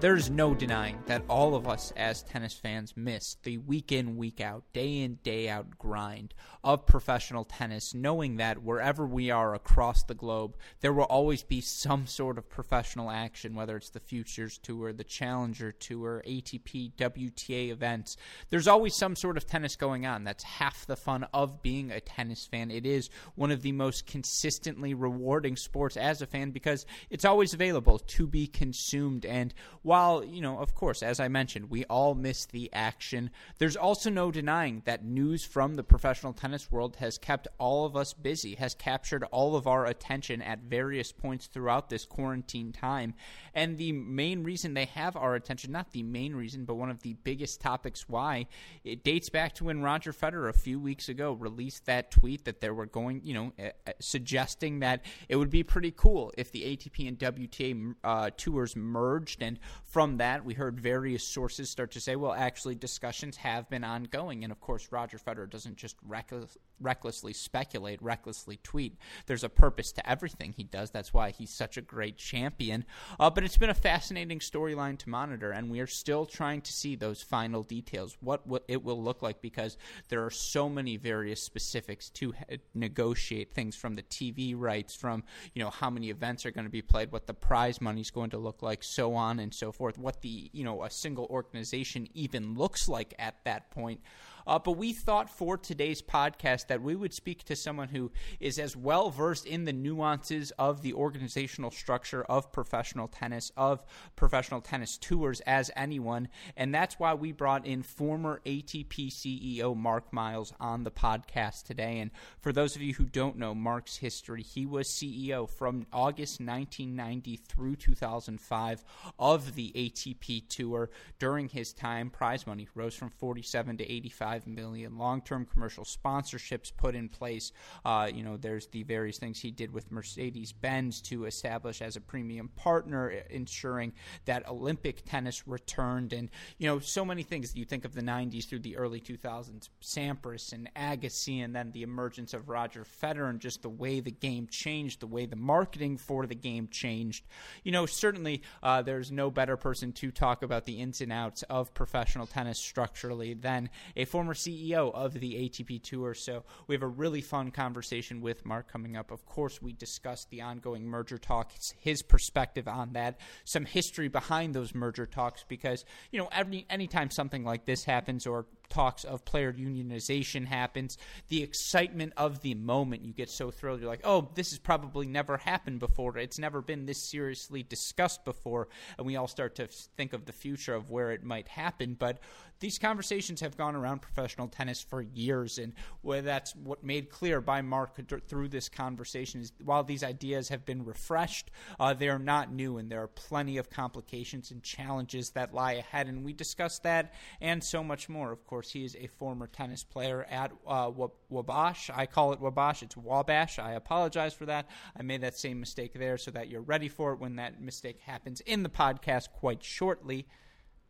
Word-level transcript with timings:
There's 0.00 0.30
no 0.30 0.54
denying 0.54 1.02
that 1.06 1.24
all 1.28 1.56
of 1.56 1.66
us 1.66 1.92
as 1.96 2.22
tennis 2.22 2.54
fans 2.54 2.96
miss 2.96 3.34
the 3.42 3.58
week 3.58 3.90
in, 3.90 4.16
week 4.16 4.40
out, 4.40 4.62
day 4.72 4.98
in, 4.98 5.16
day 5.24 5.48
out 5.48 5.76
grind 5.76 6.34
of 6.62 6.86
professional 6.86 7.44
tennis, 7.44 7.94
knowing 7.94 8.36
that 8.36 8.62
wherever 8.62 9.04
we 9.04 9.32
are 9.32 9.56
across 9.56 10.04
the 10.04 10.14
globe, 10.14 10.56
there 10.82 10.92
will 10.92 11.02
always 11.04 11.42
be 11.42 11.60
some 11.60 12.06
sort 12.06 12.38
of 12.38 12.48
professional 12.48 13.10
action, 13.10 13.56
whether 13.56 13.76
it's 13.76 13.90
the 13.90 13.98
Futures 13.98 14.58
Tour, 14.58 14.92
the 14.92 15.02
Challenger 15.02 15.72
Tour, 15.72 16.22
ATP, 16.28 16.92
WTA 16.92 17.70
events. 17.70 18.16
There's 18.50 18.68
always 18.68 18.94
some 18.94 19.16
sort 19.16 19.36
of 19.36 19.48
tennis 19.48 19.74
going 19.74 20.06
on. 20.06 20.22
That's 20.22 20.44
half 20.44 20.86
the 20.86 20.94
fun 20.94 21.26
of 21.34 21.60
being 21.60 21.90
a 21.90 22.00
tennis 22.00 22.46
fan. 22.46 22.70
It 22.70 22.86
is 22.86 23.10
one 23.34 23.50
of 23.50 23.62
the 23.62 23.72
most 23.72 24.06
consistently 24.06 24.94
rewarding 24.94 25.56
sports 25.56 25.96
as 25.96 26.22
a 26.22 26.26
fan 26.26 26.52
because 26.52 26.86
it's 27.10 27.24
always 27.24 27.52
available 27.52 27.98
to 27.98 28.28
be 28.28 28.46
consumed. 28.46 29.26
And 29.26 29.52
while, 29.88 30.22
you 30.22 30.42
know, 30.42 30.58
of 30.58 30.74
course, 30.74 31.02
as 31.02 31.18
I 31.18 31.28
mentioned, 31.28 31.70
we 31.70 31.86
all 31.86 32.14
miss 32.14 32.44
the 32.44 32.68
action, 32.74 33.30
there's 33.56 33.74
also 33.74 34.10
no 34.10 34.30
denying 34.30 34.82
that 34.84 35.02
news 35.02 35.46
from 35.46 35.76
the 35.76 35.82
professional 35.82 36.34
tennis 36.34 36.70
world 36.70 36.96
has 36.96 37.16
kept 37.16 37.48
all 37.56 37.86
of 37.86 37.96
us 37.96 38.12
busy, 38.12 38.54
has 38.56 38.74
captured 38.74 39.24
all 39.30 39.56
of 39.56 39.66
our 39.66 39.86
attention 39.86 40.42
at 40.42 40.58
various 40.58 41.10
points 41.10 41.46
throughout 41.46 41.88
this 41.88 42.04
quarantine 42.04 42.70
time. 42.70 43.14
And 43.58 43.76
the 43.76 43.90
main 43.90 44.44
reason 44.44 44.74
they 44.74 44.84
have 44.84 45.16
our 45.16 45.34
attention, 45.34 45.72
not 45.72 45.90
the 45.90 46.04
main 46.04 46.32
reason, 46.32 46.64
but 46.64 46.76
one 46.76 46.90
of 46.90 47.02
the 47.02 47.14
biggest 47.24 47.60
topics 47.60 48.08
why, 48.08 48.46
it 48.84 49.02
dates 49.02 49.30
back 49.30 49.52
to 49.56 49.64
when 49.64 49.82
Roger 49.82 50.12
Federer 50.12 50.48
a 50.48 50.52
few 50.52 50.78
weeks 50.78 51.08
ago 51.08 51.32
released 51.32 51.84
that 51.86 52.12
tweet 52.12 52.44
that 52.44 52.60
there 52.60 52.72
were 52.72 52.86
going, 52.86 53.20
you 53.24 53.34
know, 53.34 53.52
uh, 53.58 53.70
suggesting 53.98 54.78
that 54.78 55.04
it 55.28 55.34
would 55.34 55.50
be 55.50 55.64
pretty 55.64 55.90
cool 55.90 56.32
if 56.38 56.52
the 56.52 56.62
ATP 56.62 57.08
and 57.08 57.18
WTA 57.18 57.96
uh, 58.04 58.30
tours 58.36 58.76
merged 58.76 59.42
and 59.42 59.58
from 59.82 60.18
that, 60.18 60.44
we 60.44 60.54
heard 60.54 60.78
various 60.78 61.24
sources 61.24 61.70
start 61.70 61.90
to 61.92 62.00
say, 62.00 62.14
well, 62.14 62.34
actually, 62.34 62.74
discussions 62.74 63.38
have 63.38 63.68
been 63.70 63.82
ongoing. 63.82 64.44
And 64.44 64.52
of 64.52 64.60
course, 64.60 64.88
Roger 64.92 65.18
Federer 65.18 65.50
doesn't 65.50 65.76
just 65.76 65.96
reckless, 66.06 66.56
recklessly 66.78 67.32
speculate, 67.32 68.00
recklessly 68.02 68.58
tweet. 68.62 68.98
There's 69.26 69.44
a 69.44 69.48
purpose 69.48 69.90
to 69.92 70.08
everything 70.08 70.52
he 70.56 70.62
does. 70.62 70.90
That's 70.90 71.12
why 71.12 71.30
he's 71.30 71.50
such 71.50 71.76
a 71.78 71.80
great 71.80 72.18
champion. 72.18 72.84
Uh, 73.18 73.30
but 73.30 73.44
it's 73.48 73.56
been 73.56 73.70
a 73.70 73.74
fascinating 73.74 74.40
storyline 74.40 74.98
to 74.98 75.08
monitor, 75.08 75.52
and 75.52 75.70
we 75.70 75.80
are 75.80 75.86
still 75.86 76.26
trying 76.26 76.60
to 76.60 76.70
see 76.70 76.96
those 76.96 77.22
final 77.22 77.62
details, 77.62 78.14
what, 78.20 78.42
it 78.68 78.84
will 78.84 79.02
look 79.02 79.22
like, 79.22 79.40
because 79.40 79.78
there 80.10 80.22
are 80.22 80.30
so 80.30 80.68
many 80.68 80.98
various 80.98 81.42
specifics 81.42 82.10
to 82.10 82.34
negotiate 82.74 83.54
things 83.54 83.74
from 83.74 83.94
the 83.94 84.02
TV 84.02 84.54
rights, 84.54 84.94
from 84.94 85.24
you 85.54 85.64
know 85.64 85.70
how 85.70 85.88
many 85.88 86.10
events 86.10 86.44
are 86.44 86.50
going 86.50 86.66
to 86.66 86.70
be 86.70 86.82
played, 86.82 87.10
what 87.10 87.26
the 87.26 87.32
prize 87.32 87.80
money 87.80 88.02
is 88.02 88.10
going 88.10 88.28
to 88.28 88.36
look 88.36 88.60
like, 88.60 88.84
so 88.84 89.14
on 89.14 89.38
and 89.38 89.54
so 89.54 89.72
forth, 89.72 89.96
what 89.96 90.20
the 90.20 90.50
you 90.52 90.62
know 90.62 90.84
a 90.84 90.90
single 90.90 91.24
organization 91.30 92.06
even 92.12 92.54
looks 92.54 92.86
like 92.86 93.14
at 93.18 93.36
that 93.44 93.70
point. 93.70 94.02
Uh, 94.48 94.58
but 94.58 94.72
we 94.72 94.94
thought 94.94 95.28
for 95.28 95.58
today's 95.58 96.00
podcast 96.00 96.68
that 96.68 96.80
we 96.80 96.96
would 96.96 97.12
speak 97.12 97.44
to 97.44 97.54
someone 97.54 97.88
who 97.88 98.10
is 98.40 98.58
as 98.58 98.74
well 98.74 99.10
versed 99.10 99.46
in 99.46 99.66
the 99.66 99.72
nuances 99.74 100.50
of 100.52 100.80
the 100.80 100.94
organizational 100.94 101.70
structure 101.70 102.24
of 102.24 102.50
professional 102.50 103.08
tennis, 103.08 103.52
of 103.58 103.84
professional 104.16 104.62
tennis 104.62 104.96
tours 104.96 105.40
as 105.40 105.70
anyone. 105.76 106.28
And 106.56 106.74
that's 106.74 106.98
why 106.98 107.12
we 107.12 107.30
brought 107.30 107.66
in 107.66 107.82
former 107.82 108.40
ATP 108.46 109.12
CEO 109.12 109.76
Mark 109.76 110.14
Miles 110.14 110.54
on 110.58 110.82
the 110.82 110.90
podcast 110.90 111.64
today. 111.64 111.98
And 112.00 112.10
for 112.40 112.50
those 112.50 112.74
of 112.74 112.80
you 112.80 112.94
who 112.94 113.04
don't 113.04 113.36
know 113.36 113.54
Mark's 113.54 113.98
history, 113.98 114.42
he 114.42 114.64
was 114.64 114.88
CEO 114.88 115.46
from 115.46 115.86
August 115.92 116.40
1990 116.40 117.36
through 117.36 117.76
2005 117.76 118.82
of 119.18 119.54
the 119.54 119.72
ATP 119.76 120.48
Tour. 120.48 120.88
During 121.18 121.50
his 121.50 121.74
time, 121.74 122.08
prize 122.08 122.46
money 122.46 122.66
rose 122.74 122.94
from 122.94 123.10
47 123.10 123.76
to 123.76 123.92
85 123.92 124.37
five 124.38 124.46
million. 124.46 124.98
Long-term 124.98 125.46
commercial 125.52 125.84
sponsorships 125.84 126.72
put 126.76 126.94
in 126.94 127.08
place. 127.08 127.52
Uh, 127.84 128.08
you 128.12 128.22
know, 128.22 128.36
there's 128.36 128.66
the 128.68 128.82
various 128.82 129.18
things 129.18 129.40
he 129.40 129.50
did 129.50 129.72
with 129.72 129.90
Mercedes-Benz 129.90 131.00
to 131.02 131.24
establish 131.24 131.82
as 131.82 131.96
a 131.96 132.00
premium 132.00 132.48
partner, 132.56 133.08
ensuring 133.30 133.92
that 134.26 134.48
Olympic 134.48 135.04
tennis 135.04 135.46
returned, 135.46 136.12
and 136.12 136.30
you 136.58 136.66
know, 136.66 136.78
so 136.78 137.04
many 137.04 137.22
things. 137.22 137.54
You 137.56 137.64
think 137.64 137.84
of 137.84 137.94
the 137.94 138.02
'90s 138.02 138.48
through 138.48 138.60
the 138.60 138.76
early 138.76 139.00
2000s, 139.00 139.68
Sampras 139.82 140.52
and 140.52 140.70
Agassi, 140.76 141.44
and 141.44 141.54
then 141.54 141.72
the 141.72 141.82
emergence 141.82 142.34
of 142.34 142.48
Roger 142.48 142.84
Federer, 142.84 143.30
and 143.30 143.40
just 143.40 143.62
the 143.62 143.68
way 143.68 144.00
the 144.00 144.10
game 144.10 144.46
changed, 144.46 145.00
the 145.00 145.06
way 145.06 145.26
the 145.26 145.36
marketing 145.36 145.96
for 145.96 146.26
the 146.26 146.34
game 146.34 146.68
changed. 146.70 147.26
You 147.64 147.72
know, 147.72 147.86
certainly 147.86 148.42
uh, 148.62 148.82
there's 148.82 149.10
no 149.10 149.30
better 149.30 149.56
person 149.56 149.92
to 149.92 150.10
talk 150.10 150.42
about 150.42 150.66
the 150.66 150.80
ins 150.80 151.00
and 151.00 151.12
outs 151.12 151.42
of 151.44 151.74
professional 151.74 152.26
tennis 152.26 152.58
structurally 152.58 153.34
than 153.34 153.70
a 153.96 154.04
former 154.04 154.27
former 154.28 154.34
CEO 154.34 154.92
of 154.92 155.14
the 155.14 155.48
ATP 155.48 155.82
Tour. 155.82 156.12
So 156.12 156.44
we 156.66 156.74
have 156.74 156.82
a 156.82 156.88
really 156.88 157.22
fun 157.22 157.50
conversation 157.50 158.20
with 158.20 158.44
Mark 158.44 158.70
coming 158.70 158.94
up. 158.94 159.10
Of 159.10 159.24
course, 159.24 159.62
we 159.62 159.72
discussed 159.72 160.28
the 160.28 160.42
ongoing 160.42 160.84
merger 160.84 161.16
talks, 161.16 161.72
his 161.78 162.02
perspective 162.02 162.68
on 162.68 162.92
that, 162.92 163.18
some 163.44 163.64
history 163.64 164.08
behind 164.08 164.54
those 164.54 164.74
merger 164.74 165.06
talks, 165.06 165.44
because 165.48 165.84
you 166.12 166.18
know, 166.18 166.28
every 166.30 166.66
anytime 166.68 167.10
something 167.10 167.42
like 167.42 167.64
this 167.64 167.84
happens 167.84 168.26
or 168.26 168.44
talks 168.70 169.04
of 169.04 169.24
player 169.24 169.52
unionization 169.52 170.46
happens, 170.46 170.98
the 171.28 171.42
excitement 171.42 172.12
of 172.16 172.40
the 172.40 172.54
moment, 172.54 173.04
you 173.04 173.12
get 173.12 173.30
so 173.30 173.50
thrilled. 173.50 173.80
You're 173.80 173.88
like, 173.88 174.00
oh, 174.04 174.28
this 174.34 174.50
has 174.50 174.58
probably 174.58 175.06
never 175.06 175.36
happened 175.36 175.80
before. 175.80 176.16
It's 176.18 176.38
never 176.38 176.60
been 176.62 176.86
this 176.86 177.10
seriously 177.10 177.62
discussed 177.62 178.24
before. 178.24 178.68
And 178.96 179.06
we 179.06 179.16
all 179.16 179.28
start 179.28 179.54
to 179.56 179.66
think 179.96 180.12
of 180.12 180.24
the 180.24 180.32
future 180.32 180.74
of 180.74 180.90
where 180.90 181.12
it 181.12 181.24
might 181.24 181.48
happen. 181.48 181.94
But 181.98 182.18
these 182.60 182.78
conversations 182.78 183.40
have 183.40 183.56
gone 183.56 183.76
around 183.76 184.02
professional 184.02 184.48
tennis 184.48 184.82
for 184.82 185.00
years, 185.00 185.58
and 185.58 185.74
where 186.02 186.22
that's 186.22 186.56
what 186.56 186.82
made 186.82 187.08
clear 187.08 187.40
by 187.40 187.62
Mark 187.62 187.96
through 188.26 188.48
this 188.48 188.68
conversation 188.68 189.40
is 189.40 189.52
while 189.62 189.84
these 189.84 190.02
ideas 190.02 190.48
have 190.48 190.66
been 190.66 190.84
refreshed, 190.84 191.52
uh, 191.78 191.94
they 191.94 192.08
are 192.08 192.18
not 192.18 192.52
new, 192.52 192.78
and 192.78 192.90
there 192.90 193.02
are 193.02 193.08
plenty 193.08 193.58
of 193.58 193.70
complications 193.70 194.50
and 194.50 194.62
challenges 194.62 195.30
that 195.30 195.54
lie 195.54 195.74
ahead. 195.74 196.08
And 196.08 196.24
we 196.24 196.32
discuss 196.32 196.80
that 196.80 197.14
and 197.40 197.62
so 197.62 197.84
much 197.84 198.08
more. 198.08 198.32
Of 198.32 198.44
course, 198.44 198.57
he 198.62 198.84
is 198.84 198.96
a 198.96 199.06
former 199.06 199.46
tennis 199.46 199.84
player 199.84 200.26
at 200.30 200.52
uh, 200.66 200.90
Wabash. 201.28 201.90
I 201.94 202.06
call 202.06 202.32
it 202.32 202.40
Wabash. 202.40 202.82
It's 202.82 202.96
Wabash. 202.96 203.58
I 203.58 203.72
apologize 203.72 204.34
for 204.34 204.46
that. 204.46 204.68
I 204.98 205.02
made 205.02 205.20
that 205.20 205.38
same 205.38 205.60
mistake 205.60 205.94
there, 205.94 206.18
so 206.18 206.30
that 206.32 206.48
you're 206.48 206.60
ready 206.60 206.88
for 206.88 207.12
it 207.12 207.20
when 207.20 207.36
that 207.36 207.60
mistake 207.60 208.00
happens 208.00 208.40
in 208.40 208.62
the 208.62 208.68
podcast 208.68 209.30
quite 209.32 209.62
shortly. 209.62 210.26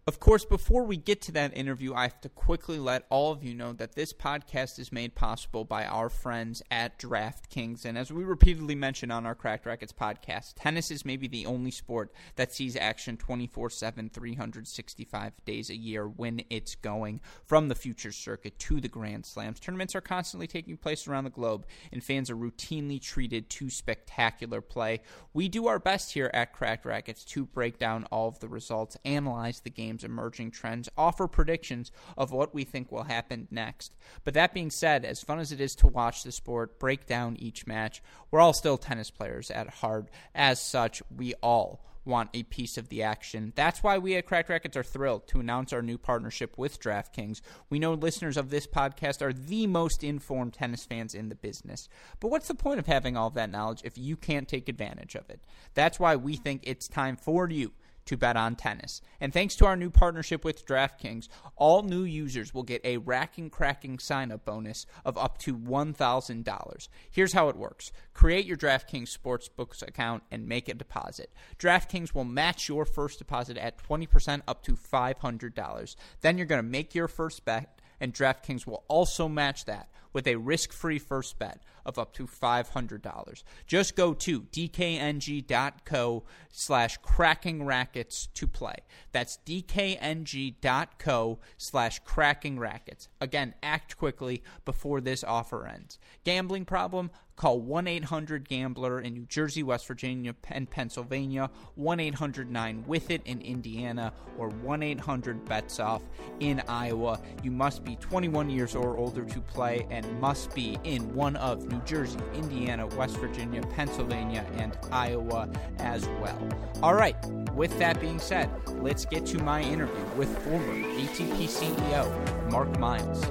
Of 0.09 0.21
course, 0.21 0.47
before 0.47 0.85
we 0.85 0.97
get 0.97 1.21
to 1.21 1.33
that 1.33 1.55
interview, 1.55 1.93
I 1.93 2.05
have 2.05 2.23
to 2.23 2.31
quickly 2.31 2.79
let 2.79 3.05
all 3.11 3.31
of 3.31 3.45
you 3.45 3.55
know 3.55 3.75
that 3.75 3.95
this 3.95 4.15
podcast 4.15 4.79
is 4.79 4.91
made 4.91 5.15
possible 5.15 5.67
by 5.67 5.85
our 5.85 6.09
friends 6.09 6.63
at 6.71 6.99
DraftKings. 6.99 7.85
And 7.85 7.99
as 7.99 8.11
we 8.11 8.25
repeatedly 8.25 8.75
mention 8.75 9.11
on 9.11 9.27
our 9.27 9.35
Cracked 9.35 9.67
Racquets 9.67 9.93
podcast, 9.93 10.55
tennis 10.57 10.91
is 10.91 11.05
maybe 11.05 11.29
the 11.29 11.45
only 11.45 11.71
sport 11.71 12.11
that 12.37 12.55
sees 12.55 12.75
action 12.75 13.19
24 13.19 13.69
7, 13.69 14.09
365 14.09 15.33
days 15.45 15.69
a 15.69 15.77
year 15.77 16.09
when 16.09 16.41
it's 16.49 16.75
going 16.75 17.21
from 17.45 17.69
the 17.69 17.75
Futures 17.75 18.17
Circuit 18.17 18.59
to 18.61 18.81
the 18.81 18.89
Grand 18.89 19.27
Slams. 19.27 19.61
Tournaments 19.61 19.95
are 19.95 20.01
constantly 20.01 20.47
taking 20.47 20.79
place 20.79 21.07
around 21.07 21.25
the 21.25 21.31
globe, 21.31 21.67
and 21.93 22.03
fans 22.03 22.31
are 22.31 22.37
routinely 22.37 22.99
treated 22.99 23.51
to 23.51 23.69
spectacular 23.69 24.63
play. 24.63 25.03
We 25.35 25.51
do 25.51 25.67
our 25.67 25.79
best 25.79 26.15
here 26.15 26.31
at 26.33 26.55
Cracked 26.55 26.87
Racquets 26.87 27.27
to 27.27 27.45
break 27.45 27.79
down 27.79 28.05
all 28.05 28.29
of 28.29 28.41
the 28.41 28.49
results, 28.49 28.97
analyze 29.05 29.61
the 29.61 29.69
games 29.69 29.98
emerging 30.05 30.51
trends, 30.51 30.89
offer 30.97 31.27
predictions 31.27 31.91
of 32.17 32.33
what 32.33 32.55
we 32.55 32.65
think 32.65 32.91
will 32.91 33.05
happen 33.05 33.49
next. 33.51 33.95
But 34.25 34.35
that 34.35 34.55
being 34.55 34.71
said, 34.71 35.05
as 35.05 35.23
fun 35.23 35.39
as 35.39 35.53
it 35.53 35.61
is 35.61 35.75
to 35.77 35.87
watch 35.87 36.23
the 36.23 36.33
sport, 36.33 36.79
break 36.79 37.07
down 37.07 37.37
each 37.39 37.67
match, 37.67 38.03
we're 38.31 38.41
all 38.41 38.53
still 38.53 38.79
tennis 38.79 39.11
players 39.11 39.51
at 39.51 39.69
heart. 39.69 40.09
As 40.35 40.61
such, 40.61 41.03
we 41.15 41.35
all 41.43 41.85
want 42.09 42.31
a 42.33 42.43
piece 42.45 42.79
of 42.79 42.89
the 42.89 43.03
action. 43.03 43.53
That's 43.55 43.83
why 43.83 43.99
we 43.99 44.17
at 44.17 44.27
Cracked 44.27 44.49
Racquets 44.49 44.77
are 44.77 44.83
thrilled 44.83 45.29
to 45.29 45.41
announce 45.41 45.73
our 45.73 45.83
new 45.83 45.99
partnership 45.99 46.57
with 46.57 46.81
DraftKings. 46.81 47.43
We 47.71 47.79
know 47.79 47.93
listeners 47.93 48.37
of 48.37 48.51
this 48.51 48.67
podcast 48.67 49.23
are 49.23 49.33
the 49.33 49.67
most 49.67 50.03
informed 50.03 50.55
tennis 50.55 50.85
fans 50.85 51.15
in 51.15 51.29
the 51.29 51.35
business. 51.35 51.89
But 52.19 52.29
what's 52.29 52.49
the 52.49 52.55
point 52.55 52.81
of 52.81 52.87
having 52.87 53.17
all 53.17 53.31
that 53.31 53.51
knowledge 53.51 53.83
if 53.85 53.99
you 53.99 54.17
can't 54.17 54.49
take 54.49 54.69
advantage 54.69 55.15
of 55.15 55.29
it? 55.29 55.45
That's 55.75 56.01
why 56.01 56.17
we 56.17 56.37
think 56.37 56.63
it's 56.65 56.89
time 56.89 57.17
for 57.17 57.49
you 57.51 57.73
to 58.09 58.17
bet 58.17 58.39
on 58.39 58.57
tennis. 58.57 59.03
And 59.21 59.35
thanks 59.35 59.55
to 59.57 59.67
our 59.67 59.77
new 59.77 59.91
partnership 59.91 60.43
with 60.43 60.65
DraftKings, 60.65 61.29
all 61.57 61.83
new 61.83 62.05
users 62.05 62.55
will 62.55 62.63
get 62.63 62.81
a 62.83 62.97
racking 62.97 63.51
cracking 63.51 63.99
sign 63.99 64.33
up 64.33 64.47
bonus 64.47 64.87
of 65.05 65.19
up 65.19 65.37
to 65.39 65.55
$1,000. 65.55 66.89
Here's 67.11 67.35
how 67.35 67.49
it 67.51 67.57
works 67.57 67.93
create 68.15 68.47
your 68.47 68.57
DraftKings 68.57 69.17
Sportsbooks 69.17 69.87
account 69.87 70.23
and 70.31 70.49
make 70.49 70.69
a 70.69 70.75
deposit. 70.75 71.31
DraftKings 71.59 72.15
will 72.15 72.25
match 72.25 72.69
your 72.69 72.87
first 72.87 73.19
deposit 73.19 73.59
at 73.59 73.79
20% 73.79 74.41
up 74.49 74.63
to 74.63 74.73
$500. 74.73 75.97
Then 76.23 76.39
you're 76.39 76.47
going 76.47 76.63
to 76.65 76.69
make 76.69 76.95
your 76.95 77.09
first 77.09 77.45
bet, 77.45 77.79
and 78.01 78.15
DraftKings 78.15 78.67
will 78.67 78.85
also 78.89 79.29
match 79.29 79.67
that 79.67 79.91
with 80.13 80.27
a 80.27 80.37
risk-free 80.37 80.99
first 80.99 81.39
bet 81.39 81.63
of 81.85 81.99
up 81.99 82.13
to 82.15 82.27
$500. 82.27 83.43
Just 83.67 83.97
go 83.97 84.13
to 84.15 84.43
dkng.co 84.43 86.25
slash 86.53 86.99
cracking 86.99 87.65
rackets 87.65 88.29
to 88.35 88.47
play. 88.47 88.77
That's 89.13 89.39
dkng.co 89.47 91.39
slash 91.57 91.99
cracking 92.01 92.59
rackets. 92.59 93.09
Again, 93.21 93.55
act 93.63 93.97
quickly 93.97 94.43
before 94.65 95.01
this 95.01 95.25
offer 95.25 95.67
ends. 95.67 95.99
Gambling 96.25 96.67
problem? 96.67 97.11
Call 97.39 97.61
1 97.61 97.87
800 97.87 98.49
Gambler 98.49 99.01
in 99.01 99.15
New 99.15 99.27
Jersey, 99.27 99.63
West 99.63 99.87
Virginia, 99.87 100.35
and 100.51 100.69
Pennsylvania, 100.69 101.49
1 101.77 102.01
800 102.01 102.51
9 102.51 102.85
with 102.85 103.13
it 103.13 103.23
in 103.27 103.41
Indiana, 103.41 104.13
or 104.37 104.49
1 104.49 104.83
800 104.83 105.45
Bets 105.45 105.79
Off 105.79 106.03
in 106.41 106.61
Iowa. 106.67 107.21
You 107.45 107.53
must 107.53 107.85
be 107.85 107.95
21 107.95 108.51
years 108.51 108.75
or 108.75 108.97
older 108.97 109.25
to 109.25 109.41
play 109.41 109.87
and 109.89 110.21
must 110.21 110.53
be 110.53 110.79
in 110.83 111.15
one 111.15 111.37
of 111.37 111.65
New 111.71 111.81
Jersey, 111.83 112.19
Indiana, 112.35 112.89
West 112.89 113.17
Virginia, 113.19 113.63
Pennsylvania, 113.63 114.45
and 114.57 114.77
Iowa 114.91 115.49
as 115.79 116.09
well. 116.21 116.49
All 116.83 116.95
right, 116.95 117.15
with 117.55 117.79
that 117.79 118.01
being 118.01 118.19
said, 118.19 118.51
let's 118.83 119.05
get 119.05 119.25
to 119.27 119.39
my 119.45 119.63
interview 119.63 120.05
with 120.17 120.37
former 120.43 120.75
ATP 120.75 121.47
CEO 121.47 122.51
Mark 122.51 122.77
Miles. 122.81 123.25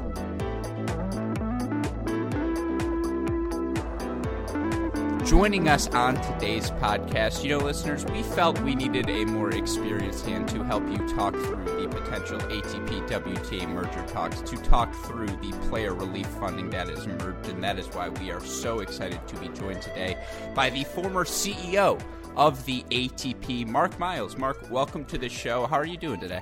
Joining 5.27 5.67
us 5.67 5.89
on 5.89 6.15
today's 6.15 6.71
podcast, 6.71 7.43
you 7.43 7.49
know, 7.49 7.57
listeners, 7.57 8.05
we 8.05 8.23
felt 8.23 8.57
we 8.61 8.73
needed 8.73 9.09
a 9.09 9.25
more 9.25 9.49
experienced 9.49 10.25
hand 10.25 10.47
to 10.47 10.63
help 10.63 10.89
you 10.89 10.97
talk 11.17 11.33
through 11.33 11.65
the 11.65 11.89
potential 11.89 12.39
ATP 12.39 13.09
WTA 13.09 13.67
merger 13.67 14.05
talks, 14.07 14.39
to 14.39 14.55
talk 14.55 14.95
through 15.03 15.27
the 15.27 15.51
player 15.67 15.93
relief 15.93 16.27
funding 16.27 16.69
that 16.69 16.89
is 16.89 17.05
merged, 17.05 17.49
and 17.49 17.61
that 17.61 17.77
is 17.77 17.87
why 17.87 18.07
we 18.07 18.31
are 18.31 18.39
so 18.39 18.79
excited 18.79 19.19
to 19.27 19.35
be 19.41 19.49
joined 19.49 19.81
today 19.81 20.17
by 20.55 20.69
the 20.69 20.85
former 20.85 21.25
CEO 21.25 22.01
of 22.37 22.65
the 22.65 22.83
ATP, 22.83 23.67
Mark 23.67 23.99
Miles. 23.99 24.37
Mark, 24.37 24.71
welcome 24.71 25.03
to 25.03 25.17
the 25.17 25.27
show. 25.27 25.65
How 25.65 25.75
are 25.75 25.85
you 25.85 25.97
doing 25.97 26.21
today? 26.21 26.39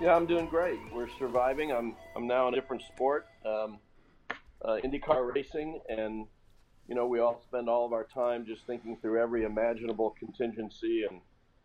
Yeah, 0.00 0.14
I'm 0.14 0.26
doing 0.26 0.46
great. 0.46 0.78
We're 0.94 1.10
surviving. 1.18 1.72
I'm 1.72 1.96
I'm 2.14 2.28
now 2.28 2.46
in 2.46 2.54
a 2.54 2.60
different 2.60 2.84
sport, 2.84 3.26
um, 3.44 3.80
uh, 4.64 4.76
IndyCar 4.84 5.34
racing, 5.34 5.80
and 5.88 6.28
you 6.90 6.96
know, 6.96 7.06
we 7.06 7.20
all 7.20 7.40
spend 7.46 7.68
all 7.68 7.86
of 7.86 7.92
our 7.92 8.02
time 8.02 8.44
just 8.44 8.66
thinking 8.66 8.96
through 9.00 9.22
every 9.22 9.44
imaginable 9.44 10.10
contingency 10.18 11.04
and 11.08 11.20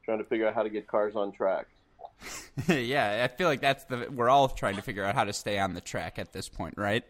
trying 0.05 0.19
to 0.19 0.23
figure 0.23 0.47
out 0.47 0.53
how 0.53 0.61
to 0.61 0.69
get 0.69 0.87
cars 0.87 1.15
on 1.15 1.31
track. 1.31 1.65
yeah, 2.67 3.27
I 3.27 3.35
feel 3.35 3.47
like 3.47 3.59
that's 3.59 3.85
the 3.85 4.07
we're 4.11 4.29
all 4.29 4.47
trying 4.47 4.75
to 4.75 4.83
figure 4.83 5.03
out 5.03 5.15
how 5.15 5.23
to 5.23 5.33
stay 5.33 5.57
on 5.57 5.73
the 5.73 5.81
track 5.81 6.19
at 6.19 6.31
this 6.31 6.47
point, 6.47 6.75
right? 6.77 7.03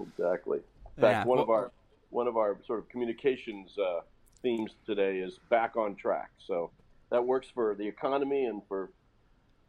Exactly. 0.00 0.58
In 0.96 1.00
fact, 1.00 1.12
yeah. 1.12 1.24
one 1.24 1.36
well, 1.36 1.44
of 1.44 1.50
our 1.50 1.70
one 2.10 2.26
of 2.26 2.36
our 2.36 2.58
sort 2.66 2.80
of 2.80 2.88
communications 2.88 3.70
uh, 3.78 4.00
themes 4.42 4.72
today 4.84 5.18
is 5.18 5.38
back 5.48 5.76
on 5.76 5.94
track. 5.94 6.30
So 6.44 6.72
that 7.10 7.24
works 7.24 7.46
for 7.54 7.76
the 7.76 7.86
economy 7.86 8.46
and 8.46 8.60
for 8.66 8.90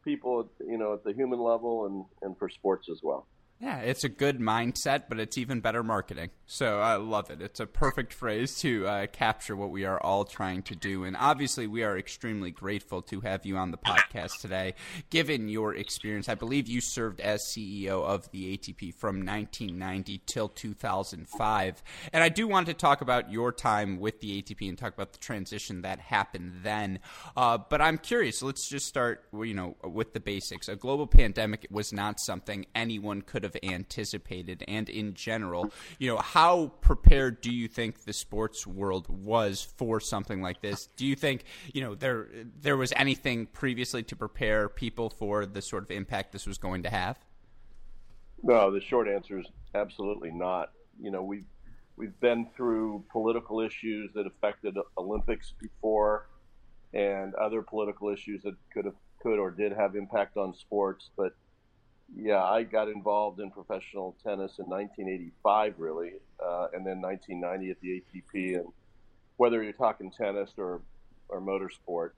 people, 0.03 0.49
you 0.67 0.79
know, 0.79 0.93
at 0.93 1.03
the 1.03 1.13
human 1.13 1.39
level 1.39 1.85
and, 1.85 2.05
and 2.23 2.37
for 2.39 2.49
sports 2.49 2.89
as 2.89 3.01
well. 3.03 3.27
Yeah, 3.59 3.79
it's 3.79 4.03
a 4.03 4.09
good 4.09 4.39
mindset, 4.39 5.05
but 5.09 5.19
it's 5.19 5.35
even 5.35 5.61
better 5.61 5.81
marketing. 5.81 6.29
So 6.45 6.79
I 6.79 6.97
love 6.97 7.31
it. 7.31 7.41
It's 7.41 7.59
a 7.59 7.65
perfect 7.65 8.13
phrase 8.13 8.59
to 8.59 8.87
uh, 8.87 9.07
capture 9.07 9.55
what 9.55 9.71
we 9.71 9.83
are 9.83 9.99
all 9.99 10.25
trying 10.25 10.61
to 10.63 10.75
do. 10.75 11.05
And 11.05 11.17
obviously, 11.17 11.65
we 11.65 11.83
are 11.83 11.97
extremely 11.97 12.51
grateful 12.51 13.01
to 13.03 13.19
have 13.21 13.47
you 13.47 13.57
on 13.57 13.71
the 13.71 13.77
podcast 13.79 14.41
today. 14.41 14.75
Given 15.09 15.49
your 15.49 15.73
experience, 15.73 16.29
I 16.29 16.35
believe 16.35 16.67
you 16.67 16.81
served 16.81 17.19
as 17.19 17.41
CEO 17.45 18.03
of 18.05 18.29
the 18.29 18.55
ATP 18.55 18.93
from 18.93 19.25
1990 19.25 20.21
till 20.27 20.49
2005. 20.49 21.83
And 22.13 22.23
I 22.23 22.29
do 22.29 22.47
want 22.47 22.67
to 22.67 22.75
talk 22.75 23.01
about 23.01 23.31
your 23.31 23.51
time 23.51 23.99
with 23.99 24.19
the 24.19 24.39
ATP 24.39 24.69
and 24.69 24.77
talk 24.77 24.93
about 24.93 25.13
the 25.13 25.19
transition 25.19 25.81
that 25.81 25.99
happened 25.99 26.59
then. 26.61 26.99
Uh, 27.35 27.57
but 27.57 27.81
I'm 27.81 27.97
curious. 27.97 28.43
Let's 28.43 28.69
just 28.69 28.85
start, 28.85 29.23
you 29.33 29.55
know, 29.55 29.75
with 29.83 30.13
the 30.13 30.19
basics. 30.19 30.69
A 30.69 30.75
global 30.75 31.07
pandemic 31.07 31.65
was 31.71 31.91
not 31.91 32.19
something 32.19 32.67
anyone 32.75 33.23
could 33.23 33.46
have 33.47 33.55
anticipated? 33.63 34.63
And 34.67 34.89
in 34.89 35.13
general, 35.13 35.71
you 35.99 36.09
know, 36.09 36.17
how 36.17 36.67
prepared 36.81 37.41
do 37.41 37.51
you 37.51 37.67
think 37.67 38.03
the 38.03 38.13
sports 38.13 38.67
world 38.67 39.07
was 39.09 39.61
for 39.77 39.99
something 39.99 40.41
like 40.41 40.61
this? 40.61 40.87
Do 40.95 41.05
you 41.05 41.15
think, 41.15 41.43
you 41.73 41.81
know, 41.81 41.95
there 41.95 42.27
there 42.61 42.77
was 42.77 42.93
anything 42.95 43.47
previously 43.47 44.03
to 44.03 44.15
prepare 44.15 44.69
people 44.69 45.09
for 45.09 45.45
the 45.45 45.61
sort 45.61 45.83
of 45.83 45.91
impact 45.91 46.31
this 46.31 46.45
was 46.45 46.57
going 46.57 46.83
to 46.83 46.89
have? 46.89 47.17
No, 48.43 48.71
the 48.71 48.81
short 48.81 49.07
answer 49.07 49.39
is 49.39 49.47
absolutely 49.73 50.31
not. 50.31 50.71
You 51.01 51.11
know, 51.11 51.23
we 51.23 51.43
we've 51.95 52.19
been 52.19 52.47
through 52.55 53.03
political 53.11 53.59
issues 53.59 54.11
that 54.13 54.27
affected 54.27 54.77
Olympics 54.97 55.53
before, 55.59 56.27
and 56.93 57.33
other 57.35 57.61
political 57.61 58.09
issues 58.09 58.43
that 58.43 58.55
could 58.73 58.85
have 58.85 58.95
could 59.21 59.39
or 59.39 59.51
did 59.51 59.73
have 59.73 59.95
impact 59.95 60.37
on 60.37 60.53
sports, 60.53 61.09
but 61.17 61.33
yeah, 62.15 62.43
I 62.43 62.63
got 62.63 62.87
involved 62.87 63.39
in 63.39 63.51
professional 63.51 64.15
tennis 64.23 64.59
in 64.59 64.65
1985, 64.65 65.75
really, 65.77 66.13
uh, 66.43 66.67
and 66.73 66.85
then 66.85 67.01
1990 67.01 67.71
at 67.71 67.81
the 67.81 68.01
ATP. 68.01 68.55
And 68.59 68.67
whether 69.37 69.61
you're 69.63 69.73
talking 69.73 70.11
tennis 70.11 70.51
or 70.57 70.81
or 71.29 71.41
motorsport, 71.41 72.11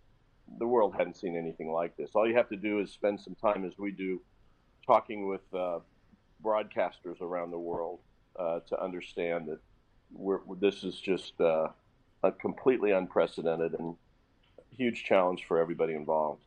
the 0.58 0.68
world 0.68 0.94
hadn't 0.96 1.18
seen 1.18 1.36
anything 1.36 1.72
like 1.72 1.96
this. 1.98 2.12
All 2.14 2.28
you 2.28 2.36
have 2.36 2.50
to 2.50 2.56
do 2.56 2.80
is 2.80 2.92
spend 2.92 3.20
some 3.20 3.36
time, 3.36 3.66
as 3.66 3.78
we 3.78 3.92
do, 3.92 4.22
talking 4.86 5.28
with 5.28 5.42
uh, 5.54 5.80
broadcasters 6.44 7.22
around 7.22 7.52
the 7.52 7.60
world 7.60 8.00
uh, 8.38 8.60
to 8.68 8.82
understand 8.82 9.48
that 9.48 9.60
we're, 10.12 10.40
this 10.60 10.84
is 10.84 11.00
just 11.00 11.40
uh, 11.42 11.68
a 12.24 12.32
completely 12.32 12.92
unprecedented 12.92 13.76
and 13.80 13.96
huge 14.76 15.04
challenge 15.04 15.46
for 15.48 15.60
everybody 15.60 15.94
involved. 15.94 16.42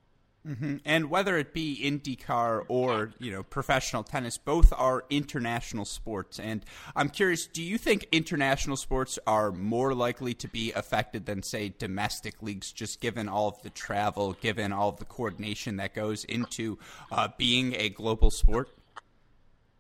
Mm-hmm. 0.46 0.78
And 0.84 1.08
whether 1.08 1.38
it 1.38 1.54
be 1.54 1.80
IndyCar 1.84 2.64
or 2.66 3.12
you 3.20 3.30
know 3.30 3.44
professional 3.44 4.02
tennis, 4.02 4.38
both 4.38 4.72
are 4.76 5.04
international 5.08 5.84
sports. 5.84 6.40
And 6.40 6.64
I'm 6.96 7.10
curious, 7.10 7.46
do 7.46 7.62
you 7.62 7.78
think 7.78 8.08
international 8.10 8.76
sports 8.76 9.20
are 9.24 9.52
more 9.52 9.94
likely 9.94 10.34
to 10.34 10.48
be 10.48 10.72
affected 10.72 11.26
than 11.26 11.44
say 11.44 11.72
domestic 11.78 12.42
leagues, 12.42 12.72
just 12.72 13.00
given 13.00 13.28
all 13.28 13.48
of 13.48 13.62
the 13.62 13.70
travel, 13.70 14.32
given 14.32 14.72
all 14.72 14.88
of 14.88 14.98
the 14.98 15.04
coordination 15.04 15.76
that 15.76 15.94
goes 15.94 16.24
into 16.24 16.76
uh, 17.12 17.28
being 17.38 17.76
a 17.76 17.88
global 17.88 18.30
sport? 18.30 18.68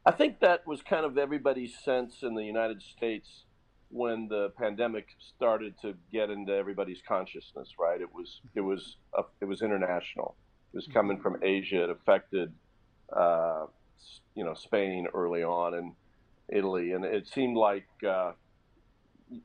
I 0.06 0.12
think 0.12 0.38
that 0.40 0.64
was 0.64 0.80
kind 0.82 1.04
of 1.04 1.18
everybody's 1.18 1.76
sense 1.78 2.22
in 2.22 2.34
the 2.34 2.44
United 2.44 2.82
States 2.82 3.44
when 3.88 4.28
the 4.28 4.50
pandemic 4.56 5.08
started 5.36 5.74
to 5.82 5.94
get 6.12 6.30
into 6.30 6.52
everybody's 6.52 7.02
consciousness. 7.06 7.70
Right? 7.80 8.00
It 8.00 8.14
was 8.14 8.40
it 8.54 8.60
was 8.60 8.96
a, 9.12 9.22
it 9.40 9.46
was 9.46 9.60
international 9.60 10.36
was 10.72 10.86
coming 10.86 11.18
from 11.20 11.38
Asia. 11.42 11.84
It 11.84 11.90
affected, 11.90 12.52
uh, 13.12 13.66
you 14.34 14.44
know, 14.44 14.54
Spain 14.54 15.06
early 15.12 15.42
on 15.42 15.74
and 15.74 15.92
Italy, 16.48 16.92
and 16.92 17.04
it 17.04 17.26
seemed 17.28 17.56
like, 17.56 17.86
uh, 18.06 18.32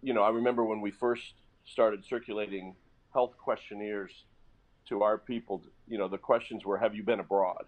you 0.01 0.13
know, 0.13 0.23
I 0.23 0.29
remember 0.29 0.63
when 0.63 0.81
we 0.81 0.91
first 0.91 1.33
started 1.65 2.05
circulating 2.05 2.75
health 3.13 3.37
questionnaires 3.37 4.25
to 4.89 5.03
our 5.03 5.17
people. 5.17 5.61
You 5.87 5.97
know, 5.97 6.07
the 6.07 6.17
questions 6.17 6.65
were, 6.65 6.77
"Have 6.77 6.95
you 6.95 7.03
been 7.03 7.19
abroad?" 7.19 7.65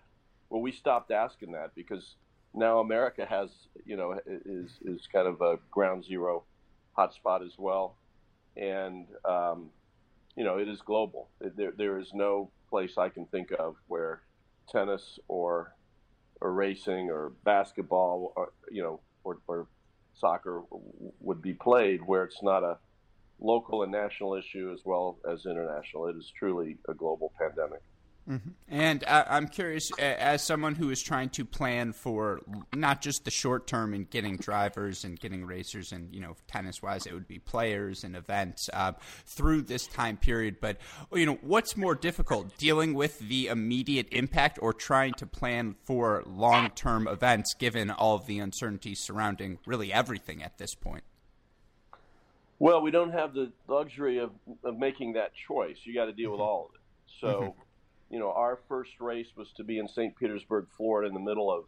Well, 0.50 0.62
we 0.62 0.72
stopped 0.72 1.12
asking 1.12 1.52
that 1.54 1.76
because 1.76 2.16
now 2.54 2.80
America 2.80 3.26
has, 3.26 3.50
you 3.86 3.96
know, 3.96 4.20
is 4.26 4.80
is 4.84 5.08
kind 5.08 5.28
of 5.28 5.42
a 5.42 5.60
ground 5.72 6.04
zero 6.06 6.44
hotspot 6.98 7.46
as 7.46 7.58
well, 7.58 7.96
and 8.58 9.08
um, 9.26 9.70
you 10.36 10.44
know, 10.44 10.58
it 10.58 10.68
is 10.68 10.82
global. 10.82 11.30
There 11.40 11.72
there 11.72 12.00
is 12.00 12.14
no 12.14 12.50
place 12.70 12.98
I 12.98 13.10
can 13.10 13.26
think 13.26 13.52
of 13.58 13.76
where 13.88 14.22
tennis 14.70 15.20
or 15.28 15.76
or 16.42 16.54
racing 16.54 17.10
or 17.10 17.34
basketball 17.44 18.34
or 18.36 18.54
you 18.72 18.82
know 18.82 19.02
or, 19.24 19.40
or 19.48 19.68
soccer 20.14 20.64
would 21.20 21.42
be 21.42 21.54
played 21.54 22.02
where 22.06 22.24
it's 22.24 22.44
not 22.44 22.64
a 22.64 22.78
local 23.40 23.84
and 23.84 23.92
national 23.92 24.36
issue 24.36 24.72
as 24.74 24.82
well 24.84 25.18
as 25.30 25.46
international. 25.46 26.08
It 26.08 26.18
is 26.18 26.32
truly 26.38 26.78
a 26.88 26.94
global 26.94 27.32
pandemic. 27.40 27.82
Mm-hmm. 28.30 28.50
And 28.68 29.04
uh, 29.06 29.26
I'm 29.28 29.48
curious, 29.48 29.90
as 29.98 30.44
someone 30.44 30.76
who 30.76 30.92
is 30.92 31.02
trying 31.02 31.30
to 31.30 31.44
plan 31.44 31.94
for 31.94 32.42
not 32.76 33.02
just 33.02 33.26
the 33.26 33.32
short 33.32 33.66
term 33.66 33.96
in 33.96 34.04
getting 34.04 34.38
drivers 34.38 35.04
and 35.04 35.20
getting 35.20 35.46
racers, 35.46 35.92
and 35.92 36.14
you 36.14 36.22
know, 36.22 36.36
tennis 36.48 36.82
wise, 36.82 37.08
it 37.08 37.14
would 37.14 37.28
be 37.28 37.40
players 37.40 38.04
and 38.04 38.16
events 38.16 38.70
uh, 38.74 38.92
through 39.26 39.64
this 39.64 39.88
time 39.88 40.16
period. 40.16 40.58
But 40.62 40.78
you 41.12 41.26
know, 41.26 41.40
what's 41.42 41.76
more 41.76 41.96
difficult, 41.96 42.56
dealing 42.60 42.94
with 42.94 43.18
the 43.18 43.48
immediate 43.48 44.08
impact 44.12 44.60
or 44.62 44.74
trying 44.74 45.14
to 45.14 45.26
plan 45.26 45.76
for 45.86 46.24
long 46.28 46.70
term 46.70 47.08
events, 47.08 47.56
given 47.56 47.90
all 47.90 48.16
of 48.16 48.28
the 48.28 48.38
uncertainty 48.38 48.94
surrounding 48.94 49.58
really 49.66 49.92
everything 49.92 50.44
at 50.44 50.60
this 50.60 50.76
point? 50.76 51.04
Well, 52.60 52.82
we 52.82 52.92
don't 52.92 53.12
have 53.12 53.34
the 53.34 53.52
luxury 53.68 54.20
of, 54.20 54.32
of 54.64 54.78
making 54.78 55.14
that 55.14 55.32
choice. 55.48 55.78
You 55.84 55.96
got 55.96 56.06
to 56.06 56.14
deal 56.14 56.30
with 56.30 56.42
mm-hmm. 56.42 56.48
all 56.48 56.70
of 56.70 56.76
it. 56.76 56.82
So. 57.20 57.28
Mm-hmm 57.28 57.62
you 58.10 58.20
know, 58.20 58.32
our 58.32 58.60
first 58.68 59.00
race 59.00 59.28
was 59.36 59.52
to 59.58 59.64
be 59.64 59.78
in 59.78 59.88
St. 59.88 60.16
Petersburg, 60.16 60.68
Florida, 60.76 61.08
in 61.08 61.14
the 61.14 61.20
middle 61.20 61.52
of 61.52 61.66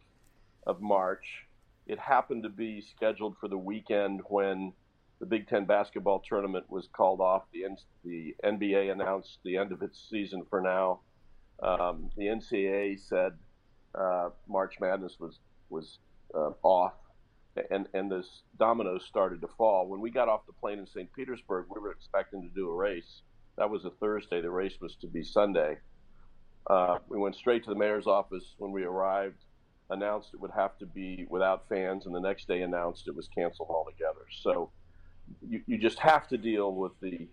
of 0.66 0.80
March. 0.80 1.46
It 1.86 1.98
happened 1.98 2.44
to 2.44 2.48
be 2.48 2.80
scheduled 2.80 3.36
for 3.38 3.48
the 3.48 3.58
weekend 3.58 4.20
when 4.28 4.72
the 5.20 5.26
Big 5.26 5.48
Ten 5.48 5.64
basketball 5.66 6.20
tournament 6.28 6.66
was 6.68 6.88
called 6.92 7.20
off. 7.20 7.44
The 7.52 7.64
the 8.04 8.34
NBA 8.44 8.90
announced 8.90 9.38
the 9.44 9.56
end 9.56 9.72
of 9.72 9.82
its 9.82 10.04
season 10.10 10.44
for 10.48 10.60
now. 10.60 11.00
Um, 11.62 12.10
the 12.16 12.24
NCAA 12.24 12.98
said 12.98 13.32
uh, 13.94 14.30
March 14.48 14.74
Madness 14.80 15.16
was 15.20 15.38
was 15.70 15.98
uh, 16.34 16.50
off, 16.62 16.94
and 17.70 17.86
and 17.94 18.10
the 18.10 18.24
dominoes 18.58 19.04
started 19.04 19.40
to 19.42 19.48
fall. 19.58 19.88
When 19.88 20.00
we 20.00 20.10
got 20.10 20.28
off 20.28 20.46
the 20.46 20.52
plane 20.52 20.78
in 20.78 20.86
St. 20.86 21.12
Petersburg, 21.12 21.66
we 21.68 21.80
were 21.80 21.92
expecting 21.92 22.42
to 22.42 22.48
do 22.48 22.68
a 22.68 22.74
race. 22.74 23.22
That 23.58 23.70
was 23.70 23.84
a 23.84 23.90
Thursday. 23.90 24.40
The 24.40 24.50
race 24.50 24.80
was 24.80 24.96
to 24.96 25.06
be 25.06 25.22
Sunday. 25.22 25.78
Uh, 26.66 26.98
we 27.08 27.18
went 27.18 27.34
straight 27.34 27.64
to 27.64 27.70
the 27.70 27.76
mayor's 27.76 28.06
office 28.06 28.54
when 28.58 28.72
we 28.72 28.84
arrived, 28.84 29.44
announced 29.90 30.30
it 30.32 30.40
would 30.40 30.52
have 30.52 30.78
to 30.78 30.86
be 30.86 31.26
without 31.28 31.68
fans, 31.68 32.06
and 32.06 32.14
the 32.14 32.20
next 32.20 32.48
day 32.48 32.62
announced 32.62 33.08
it 33.08 33.14
was 33.14 33.28
canceled 33.28 33.68
altogether. 33.70 34.26
So 34.42 34.70
you, 35.46 35.62
you 35.66 35.78
just 35.78 35.98
have 35.98 36.28
to 36.28 36.38
deal 36.38 36.72
with 36.74 36.92
the 37.00 37.28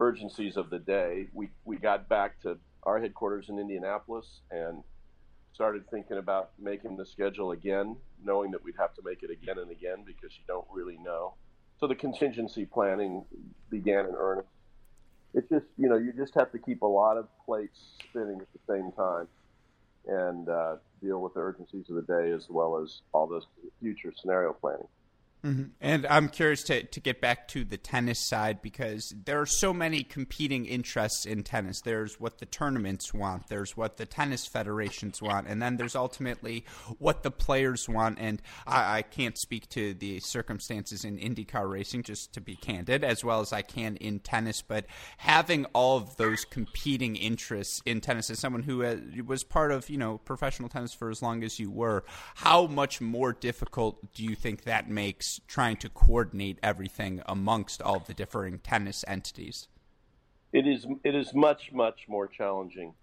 urgencies 0.00 0.56
of 0.56 0.70
the 0.70 0.78
day. 0.78 1.28
We, 1.32 1.50
we 1.64 1.76
got 1.76 2.08
back 2.08 2.40
to 2.42 2.58
our 2.82 3.00
headquarters 3.00 3.48
in 3.48 3.58
Indianapolis 3.58 4.40
and 4.50 4.82
started 5.52 5.88
thinking 5.90 6.16
about 6.16 6.50
making 6.58 6.96
the 6.96 7.04
schedule 7.04 7.52
again, 7.52 7.96
knowing 8.24 8.50
that 8.52 8.64
we'd 8.64 8.74
have 8.78 8.94
to 8.94 9.02
make 9.04 9.22
it 9.22 9.30
again 9.30 9.58
and 9.58 9.70
again 9.70 10.02
because 10.04 10.36
you 10.36 10.44
don't 10.46 10.66
really 10.72 10.98
know. 10.98 11.34
So 11.78 11.86
the 11.86 11.94
contingency 11.94 12.64
planning 12.64 13.24
began 13.68 14.06
in 14.06 14.14
earnest 14.16 14.48
it's 15.34 15.48
just 15.48 15.66
you 15.78 15.88
know 15.88 15.96
you 15.96 16.12
just 16.12 16.34
have 16.34 16.50
to 16.52 16.58
keep 16.58 16.82
a 16.82 16.86
lot 16.86 17.16
of 17.16 17.26
plates 17.44 17.78
spinning 18.08 18.40
at 18.40 18.46
the 18.52 18.72
same 18.72 18.92
time 18.92 19.26
and 20.06 20.48
uh, 20.48 20.76
deal 21.00 21.20
with 21.20 21.34
the 21.34 21.40
urgencies 21.40 21.88
of 21.88 21.96
the 21.96 22.02
day 22.02 22.30
as 22.32 22.48
well 22.48 22.76
as 22.76 23.02
all 23.12 23.26
this 23.26 23.44
future 23.80 24.12
scenario 24.16 24.52
planning. 24.52 24.88
Mm-hmm. 25.44 25.62
And 25.80 26.06
I'm 26.06 26.28
curious 26.28 26.62
to, 26.64 26.84
to 26.84 27.00
get 27.00 27.20
back 27.20 27.48
to 27.48 27.64
the 27.64 27.76
tennis 27.76 28.28
side 28.28 28.62
because 28.62 29.12
there 29.24 29.40
are 29.40 29.46
so 29.46 29.72
many 29.72 30.04
competing 30.04 30.66
interests 30.66 31.26
in 31.26 31.42
tennis. 31.42 31.80
There's 31.80 32.20
what 32.20 32.38
the 32.38 32.46
tournaments 32.46 33.12
want, 33.12 33.48
there's 33.48 33.76
what 33.76 33.96
the 33.96 34.06
tennis 34.06 34.46
federations 34.46 35.20
want, 35.20 35.48
and 35.48 35.60
then 35.60 35.78
there's 35.78 35.96
ultimately 35.96 36.64
what 36.98 37.24
the 37.24 37.32
players 37.32 37.88
want. 37.88 38.18
And 38.20 38.40
I, 38.68 38.98
I 38.98 39.02
can't 39.02 39.36
speak 39.36 39.68
to 39.70 39.94
the 39.94 40.20
circumstances 40.20 41.04
in 41.04 41.18
IndyCar 41.18 41.68
racing, 41.68 42.04
just 42.04 42.32
to 42.34 42.40
be 42.40 42.54
candid, 42.54 43.02
as 43.02 43.24
well 43.24 43.40
as 43.40 43.52
I 43.52 43.62
can 43.62 43.96
in 43.96 44.20
tennis. 44.20 44.62
But 44.62 44.86
having 45.16 45.64
all 45.72 45.96
of 45.96 46.16
those 46.18 46.44
competing 46.44 47.16
interests 47.16 47.82
in 47.84 48.00
tennis, 48.00 48.30
as 48.30 48.38
someone 48.38 48.62
who 48.62 48.84
uh, 48.84 48.96
was 49.26 49.42
part 49.42 49.72
of 49.72 49.90
you 49.90 49.98
know 49.98 50.18
professional 50.18 50.68
tennis 50.68 50.94
for 50.94 51.10
as 51.10 51.20
long 51.20 51.42
as 51.42 51.58
you 51.58 51.68
were, 51.68 52.04
how 52.36 52.68
much 52.68 53.00
more 53.00 53.32
difficult 53.32 54.14
do 54.14 54.22
you 54.22 54.36
think 54.36 54.62
that 54.62 54.88
makes? 54.88 55.31
Trying 55.46 55.76
to 55.78 55.88
coordinate 55.88 56.58
everything 56.62 57.22
amongst 57.26 57.82
all 57.82 58.00
the 58.00 58.14
differing 58.14 58.58
tennis 58.58 59.04
entities? 59.08 59.68
It 60.52 60.66
is 60.66 60.86
it 61.02 61.14
is 61.14 61.32
much 61.34 61.72
much 61.72 62.06
more 62.08 62.26
challenging. 62.26 62.94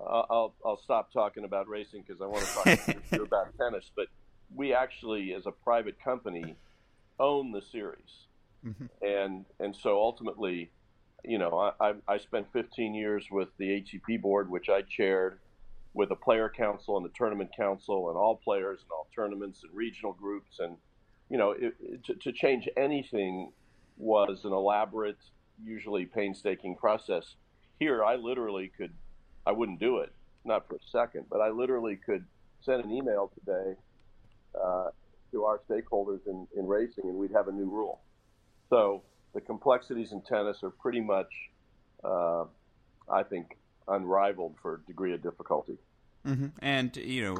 Uh, 0.00 0.22
I'll 0.30 0.54
I'll 0.64 0.80
stop 0.82 1.12
talking 1.12 1.44
about 1.44 1.68
racing 1.68 2.04
because 2.06 2.22
I 2.22 2.26
want 2.26 2.46
to 2.64 2.94
talk 3.10 3.20
about 3.20 3.58
tennis. 3.58 3.90
But 3.94 4.06
we 4.54 4.72
actually, 4.72 5.34
as 5.34 5.46
a 5.46 5.50
private 5.50 6.02
company, 6.02 6.56
own 7.18 7.52
the 7.52 7.62
series, 7.62 8.26
mm-hmm. 8.64 8.86
and 9.02 9.44
and 9.60 9.74
so 9.74 9.98
ultimately, 9.98 10.70
you 11.24 11.38
know, 11.38 11.72
I, 11.80 11.94
I 12.08 12.18
spent 12.18 12.46
15 12.52 12.94
years 12.94 13.26
with 13.30 13.48
the 13.58 13.64
ATP 13.80 14.20
board, 14.20 14.50
which 14.50 14.68
I 14.68 14.82
chaired, 14.82 15.38
with 15.92 16.10
a 16.10 16.16
player 16.16 16.48
council 16.48 16.96
and 16.96 17.04
the 17.04 17.12
tournament 17.14 17.50
council, 17.56 18.08
and 18.08 18.16
all 18.16 18.36
players 18.36 18.80
and 18.82 18.90
all 18.90 19.08
tournaments 19.14 19.64
and 19.64 19.74
regional 19.74 20.12
groups 20.12 20.60
and 20.60 20.76
you 21.28 21.38
know, 21.38 21.50
it, 21.52 21.74
to, 22.04 22.14
to 22.14 22.32
change 22.32 22.68
anything 22.76 23.52
was 23.96 24.44
an 24.44 24.52
elaborate, 24.52 25.18
usually 25.64 26.06
painstaking 26.06 26.76
process. 26.76 27.36
Here, 27.78 28.04
I 28.04 28.16
literally 28.16 28.70
could, 28.76 28.92
I 29.46 29.52
wouldn't 29.52 29.80
do 29.80 29.98
it, 29.98 30.12
not 30.44 30.68
for 30.68 30.76
a 30.76 30.78
second, 30.90 31.26
but 31.30 31.40
I 31.40 31.50
literally 31.50 31.96
could 31.96 32.24
send 32.60 32.84
an 32.84 32.90
email 32.90 33.30
today 33.38 33.74
uh, 34.54 34.90
to 35.32 35.44
our 35.44 35.60
stakeholders 35.68 36.20
in, 36.26 36.46
in 36.56 36.66
racing 36.66 37.04
and 37.04 37.14
we'd 37.14 37.32
have 37.32 37.48
a 37.48 37.52
new 37.52 37.68
rule. 37.68 38.00
So 38.70 39.02
the 39.34 39.40
complexities 39.40 40.12
in 40.12 40.22
tennis 40.22 40.62
are 40.62 40.70
pretty 40.70 41.00
much, 41.00 41.30
uh, 42.04 42.44
I 43.10 43.22
think, 43.22 43.56
unrivaled 43.88 44.56
for 44.60 44.80
degree 44.86 45.14
of 45.14 45.22
difficulty. 45.22 45.78
Mm-hmm. 46.26 46.46
And 46.60 46.96
you 46.96 47.22
know, 47.22 47.34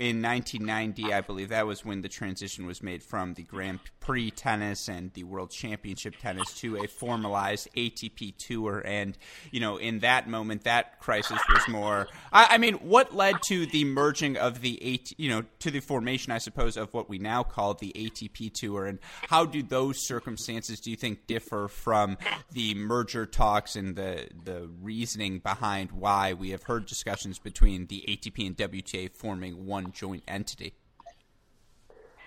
in 0.00 0.20
1990, 0.20 1.12
I 1.12 1.20
believe 1.20 1.50
that 1.50 1.66
was 1.66 1.84
when 1.84 2.02
the 2.02 2.08
transition 2.08 2.66
was 2.66 2.82
made 2.82 3.02
from 3.02 3.34
the 3.34 3.42
Grand 3.42 3.78
Prix 4.00 4.30
tennis 4.32 4.88
and 4.88 5.12
the 5.12 5.24
World 5.24 5.50
Championship 5.50 6.16
tennis 6.20 6.52
to 6.54 6.76
a 6.78 6.88
formalized 6.88 7.68
ATP 7.76 8.36
tour. 8.36 8.82
And 8.84 9.16
you 9.50 9.60
know, 9.60 9.76
in 9.76 10.00
that 10.00 10.28
moment, 10.28 10.64
that 10.64 10.98
crisis 10.98 11.38
was 11.48 11.68
more. 11.68 12.08
I, 12.32 12.48
I 12.50 12.58
mean, 12.58 12.74
what 12.74 13.14
led 13.14 13.36
to 13.48 13.66
the 13.66 13.84
merging 13.84 14.36
of 14.36 14.60
the 14.60 14.94
AT, 14.94 15.12
you 15.18 15.30
know, 15.30 15.44
to 15.60 15.70
the 15.70 15.80
formation, 15.80 16.32
I 16.32 16.38
suppose, 16.38 16.76
of 16.76 16.92
what 16.92 17.08
we 17.08 17.18
now 17.18 17.44
call 17.44 17.74
the 17.74 17.92
ATP 17.94 18.52
tour, 18.52 18.86
and 18.86 18.98
how 19.28 19.44
do 19.44 19.62
those 19.62 20.06
circumstances, 20.06 20.80
do 20.80 20.90
you 20.90 20.96
think, 20.96 21.26
differ 21.26 21.68
from 21.68 22.18
the 22.52 22.74
merger 22.74 23.26
talks 23.26 23.76
and 23.76 23.94
the 23.94 24.28
the 24.44 24.68
reasoning 24.82 25.38
behind 25.38 25.92
why 25.92 26.32
we 26.32 26.50
have 26.50 26.64
heard 26.64 26.86
discussions 26.86 27.38
between 27.38 27.86
the 27.86 28.04
ATP 28.08 28.23
ATP 28.24 28.46
and 28.46 28.56
WTA 28.56 29.10
forming 29.10 29.66
one 29.66 29.92
joint 29.92 30.22
entity? 30.26 30.74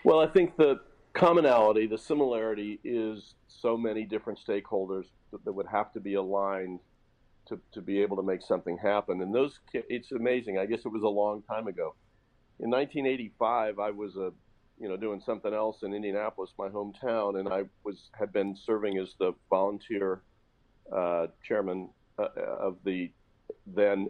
Well, 0.03 0.19
I 0.19 0.27
think 0.27 0.55
the 0.57 0.79
commonality, 1.13 1.87
the 1.87 1.97
similarity 1.97 2.79
is 2.83 3.33
so 3.47 3.77
many 3.77 4.05
different 4.05 4.39
stakeholders 4.45 5.05
that, 5.31 5.43
that 5.43 5.53
would 5.53 5.67
have 5.67 5.91
to 5.93 5.99
be 5.99 6.13
aligned 6.13 6.79
to, 7.47 7.59
to 7.73 7.81
be 7.81 8.01
able 8.01 8.17
to 8.17 8.23
make 8.23 8.41
something 8.41 8.77
happen. 8.77 9.21
And 9.21 9.33
those, 9.33 9.59
it's 9.73 10.11
amazing. 10.11 10.57
I 10.57 10.65
guess 10.65 10.79
it 10.85 10.89
was 10.89 11.03
a 11.03 11.09
long 11.09 11.41
time 11.43 11.67
ago. 11.67 11.95
In 12.59 12.69
1985, 12.69 13.79
I 13.79 13.91
was 13.91 14.15
a, 14.15 14.31
you 14.79 14.87
know, 14.87 14.97
doing 14.97 15.21
something 15.25 15.53
else 15.53 15.83
in 15.83 15.93
Indianapolis, 15.93 16.51
my 16.57 16.69
hometown, 16.69 17.39
and 17.39 17.49
I 17.49 17.63
was 17.83 18.09
had 18.17 18.31
been 18.31 18.55
serving 18.55 18.97
as 18.97 19.15
the 19.19 19.33
volunteer 19.49 20.21
uh, 20.95 21.27
chairman 21.43 21.89
uh, 22.19 22.27
of 22.37 22.77
the 22.83 23.11
then 23.65 24.09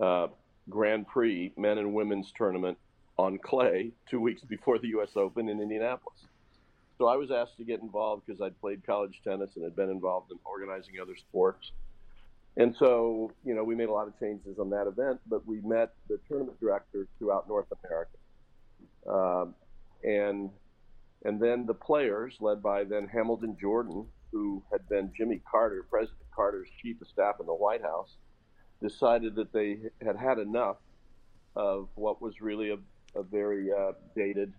uh, 0.00 0.28
Grand 0.68 1.06
Prix 1.06 1.52
men 1.56 1.78
and 1.78 1.94
women's 1.94 2.32
tournament 2.36 2.78
on 3.18 3.38
clay 3.38 3.90
two 4.08 4.20
weeks 4.20 4.42
before 4.42 4.78
the 4.78 4.88
U.S. 4.88 5.10
Open 5.16 5.48
in 5.48 5.60
Indianapolis. 5.60 6.20
So 6.98 7.06
I 7.06 7.16
was 7.16 7.30
asked 7.30 7.56
to 7.58 7.64
get 7.64 7.80
involved 7.80 8.24
because 8.26 8.40
I'd 8.40 8.60
played 8.60 8.84
college 8.84 9.20
tennis 9.22 9.50
and 9.54 9.64
had 9.64 9.76
been 9.76 9.90
involved 9.90 10.32
in 10.32 10.38
organizing 10.44 10.94
other 11.00 11.16
sports. 11.16 11.70
And 12.56 12.74
so, 12.76 13.30
you 13.44 13.54
know, 13.54 13.62
we 13.62 13.76
made 13.76 13.88
a 13.88 13.92
lot 13.92 14.08
of 14.08 14.18
changes 14.18 14.58
on 14.58 14.70
that 14.70 14.88
event, 14.88 15.20
but 15.28 15.46
we 15.46 15.60
met 15.60 15.92
the 16.08 16.18
tournament 16.28 16.58
directors 16.58 17.06
throughout 17.18 17.48
North 17.48 17.66
America. 17.84 18.16
Um, 19.08 19.54
and 20.02 20.50
and 21.24 21.40
then 21.40 21.66
the 21.66 21.74
players, 21.74 22.36
led 22.40 22.62
by 22.62 22.84
then 22.84 23.08
Hamilton 23.08 23.56
Jordan, 23.60 24.06
who 24.30 24.62
had 24.70 24.88
been 24.88 25.12
Jimmy 25.16 25.40
Carter, 25.50 25.84
President 25.88 26.18
Carter's 26.34 26.68
chief 26.80 27.00
of 27.00 27.08
staff 27.08 27.36
in 27.40 27.46
the 27.46 27.54
White 27.54 27.82
House, 27.82 28.16
decided 28.82 29.34
that 29.34 29.52
they 29.52 29.78
had 30.04 30.16
had 30.16 30.38
enough 30.38 30.76
of 31.56 31.88
what 31.94 32.22
was 32.22 32.40
really 32.40 32.70
a, 32.70 32.78
a 33.18 33.22
very 33.22 33.72
uh, 33.72 33.92
dated 34.14 34.52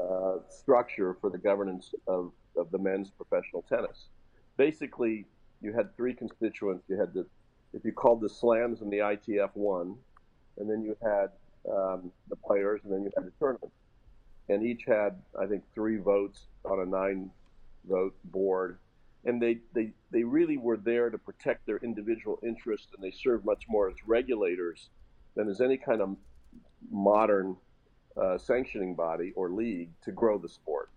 uh, 0.00 0.36
structure 0.48 1.16
for 1.20 1.30
the 1.30 1.38
governance 1.38 1.94
of, 2.06 2.32
of 2.56 2.70
the 2.70 2.78
men's 2.78 3.10
professional 3.10 3.62
tennis. 3.68 4.06
Basically, 4.56 5.26
you 5.60 5.72
had 5.72 5.94
three 5.96 6.14
constituents. 6.14 6.84
You 6.88 6.98
had 6.98 7.12
the, 7.12 7.26
if 7.72 7.84
you 7.84 7.92
called 7.92 8.20
the 8.20 8.28
slams 8.28 8.80
and 8.80 8.90
the 8.90 8.98
ITF 8.98 9.50
one, 9.54 9.96
and 10.58 10.68
then 10.68 10.82
you 10.82 10.96
had 11.02 11.30
um, 11.70 12.10
the 12.28 12.36
players, 12.36 12.80
and 12.84 12.92
then 12.92 13.02
you 13.02 13.10
had 13.16 13.26
the 13.26 13.32
tournament. 13.38 13.72
And 14.48 14.64
each 14.64 14.84
had, 14.86 15.16
I 15.40 15.46
think, 15.46 15.62
three 15.74 15.96
votes 15.96 16.46
on 16.64 16.80
a 16.80 16.86
nine 16.86 17.30
vote 17.88 18.14
board 18.24 18.78
and 19.24 19.40
they, 19.40 19.58
they, 19.74 19.92
they 20.10 20.24
really 20.24 20.56
were 20.56 20.76
there 20.76 21.10
to 21.10 21.18
protect 21.18 21.66
their 21.66 21.78
individual 21.78 22.38
interests, 22.42 22.88
and 22.94 23.02
they 23.02 23.14
served 23.16 23.44
much 23.44 23.64
more 23.68 23.88
as 23.88 23.94
regulators 24.06 24.88
than 25.36 25.48
as 25.48 25.60
any 25.60 25.76
kind 25.76 26.00
of 26.00 26.16
modern 26.90 27.56
uh, 28.16 28.36
sanctioning 28.36 28.94
body 28.94 29.32
or 29.36 29.50
league 29.50 29.90
to 30.02 30.12
grow 30.12 30.38
the 30.38 30.48
sport. 30.48 30.90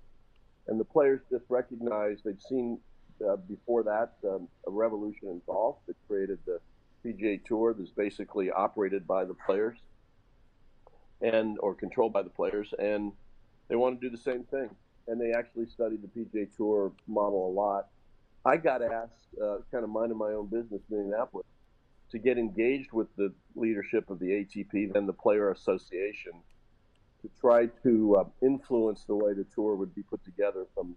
And 0.68 0.80
the 0.80 0.86
players 0.86 1.22
just 1.30 1.46
recognized 1.50 2.24
they'd 2.24 2.42
seen 2.42 2.80
uh, 3.26 3.36
before 3.36 3.84
that 3.84 4.14
um, 4.28 4.48
a 4.68 4.72
revolution 4.72 5.30
in 5.30 5.42
golf 5.46 5.78
that 5.88 5.96
created 6.08 6.40
the 6.46 6.60
PGA 7.06 7.44
Tour 7.46 7.76
that's 7.78 7.92
basically 7.92 8.52
operated 8.52 9.08
by 9.08 9.24
the 9.24 9.36
players 9.46 9.78
and 11.22 11.58
or 11.60 11.76
controlled 11.76 12.12
by 12.12 12.22
the 12.22 12.30
players, 12.30 12.74
and 12.78 13.12
they 13.70 13.76
want 13.76 14.00
to 14.00 14.10
do 14.10 14.16
the 14.16 14.22
same 14.22 14.44
thing. 14.44 14.70
And 15.08 15.22
they 15.22 15.32
actually 15.38 15.68
studied 15.68 16.02
the 16.02 16.08
PGA 16.08 16.48
Tour 16.56 16.92
model 17.08 17.48
a 17.48 17.54
lot. 17.54 17.88
I 18.46 18.58
got 18.58 18.84
asked, 18.84 19.28
uh, 19.42 19.58
kind 19.72 19.84
of 19.84 19.90
minding 19.90 20.20
my 20.20 20.32
own 20.32 20.46
business 20.46 20.82
in 20.92 20.98
Indianapolis, 20.98 21.48
to 22.12 22.20
get 22.20 22.38
engaged 22.38 22.92
with 22.92 23.08
the 23.16 23.34
leadership 23.56 24.12
of 24.12 24.20
the 24.20 24.28
ATP, 24.28 24.94
then 24.94 25.08
the 25.08 25.14
Player 25.14 25.50
Association, 25.50 26.34
to 27.24 27.30
try 27.42 27.66
to 27.82 28.16
uh, 28.18 28.24
influence 28.44 29.04
the 29.06 29.16
way 29.16 29.34
the 29.34 29.46
tour 29.56 29.76
would 29.76 29.96
be 29.96 30.04
put 30.04 30.24
together 30.24 30.68
from 30.76 30.96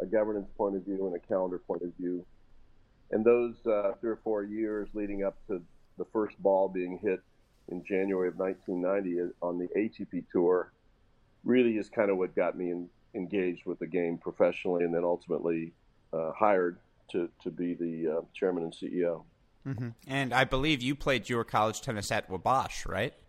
a 0.00 0.06
governance 0.06 0.50
point 0.58 0.76
of 0.76 0.84
view 0.84 1.06
and 1.06 1.16
a 1.16 1.18
calendar 1.18 1.58
point 1.58 1.82
of 1.82 1.92
view. 1.98 2.24
And 3.10 3.24
those 3.24 3.54
uh, 3.66 3.92
three 4.00 4.10
or 4.10 4.20
four 4.22 4.44
years 4.44 4.88
leading 4.92 5.24
up 5.24 5.36
to 5.46 5.62
the 5.96 6.04
first 6.12 6.40
ball 6.42 6.68
being 6.68 6.98
hit 7.02 7.20
in 7.68 7.82
January 7.84 8.28
of 8.28 8.38
1990 8.38 9.32
on 9.40 9.58
the 9.58 9.68
ATP 9.68 10.24
tour 10.30 10.70
really 11.44 11.78
is 11.78 11.88
kind 11.88 12.10
of 12.10 12.18
what 12.18 12.36
got 12.36 12.58
me 12.58 12.70
in, 12.70 12.88
engaged 13.14 13.64
with 13.64 13.78
the 13.78 13.86
game 13.86 14.18
professionally 14.18 14.84
and 14.84 14.94
then 14.94 15.02
ultimately 15.02 15.72
uh, 16.12 16.32
hired 16.32 16.78
to, 17.12 17.28
to 17.42 17.50
be 17.50 17.74
the 17.74 18.18
uh, 18.18 18.20
chairman 18.34 18.64
and 18.64 18.72
CEO. 18.72 19.24
Mm-hmm. 19.66 19.88
And 20.06 20.32
I 20.32 20.44
believe 20.44 20.82
you 20.82 20.94
played 20.94 21.28
your 21.28 21.44
college 21.44 21.80
tennis 21.80 22.10
at 22.10 22.30
Wabash, 22.30 22.86
right? 22.86 23.14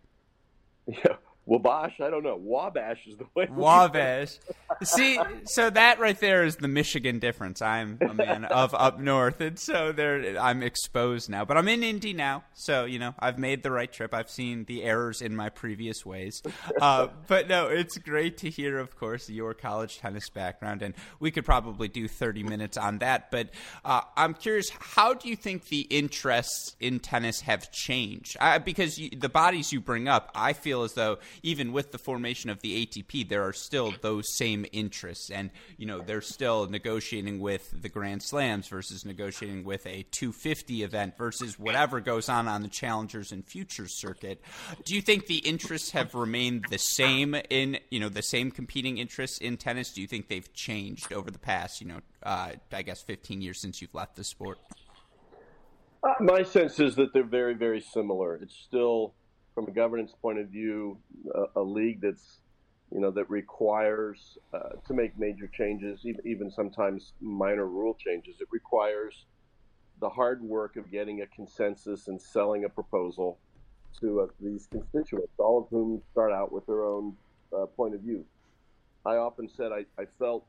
Yeah, 0.87 1.17
Wabash, 1.51 1.99
I 1.99 2.09
don't 2.09 2.23
know. 2.23 2.37
Wabash 2.37 3.05
is 3.07 3.17
the 3.17 3.25
way. 3.35 3.45
Wabash. 3.51 4.37
See, 4.83 5.19
so 5.43 5.69
that 5.69 5.99
right 5.99 6.17
there 6.17 6.45
is 6.45 6.55
the 6.55 6.69
Michigan 6.69 7.19
difference. 7.19 7.61
I'm 7.61 7.97
a 7.99 8.13
man 8.13 8.45
of 8.45 8.73
up 8.73 9.01
north, 9.01 9.41
and 9.41 9.59
so 9.59 9.91
there 9.91 10.39
I'm 10.39 10.63
exposed 10.63 11.29
now. 11.29 11.43
But 11.43 11.57
I'm 11.57 11.67
in 11.67 11.83
Indy 11.83 12.13
now, 12.13 12.45
so 12.53 12.85
you 12.85 12.99
know 12.99 13.15
I've 13.19 13.37
made 13.37 13.63
the 13.63 13.71
right 13.71 13.91
trip. 13.91 14.13
I've 14.13 14.29
seen 14.29 14.63
the 14.63 14.83
errors 14.83 15.21
in 15.21 15.35
my 15.35 15.49
previous 15.49 16.05
ways. 16.05 16.41
Uh, 16.79 17.07
but 17.27 17.49
no, 17.49 17.67
it's 17.67 17.97
great 17.97 18.37
to 18.37 18.49
hear, 18.49 18.79
of 18.79 18.95
course, 18.95 19.29
your 19.29 19.53
college 19.53 19.99
tennis 19.99 20.29
background, 20.29 20.81
and 20.81 20.93
we 21.19 21.31
could 21.31 21.43
probably 21.43 21.89
do 21.89 22.07
30 22.07 22.43
minutes 22.43 22.77
on 22.77 22.99
that. 22.99 23.29
But 23.29 23.49
uh, 23.83 23.99
I'm 24.15 24.35
curious, 24.35 24.69
how 24.69 25.13
do 25.13 25.27
you 25.27 25.35
think 25.35 25.65
the 25.65 25.81
interests 25.81 26.77
in 26.79 27.01
tennis 27.01 27.41
have 27.41 27.73
changed? 27.73 28.37
Uh, 28.39 28.59
because 28.59 28.97
you, 28.97 29.09
the 29.09 29.27
bodies 29.27 29.73
you 29.73 29.81
bring 29.81 30.07
up, 30.07 30.31
I 30.33 30.53
feel 30.53 30.83
as 30.83 30.93
though 30.93 31.17
even 31.43 31.71
with 31.71 31.91
the 31.91 31.97
formation 31.97 32.49
of 32.49 32.61
the 32.61 32.85
ATP, 32.85 33.27
there 33.27 33.43
are 33.43 33.53
still 33.53 33.93
those 34.01 34.35
same 34.35 34.65
interests, 34.71 35.29
and 35.29 35.49
you 35.77 35.85
know 35.85 36.01
they're 36.01 36.21
still 36.21 36.67
negotiating 36.67 37.39
with 37.39 37.81
the 37.81 37.89
Grand 37.89 38.23
Slams 38.23 38.67
versus 38.67 39.05
negotiating 39.05 39.63
with 39.63 39.85
a 39.85 40.03
250 40.11 40.83
event 40.83 41.17
versus 41.17 41.57
whatever 41.57 41.99
goes 41.99 42.29
on 42.29 42.47
on 42.47 42.61
the 42.61 42.67
Challengers 42.67 43.31
and 43.31 43.45
Futures 43.45 43.99
circuit. 43.99 44.41
Do 44.85 44.95
you 44.95 45.01
think 45.01 45.27
the 45.27 45.37
interests 45.37 45.91
have 45.91 46.13
remained 46.15 46.65
the 46.69 46.79
same 46.79 47.35
in 47.49 47.79
you 47.89 47.99
know 47.99 48.09
the 48.09 48.23
same 48.23 48.51
competing 48.51 48.97
interests 48.97 49.37
in 49.37 49.57
tennis? 49.57 49.91
Do 49.93 50.01
you 50.01 50.07
think 50.07 50.27
they've 50.27 50.53
changed 50.53 51.13
over 51.13 51.31
the 51.31 51.39
past 51.39 51.81
you 51.81 51.87
know 51.87 51.99
uh, 52.23 52.51
I 52.71 52.81
guess 52.81 53.01
15 53.01 53.41
years 53.41 53.61
since 53.61 53.81
you've 53.81 53.93
left 53.93 54.15
the 54.15 54.23
sport? 54.23 54.59
Uh, 56.03 56.13
my 56.19 56.43
sense 56.43 56.79
is 56.79 56.95
that 56.95 57.13
they're 57.13 57.23
very, 57.23 57.53
very 57.53 57.81
similar. 57.81 58.35
It's 58.35 58.55
still 58.55 59.13
from 59.53 59.67
a 59.67 59.71
governance 59.71 60.13
point 60.21 60.39
of 60.39 60.47
view, 60.47 60.97
a, 61.33 61.59
a 61.59 61.61
league 61.61 62.01
that's 62.01 62.39
you 62.91 62.99
know 62.99 63.11
that 63.11 63.29
requires 63.29 64.37
uh, 64.53 64.75
to 64.85 64.93
make 64.93 65.17
major 65.17 65.47
changes, 65.47 66.01
even, 66.03 66.21
even 66.25 66.51
sometimes 66.51 67.13
minor 67.21 67.65
rule 67.65 67.95
changes. 67.97 68.35
It 68.41 68.47
requires 68.51 69.25
the 70.01 70.09
hard 70.09 70.41
work 70.41 70.75
of 70.75 70.91
getting 70.91 71.21
a 71.21 71.27
consensus 71.27 72.07
and 72.07 72.21
selling 72.21 72.65
a 72.65 72.69
proposal 72.69 73.37
to 73.99 74.21
uh, 74.21 74.27
these 74.41 74.67
constituents, 74.71 75.33
all 75.37 75.59
of 75.59 75.69
whom 75.69 76.01
start 76.11 76.31
out 76.31 76.51
with 76.51 76.65
their 76.65 76.83
own 76.83 77.15
uh, 77.55 77.65
point 77.65 77.93
of 77.93 78.01
view. 78.01 78.25
I 79.05 79.15
often 79.15 79.49
said 79.49 79.71
I, 79.71 79.85
I, 80.01 80.05
felt 80.19 80.45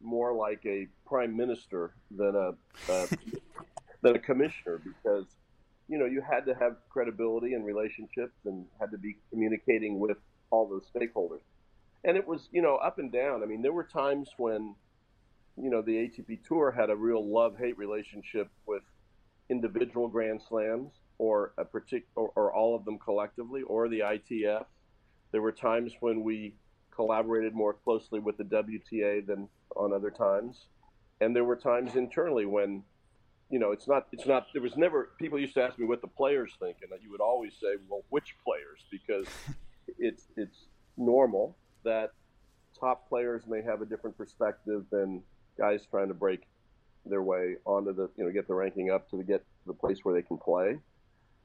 more 0.00 0.34
like 0.34 0.60
a 0.66 0.86
prime 1.06 1.36
minister 1.36 1.94
than 2.10 2.34
a 2.36 2.52
than 4.02 4.16
a 4.16 4.18
commissioner 4.18 4.80
because 4.84 5.24
you 5.88 5.98
know, 5.98 6.04
you 6.04 6.20
had 6.20 6.44
to 6.46 6.54
have 6.54 6.76
credibility 6.90 7.54
and 7.54 7.64
relationships 7.64 8.34
and 8.44 8.66
had 8.78 8.90
to 8.90 8.98
be 8.98 9.16
communicating 9.30 9.98
with 9.98 10.18
all 10.50 10.68
those 10.68 10.84
stakeholders. 10.94 11.40
And 12.04 12.16
it 12.16 12.26
was, 12.26 12.48
you 12.52 12.62
know, 12.62 12.76
up 12.76 12.98
and 12.98 13.10
down. 13.10 13.42
I 13.42 13.46
mean, 13.46 13.62
there 13.62 13.72
were 13.72 13.84
times 13.84 14.30
when, 14.36 14.74
you 15.56 15.70
know, 15.70 15.82
the 15.82 15.92
ATP 15.92 16.44
Tour 16.46 16.70
had 16.70 16.90
a 16.90 16.96
real 16.96 17.26
love-hate 17.26 17.76
relationship 17.76 18.48
with 18.66 18.82
individual 19.48 20.08
Grand 20.08 20.40
Slams 20.46 20.92
or 21.16 21.52
a 21.58 21.64
particular 21.64 22.06
or, 22.14 22.32
or 22.36 22.54
all 22.54 22.76
of 22.76 22.84
them 22.84 22.98
collectively 22.98 23.62
or 23.62 23.88
the 23.88 24.00
ITF. 24.00 24.66
There 25.32 25.42
were 25.42 25.52
times 25.52 25.92
when 26.00 26.22
we 26.22 26.54
collaborated 26.94 27.54
more 27.54 27.74
closely 27.74 28.20
with 28.20 28.36
the 28.36 28.44
WTA 28.44 29.26
than 29.26 29.48
on 29.76 29.92
other 29.92 30.10
times. 30.10 30.66
And 31.20 31.34
there 31.34 31.44
were 31.44 31.56
times 31.56 31.96
internally 31.96 32.44
when 32.44 32.84
you 33.50 33.58
know, 33.58 33.72
it's 33.72 33.88
not, 33.88 34.06
it's 34.12 34.26
not, 34.26 34.46
there 34.52 34.62
was 34.62 34.76
never, 34.76 35.10
people 35.18 35.38
used 35.38 35.54
to 35.54 35.62
ask 35.62 35.78
me 35.78 35.86
what 35.86 36.02
the 36.02 36.08
players 36.08 36.52
think, 36.60 36.78
and 36.82 36.90
you 37.02 37.10
would 37.10 37.20
always 37.20 37.52
say, 37.60 37.76
well, 37.88 38.02
which 38.10 38.34
players? 38.44 38.84
Because 38.90 39.26
it's, 39.98 40.24
it's 40.36 40.66
normal 40.96 41.56
that 41.84 42.12
top 42.78 43.08
players 43.08 43.42
may 43.46 43.62
have 43.62 43.80
a 43.80 43.86
different 43.86 44.16
perspective 44.16 44.84
than 44.90 45.22
guys 45.56 45.86
trying 45.90 46.08
to 46.08 46.14
break 46.14 46.42
their 47.06 47.22
way 47.22 47.56
onto 47.64 47.94
the, 47.94 48.10
you 48.16 48.24
know, 48.24 48.30
get 48.30 48.46
the 48.46 48.54
ranking 48.54 48.90
up 48.90 49.10
to 49.10 49.22
get 49.22 49.40
to 49.40 49.66
the 49.66 49.72
place 49.72 50.04
where 50.04 50.14
they 50.14 50.22
can 50.22 50.36
play. 50.36 50.78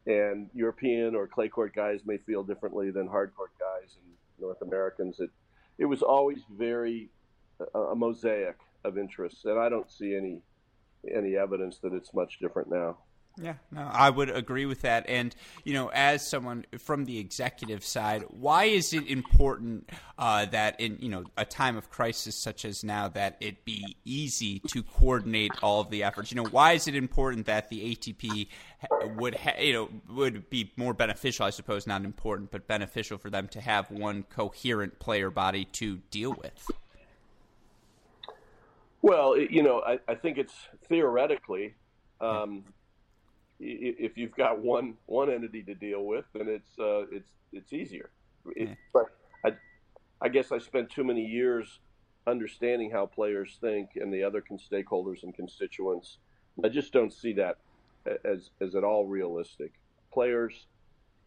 And 0.06 0.50
European 0.54 1.16
or 1.16 1.28
clay 1.28 1.48
court 1.48 1.74
guys 1.74 2.02
may 2.06 2.18
feel 2.18 2.44
differently 2.44 2.92
than 2.92 3.08
hard 3.08 3.34
court 3.36 3.52
guys 3.58 3.96
and 3.96 4.14
North 4.40 4.62
Americans. 4.62 5.22
It, 5.22 5.30
it 5.78 5.86
was 5.86 6.02
always 6.02 6.40
very 6.52 7.10
a, 7.74 7.80
a 7.80 7.96
mosaic 7.96 8.58
of 8.84 8.98
interests, 8.98 9.46
and 9.46 9.58
I 9.58 9.70
don't 9.70 9.90
see 9.90 10.16
any 10.16 10.42
any 11.12 11.36
evidence 11.36 11.80
that 11.80 11.94
it's 11.94 12.14
much 12.14 12.40
different 12.40 12.70
now. 12.70 12.98
Yeah, 13.42 13.56
no, 13.72 13.82
I 13.82 14.12
would 14.12 14.30
agree 14.30 14.68
with 14.68 14.82
that. 14.82 15.06
And 15.10 15.36
you 15.64 15.74
know, 15.74 15.90
as 15.92 16.28
someone 16.28 16.66
from 16.78 17.06
the 17.06 17.18
executive 17.18 17.84
side, 17.84 18.26
why 18.30 18.66
is 18.66 18.94
it 18.94 19.08
important 19.08 19.90
uh, 20.20 20.46
that 20.48 20.80
in 20.80 21.00
you 21.00 21.10
know 21.10 21.24
a 21.36 21.44
time 21.44 21.76
of 21.76 21.90
crisis 21.90 22.36
such 22.36 22.64
as 22.64 22.84
now 22.84 23.08
that 23.10 23.38
it 23.40 23.66
be 23.66 23.98
easy 24.06 24.60
to 24.68 24.84
coordinate 24.84 25.52
all 25.64 25.82
of 25.82 25.90
the 25.90 26.04
efforts? 26.04 26.32
You 26.32 26.44
know, 26.44 26.50
why 26.50 26.74
is 26.74 26.88
it 26.88 26.96
important 26.96 27.48
that 27.48 27.70
the 27.70 27.96
ATP 27.96 28.50
would 29.18 29.34
ha- 29.34 29.60
you 29.60 29.74
know 29.74 29.90
would 30.10 30.48
be 30.52 30.72
more 30.78 30.94
beneficial? 30.94 31.48
I 31.48 31.50
suppose 31.50 31.88
not 31.88 32.06
important, 32.06 32.52
but 32.52 32.68
beneficial 32.68 33.18
for 33.18 33.32
them 33.32 33.48
to 33.50 33.62
have 33.62 33.90
one 33.90 34.24
coherent 34.30 35.00
player 35.00 35.32
body 35.32 35.66
to 35.66 35.98
deal 36.12 36.34
with. 36.34 36.70
Well, 39.04 39.38
you 39.38 39.64
know, 39.64 39.84
I, 39.86 40.00
I 40.08 40.16
think 40.16 40.38
it's 40.38 40.56
theoretically, 40.88 41.76
um, 42.22 42.64
if 43.60 44.18
you've 44.18 44.36
got 44.36 44.60
one 44.60 44.96
one 45.08 45.30
entity 45.30 45.62
to 45.64 45.76
deal 45.76 46.06
with, 46.06 46.24
then 46.34 46.48
it's 46.48 46.80
uh, 46.80 47.02
it's 47.12 47.30
it's 47.52 47.74
easier. 47.74 48.12
It, 48.56 48.78
but 48.94 49.08
I, 49.46 49.52
I 50.22 50.30
guess 50.30 50.54
I 50.54 50.58
spent 50.58 50.90
too 50.90 51.04
many 51.04 51.26
years 51.26 51.80
understanding 52.28 52.92
how 52.92 53.06
players 53.06 53.58
think 53.60 53.90
and 53.98 54.12
the 54.12 54.24
other 54.24 54.42
stakeholders 54.72 55.24
and 55.24 55.36
constituents. 55.36 56.20
I 56.64 56.70
just 56.70 56.94
don't 56.94 57.12
see 57.12 57.34
that 57.34 57.58
as 58.24 58.52
as 58.62 58.74
at 58.74 58.86
all 58.86 59.06
realistic. 59.06 59.74
Players 60.14 60.68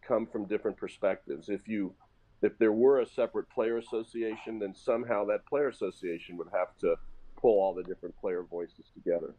come 0.01 0.25
from 0.25 0.45
different 0.45 0.77
perspectives. 0.77 1.47
If 1.47 1.67
you 1.67 1.93
if 2.41 2.57
there 2.57 2.73
were 2.73 3.01
a 3.01 3.05
separate 3.05 3.51
player 3.51 3.77
association, 3.77 4.57
then 4.57 4.73
somehow 4.73 5.25
that 5.25 5.45
player 5.45 5.67
association 5.67 6.37
would 6.37 6.49
have 6.51 6.75
to 6.79 6.95
pull 7.37 7.59
all 7.59 7.73
the 7.73 7.83
different 7.83 8.15
player 8.19 8.43
voices 8.43 8.85
together. 8.93 9.33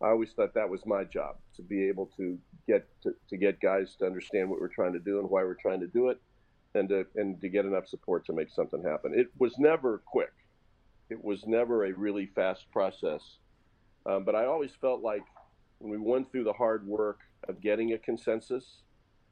I 0.00 0.08
always 0.08 0.32
thought 0.32 0.54
that 0.54 0.68
was 0.68 0.84
my 0.84 1.04
job 1.04 1.36
to 1.56 1.62
be 1.62 1.88
able 1.88 2.10
to 2.16 2.36
get 2.66 2.88
to, 3.02 3.14
to 3.30 3.36
get 3.36 3.60
guys 3.60 3.94
to 4.00 4.06
understand 4.06 4.50
what 4.50 4.60
we're 4.60 4.68
trying 4.68 4.92
to 4.94 4.98
do 4.98 5.20
and 5.20 5.30
why 5.30 5.44
we're 5.44 5.54
trying 5.54 5.80
to 5.80 5.86
do 5.86 6.08
it, 6.08 6.20
and 6.74 6.88
to 6.88 7.06
and 7.14 7.40
to 7.40 7.48
get 7.48 7.64
enough 7.64 7.86
support 7.86 8.26
to 8.26 8.32
make 8.32 8.50
something 8.50 8.82
happen. 8.82 9.12
It 9.14 9.28
was 9.38 9.58
never 9.58 10.02
quick. 10.04 10.32
It 11.08 11.22
was 11.22 11.46
never 11.46 11.84
a 11.84 11.92
really 11.92 12.26
fast 12.26 12.70
process, 12.72 13.20
um, 14.06 14.24
but 14.24 14.34
I 14.34 14.46
always 14.46 14.72
felt 14.80 15.02
like 15.02 15.22
when 15.78 15.90
we 15.90 15.98
went 15.98 16.30
through 16.32 16.44
the 16.44 16.52
hard 16.52 16.86
work 16.86 17.20
of 17.48 17.60
getting 17.60 17.92
a 17.92 17.98
consensus, 17.98 18.64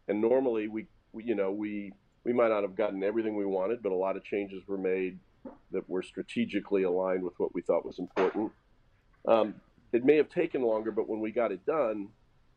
and 0.09 0.21
normally 0.21 0.69
we, 0.69 0.87
we 1.13 1.25
you 1.25 1.35
know 1.35 1.51
we 1.51 1.93
we 2.25 2.33
might 2.33 2.49
not 2.49 2.63
have 2.63 2.77
gotten 2.77 3.03
everything 3.03 3.35
we 3.35 3.47
wanted, 3.47 3.83
but 3.83 3.93
a 3.93 3.97
lot 3.97 4.17
of 4.17 4.23
changes 4.23 4.63
were 4.69 4.79
made 4.79 5.19
that 5.73 5.89
were 5.89 6.03
strategically 6.03 6.83
aligned 6.83 7.23
with 7.23 7.39
what 7.39 7.55
we 7.55 7.63
thought 7.63 7.85
was 7.85 7.99
important. 7.99 8.53
Um, 9.27 9.55
it 9.93 10.05
may 10.05 10.17
have 10.17 10.29
taken 10.29 10.63
longer, 10.63 10.91
but 10.91 11.09
when 11.09 11.21
we 11.21 11.33
got 11.33 11.53
it 11.53 11.65
done, 11.67 12.09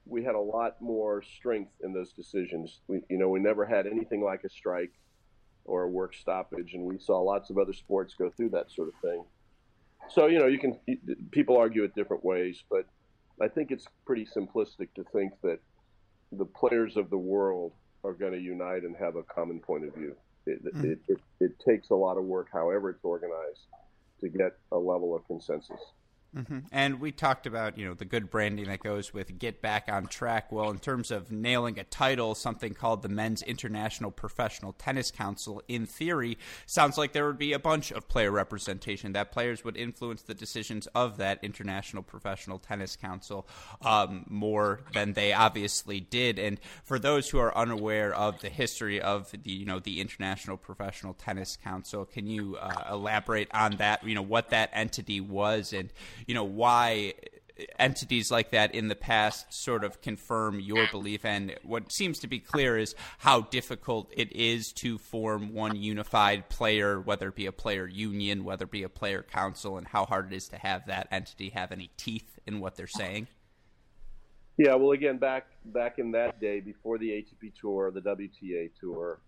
we 0.06 0.24
had 0.24 0.36
a 0.36 0.40
lot 0.40 0.82
more 0.82 1.22
strength 1.22 1.72
in 1.82 1.94
those 1.94 2.12
decisions. 2.14 2.82
We, 2.88 3.02
you 3.10 3.18
know, 3.18 3.30
we 3.30 3.40
never 3.40 3.66
had 3.66 3.88
anything 3.88 4.22
like 4.22 4.44
a 4.44 4.50
strike 4.50 4.92
or 5.66 5.84
a 5.84 5.90
work 5.90 6.14
stoppage, 6.14 6.74
and 6.74 6.84
we 6.84 7.00
saw 7.00 7.20
lots 7.22 7.50
of 7.50 7.58
other 7.58 7.74
sports 7.74 8.14
go 8.18 8.30
through 8.30 8.50
that 8.50 8.72
sort 8.72 8.90
of 8.90 8.96
thing. 9.02 9.24
So, 10.10 10.28
you 10.28 10.40
know, 10.40 10.48
you 10.48 10.60
can 10.60 10.78
people 11.32 11.58
argue 11.58 11.84
it 11.84 11.96
different 11.96 12.26
ways, 12.26 12.62
but 12.70 12.86
I 13.42 13.48
think 13.48 13.72
it's 13.72 13.88
pretty 14.06 14.26
simplistic 14.26 14.94
to 14.96 15.06
think 15.14 15.32
that 15.44 15.60
the 16.32 16.46
players 16.46 16.98
of 16.98 17.10
the 17.10 17.18
world 17.18 17.72
are 18.04 18.14
going 18.14 18.34
to 18.34 18.40
unite 18.40 18.84
and 18.84 18.96
have 18.98 19.16
a 19.16 19.24
common 19.24 19.60
point 19.60 19.86
of 19.86 19.94
view. 19.94 20.16
It, 20.46 20.64
mm-hmm. 20.64 20.92
it, 20.92 21.00
it, 21.08 21.18
it 21.40 21.60
takes 21.60 21.90
a 21.90 21.96
lot 21.96 22.18
of 22.18 22.26
work, 22.26 22.50
however 22.52 22.90
it's 22.90 23.04
organized, 23.04 23.62
to 24.22 24.30
get 24.30 24.58
a 24.72 24.78
level 24.78 25.16
of 25.16 25.26
consensus. 25.28 25.80
Mm-hmm. 26.36 26.60
And 26.72 27.00
we 27.00 27.12
talked 27.12 27.46
about 27.46 27.78
you 27.78 27.86
know 27.86 27.94
the 27.94 28.06
good 28.06 28.30
branding 28.30 28.66
that 28.66 28.80
goes 28.80 29.14
with 29.14 29.38
get 29.38 29.62
back 29.62 29.86
on 29.88 30.08
track. 30.08 30.52
Well, 30.52 30.70
in 30.72 30.80
terms 30.80 31.12
of 31.12 31.32
nailing 31.32 31.78
a 31.80 31.84
title, 31.84 32.34
something 32.34 32.74
called 32.74 33.04
the 33.04 33.10
Men's 33.10 33.44
International 33.44 34.10
Professional 34.10 34.74
Tennis 34.74 35.12
Council, 35.12 35.62
in 35.68 35.86
theory, 35.86 36.38
sounds 36.66 36.98
like 36.98 37.14
there 37.14 37.28
would 37.28 37.38
be 37.38 37.54
a 37.54 37.60
bunch 37.60 37.92
of 37.92 38.08
player 38.08 38.32
representation. 38.32 39.14
That 39.14 39.32
players 39.32 39.64
would 39.64 39.78
influence 39.78 40.24
the 40.24 40.34
decisions 40.34 40.88
of 40.88 41.18
that 41.18 41.40
International 41.44 42.02
Professional 42.02 42.58
Tennis 42.58 42.96
Council 42.96 43.48
um, 43.82 44.26
more 44.28 44.82
than 44.94 45.14
they 45.14 45.34
obviously 45.34 46.00
did. 46.00 46.40
And 46.40 46.60
for 46.84 46.98
those 46.98 47.30
who 47.30 47.38
are 47.38 47.56
unaware 47.56 48.14
of 48.14 48.42
the 48.42 48.50
history 48.50 49.00
of 49.00 49.32
the 49.32 49.52
you 49.52 49.66
know 49.66 49.80
the 49.80 50.02
International 50.02 50.58
Professional 50.58 51.14
Tennis 51.14 51.58
Council, 51.64 52.06
can 52.06 52.26
you 52.26 52.58
uh, 52.58 52.86
elaborate 52.92 53.50
on 53.54 53.78
that? 53.78 54.04
You 54.04 54.16
know 54.16 54.24
what 54.24 54.50
that 54.50 54.72
entity 54.74 55.22
was 55.22 55.74
and 55.74 55.94
you 56.28 56.34
know 56.34 56.44
why 56.44 57.14
entities 57.78 58.32
like 58.32 58.52
that 58.52 58.74
in 58.74 58.88
the 58.88 58.96
past 58.96 59.54
sort 59.54 59.84
of 59.84 60.02
confirm 60.02 60.60
your 60.60 60.88
belief. 60.92 61.26
And 61.26 61.56
what 61.64 61.92
seems 61.92 62.20
to 62.20 62.28
be 62.28 62.40
clear 62.40 62.78
is 62.78 62.96
how 63.20 63.42
difficult 63.42 64.12
it 64.16 64.32
is 64.36 64.72
to 64.78 64.98
form 64.98 65.54
one 65.54 65.76
unified 65.76 66.50
player 66.50 67.00
whether 67.00 67.30
it 67.30 67.36
be 67.36 67.46
a 67.46 67.52
player 67.52 67.88
union 67.88 68.44
whether 68.44 68.66
it 68.66 68.72
be 68.72 68.84
a 68.84 68.90
player 68.90 69.24
council 69.24 69.78
and 69.78 69.88
how 69.88 70.06
hard 70.06 70.32
it 70.32 70.36
is 70.36 70.48
to 70.48 70.58
have 70.58 70.86
that 70.88 71.08
entity 71.12 71.50
have 71.50 71.72
any 71.72 71.90
teeth 71.98 72.40
in 72.48 72.60
what 72.60 72.76
they're 72.76 72.88
saying. 72.88 73.28
Yeah 74.58 74.76
well 74.76 74.92
again 74.92 75.18
back 75.18 75.48
back 75.66 76.00
in 76.00 76.12
that 76.12 76.40
day 76.40 76.60
before 76.60 76.98
the 76.98 77.10
ATP 77.10 77.54
tour 77.60 77.92
the 77.92 78.02
WTA 78.02 78.72
tour 78.80 79.20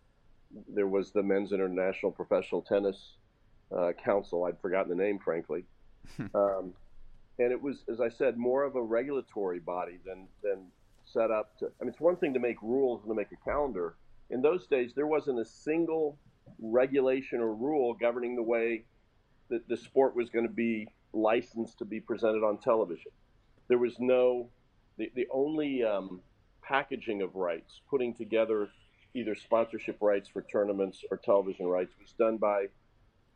there 0.69 0.87
was 0.87 1.11
the 1.11 1.23
men's 1.23 1.51
international 1.51 2.11
professional 2.11 2.61
tennis 2.61 3.15
uh, 3.75 3.91
council. 4.03 4.45
I'd 4.45 4.59
forgotten 4.59 4.95
the 4.95 5.03
name 5.03 5.19
frankly. 5.19 5.65
Um, 6.35 6.75
and 7.39 7.51
it 7.51 7.61
was, 7.61 7.83
as 7.89 7.99
I 7.99 8.09
said, 8.09 8.37
more 8.37 8.63
of 8.63 8.75
a 8.75 8.81
regulatory 8.81 9.59
body 9.59 9.99
than 10.05 10.27
than 10.43 10.67
set 11.05 11.31
up 11.31 11.57
to. 11.59 11.65
I 11.79 11.83
mean, 11.83 11.89
it's 11.89 11.99
one 11.99 12.15
thing 12.17 12.33
to 12.33 12.39
make 12.39 12.61
rules 12.61 13.01
and 13.01 13.09
to 13.09 13.15
make 13.15 13.31
a 13.31 13.49
calendar. 13.49 13.95
In 14.29 14.41
those 14.41 14.67
days, 14.67 14.93
there 14.95 15.07
wasn't 15.07 15.39
a 15.39 15.45
single 15.45 16.17
regulation 16.59 17.39
or 17.39 17.53
rule 17.53 17.93
governing 17.93 18.35
the 18.35 18.43
way 18.43 18.85
that 19.49 19.67
the 19.67 19.77
sport 19.77 20.15
was 20.15 20.29
going 20.29 20.47
to 20.47 20.53
be 20.53 20.87
licensed 21.13 21.77
to 21.79 21.85
be 21.85 21.99
presented 21.99 22.43
on 22.43 22.57
television. 22.57 23.11
There 23.67 23.77
was 23.77 23.95
no 23.99 24.49
the 24.97 25.11
the 25.15 25.27
only 25.31 25.83
um, 25.83 26.21
packaging 26.61 27.21
of 27.21 27.35
rights, 27.35 27.81
putting 27.89 28.13
together 28.13 28.69
either 29.13 29.35
sponsorship 29.35 29.97
rights 30.01 30.27
for 30.27 30.41
tournaments 30.41 31.03
or 31.09 31.17
television 31.17 31.67
rights, 31.67 31.93
was 32.01 32.11
done 32.13 32.37
by 32.37 32.65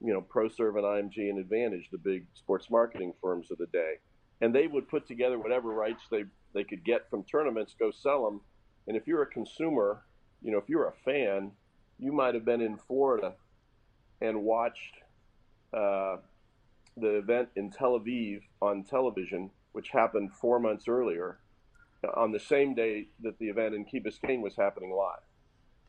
you 0.02 0.14
know, 0.14 0.22
ProServ 0.22 0.78
and 0.78 1.12
IMG 1.12 1.30
and 1.30 1.40
Advantage, 1.40 1.90
the 1.92 1.98
big 1.98 2.26
sports 2.34 2.70
marketing 2.70 3.14
firms 3.22 3.52
of 3.52 3.58
the 3.58 3.68
day, 3.68 3.96
and 4.42 4.54
they 4.54 4.68
would 4.68 4.88
put 4.88 5.08
together 5.08 5.38
whatever 5.38 5.70
rights 5.70 6.04
they 6.10 6.24
they 6.54 6.64
could 6.64 6.84
get 6.84 7.10
from 7.10 7.24
tournaments, 7.24 7.76
go 7.78 7.92
sell 7.92 8.26
them. 8.26 8.42
And 8.88 8.98
if 8.98 9.06
you're 9.06 9.22
a 9.22 9.28
consumer, 9.28 10.04
you 10.42 10.52
know, 10.52 10.58
if 10.58 10.68
you're 10.68 10.88
a 10.88 10.94
fan, 11.06 11.52
you 12.00 12.12
might 12.12 12.34
have 12.34 12.46
been 12.46 12.62
in 12.62 12.78
Florida 12.78 13.34
and 14.22 14.44
watched 14.44 14.96
uh, 15.74 16.18
the 16.98 17.18
event 17.18 17.50
in 17.56 17.70
Tel 17.70 18.00
Aviv 18.00 18.42
on 18.62 18.84
television, 18.84 19.52
which 19.74 19.90
happened 19.90 20.34
four 20.34 20.60
months 20.60 20.88
earlier, 20.88 21.40
on 22.16 22.32
the 22.32 22.40
same 22.40 22.74
day 22.74 23.08
that 23.22 23.38
the 23.40 23.48
event 23.48 23.76
in 23.76 23.86
Key 23.86 24.00
Biscayne 24.00 24.42
was 24.42 24.56
happening 24.56 24.92
live. 24.92 25.20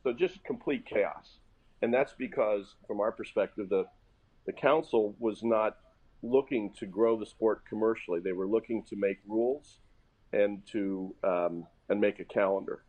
So 0.03 0.13
just 0.13 0.43
complete 0.45 0.85
chaos. 0.87 1.39
And 1.83 1.95
that's 1.95 2.13
because, 2.13 2.75
from 2.87 3.01
our 3.01 3.13
perspective, 3.13 3.69
the 3.69 3.87
the 4.47 4.53
council 4.53 5.15
was 5.19 5.43
not 5.43 5.77
looking 6.23 6.73
to 6.79 6.87
grow 6.87 7.19
the 7.19 7.27
sport 7.27 7.63
commercially. 7.69 8.21
They 8.21 8.33
were 8.33 8.47
looking 8.47 8.85
to 8.85 8.97
make 8.97 9.19
rules 9.27 9.79
and 10.33 10.65
to 10.73 11.15
um, 11.25 11.67
and 11.89 12.01
make 12.01 12.21
a 12.21 12.25
calendar. 12.25 12.85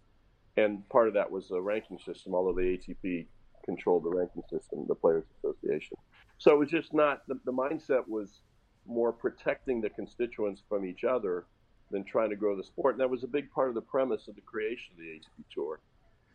And 0.57 0.87
part 0.89 1.07
of 1.07 1.13
that 1.13 1.31
was 1.31 1.47
the 1.47 1.61
ranking 1.61 1.97
system, 1.99 2.35
although 2.35 2.53
the 2.53 2.77
ATP 2.77 3.27
controlled 3.65 4.03
the 4.03 4.09
ranking 4.09 4.43
system, 4.49 4.85
the 4.87 4.95
Players 4.95 5.25
Association. 5.37 5.97
So 6.37 6.51
it 6.51 6.59
was 6.59 6.69
just 6.69 6.93
not 6.93 7.25
the, 7.27 7.39
the 7.45 7.53
mindset 7.53 8.07
was 8.07 8.41
more 8.85 9.13
protecting 9.13 9.79
the 9.81 9.89
constituents 9.89 10.61
from 10.67 10.85
each 10.85 11.03
other 11.03 11.45
than 11.91 12.03
trying 12.03 12.29
to 12.29 12.35
grow 12.35 12.55
the 12.55 12.63
sport. 12.63 12.95
And 12.95 13.01
that 13.01 13.09
was 13.09 13.23
a 13.23 13.27
big 13.27 13.51
part 13.51 13.69
of 13.69 13.75
the 13.75 13.81
premise 13.81 14.27
of 14.27 14.35
the 14.35 14.41
creation 14.41 14.93
of 14.93 14.97
the 14.97 15.03
ATP 15.03 15.45
Tour. 15.53 15.79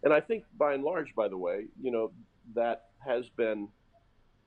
And 0.03 0.13
I 0.13 0.21
think 0.21 0.45
by 0.57 0.75
and 0.75 0.85
large, 0.85 1.15
by 1.15 1.29
the 1.29 1.39
way, 1.39 1.65
you 1.81 1.91
know, 1.91 2.13
that 2.55 2.85
has 3.05 3.29
been 3.37 3.69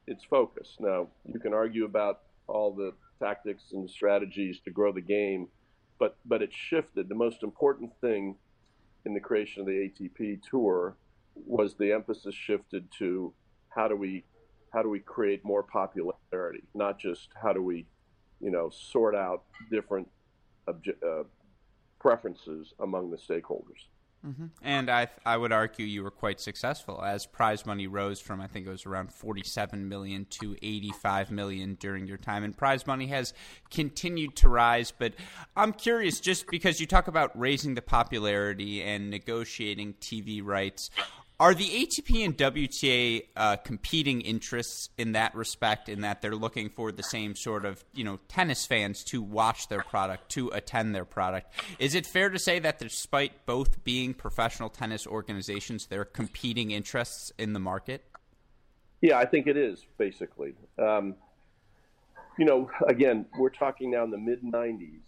its 0.10 0.24
focus. 0.24 0.76
Now, 0.80 1.08
you 1.32 1.39
can 1.39 1.54
argue 1.54 1.86
about 1.86 2.22
all 2.48 2.74
the 2.74 2.93
tactics 3.19 3.72
and 3.74 3.89
strategies 3.89 4.60
to 4.62 4.72
grow 4.72 4.91
the 4.91 5.02
game, 5.02 5.48
but 6.00 6.17
but 6.26 6.41
it 6.41 6.52
shifted. 6.52 7.08
The 7.08 7.15
most 7.15 7.43
important 7.43 7.91
thing 8.02 8.36
in 9.06 9.13
the 9.13 9.19
creation 9.19 9.62
of 9.62 9.67
the 9.67 9.89
ATP 9.89 10.41
tour 10.41 10.95
was 11.36 11.76
the 11.76 11.91
emphasis 11.93 12.36
shifted 12.36 12.89
to 12.98 13.34
how 13.69 13.88
do 13.88 13.95
we 13.95 14.26
how 14.74 14.82
do 14.82 14.89
we 14.89 15.00
create 15.00 15.43
more 15.43 15.63
popularity, 15.63 16.63
not 16.74 17.00
just 17.00 17.30
how 17.41 17.54
do 17.54 17.62
we, 17.62 17.86
you 18.39 18.52
know, 18.52 18.69
sort 18.69 19.15
out 19.15 19.43
different 19.72 20.08
obje- 20.67 21.04
uh, 21.04 21.24
preferences 22.00 22.74
among 22.80 23.10
the 23.10 23.17
stakeholders. 23.17 23.88
Mm-hmm. 24.25 24.47
And 24.62 24.89
I, 24.89 25.08
I 25.25 25.38
would 25.38 25.53
argue 25.53 25.86
you 25.86 26.03
were 26.03 26.12
quite 26.12 26.41
successful 26.41 27.01
as 27.01 27.25
prize 27.25 27.65
money 27.65 27.88
rose 27.88 28.19
from 28.19 28.41
I 28.41 28.47
think 28.47 28.67
it 28.67 28.69
was 28.69 28.86
around 28.86 29.13
47 29.13 29.88
million 29.88 30.25
to 30.32 30.58
85 30.62 31.32
million 31.32 31.75
during 31.75 32.05
your 32.05 32.17
time, 32.17 32.43
and 32.43 32.55
prize 32.55 32.86
money 32.86 33.08
has 33.08 33.34
continued 33.71 34.36
to 34.38 34.49
rise. 34.49 34.91
But 34.91 35.13
I'm 35.55 35.71
curious, 35.71 36.19
just 36.19 36.47
because 36.47 36.82
you 36.82 36.86
talk 36.86 37.08
about 37.08 37.38
raising 37.39 37.75
the 37.75 37.82
popularity 37.82 38.84
and 38.84 39.10
negotiating 39.10 39.95
TV 40.01 40.43
rights, 40.43 40.89
are 41.39 41.54
the 41.54 41.65
ATP 41.65 42.25
and 42.25 42.38
WTA 42.38 43.23
uh, 43.36 43.56
competing 43.58 44.21
interests 44.21 44.89
in 44.97 45.13
that 45.13 45.34
respect? 45.36 45.88
In 45.88 46.02
that 46.02 46.21
they're 46.21 46.36
looking 46.36 46.69
for 46.69 46.91
the 46.91 47.04
same 47.04 47.36
sort 47.36 47.65
of 47.65 47.84
you 47.93 48.04
know 48.04 48.19
tennis 48.28 48.65
fans 48.65 49.04
to 49.06 49.21
watch 49.21 49.69
their 49.69 49.82
product, 49.82 50.30
to 50.32 50.49
attend 50.49 50.93
their 50.93 51.06
product. 51.06 51.54
Is 51.80 51.95
it 51.95 52.06
fair 52.06 52.30
to 52.30 52.39
say 52.39 52.60
that 52.60 52.80
despite 52.80 53.45
both 53.45 53.84
being 53.84 54.13
professional 54.13 54.69
tennis 54.69 55.08
organizations, 55.08 55.88
they're 55.88 56.06
competing 56.06 56.71
interests 56.71 57.32
in 57.38 57.54
the 57.54 57.60
market? 57.60 58.04
Yeah, 59.02 59.17
I 59.17 59.25
think 59.25 59.47
it 59.47 59.56
is 59.56 59.86
basically. 59.97 60.56
Um, 60.78 61.15
you 62.38 62.45
know, 62.45 62.69
again, 62.88 63.25
we're 63.38 63.49
talking 63.49 63.91
now 63.91 64.04
in 64.04 64.12
the 64.12 64.17
mid 64.17 64.43
'90s, 64.43 65.02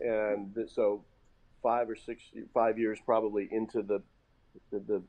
and 0.00 0.56
so 0.68 1.04
five 1.62 1.88
or 1.88 1.94
six, 1.94 2.24
five 2.52 2.80
years 2.80 2.98
probably 3.06 3.48
into 3.52 3.82
the 3.82 4.02
the, 4.72 4.80
the 4.80 5.02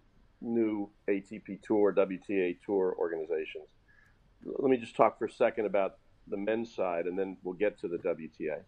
new 0.44 0.90
ATP 1.10 1.62
Tour, 1.64 1.94
WTA 1.94 2.58
Tour 2.66 2.96
organizations. 3.00 3.68
Let 4.46 4.70
me 4.70 4.78
just 4.78 4.96
talk 4.96 5.18
for 5.18 5.26
a 5.26 5.32
second 5.32 5.66
about 5.66 5.98
the 6.28 6.38
men's 6.38 6.74
side, 6.74 7.06
and 7.06 7.18
then 7.18 7.38
we'll 7.44 7.56
get 7.56 7.80
to 7.80 7.88
the 7.88 7.98
WTA. 7.98 8.60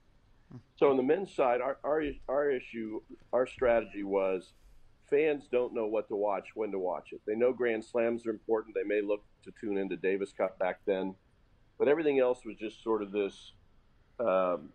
So, 0.77 0.89
on 0.89 0.97
the 0.97 1.03
men's 1.03 1.33
side, 1.33 1.59
our, 1.61 1.77
our, 1.83 2.03
our 2.29 2.49
issue, 2.49 3.01
our 3.33 3.45
strategy 3.45 4.03
was 4.03 4.53
fans 5.09 5.47
don't 5.51 5.73
know 5.73 5.85
what 5.85 6.07
to 6.07 6.15
watch, 6.15 6.49
when 6.55 6.71
to 6.71 6.79
watch 6.79 7.09
it. 7.11 7.21
They 7.25 7.35
know 7.35 7.53
Grand 7.53 7.83
Slams 7.83 8.25
are 8.25 8.31
important. 8.31 8.75
They 8.75 8.87
may 8.87 9.01
look 9.01 9.23
to 9.43 9.51
tune 9.59 9.77
into 9.77 9.95
Davis 9.97 10.31
Cup 10.31 10.57
back 10.59 10.79
then, 10.85 11.15
but 11.77 11.87
everything 11.87 12.19
else 12.19 12.39
was 12.45 12.55
just 12.57 12.83
sort 12.83 13.01
of 13.01 13.11
this, 13.11 13.51
um, 14.19 14.69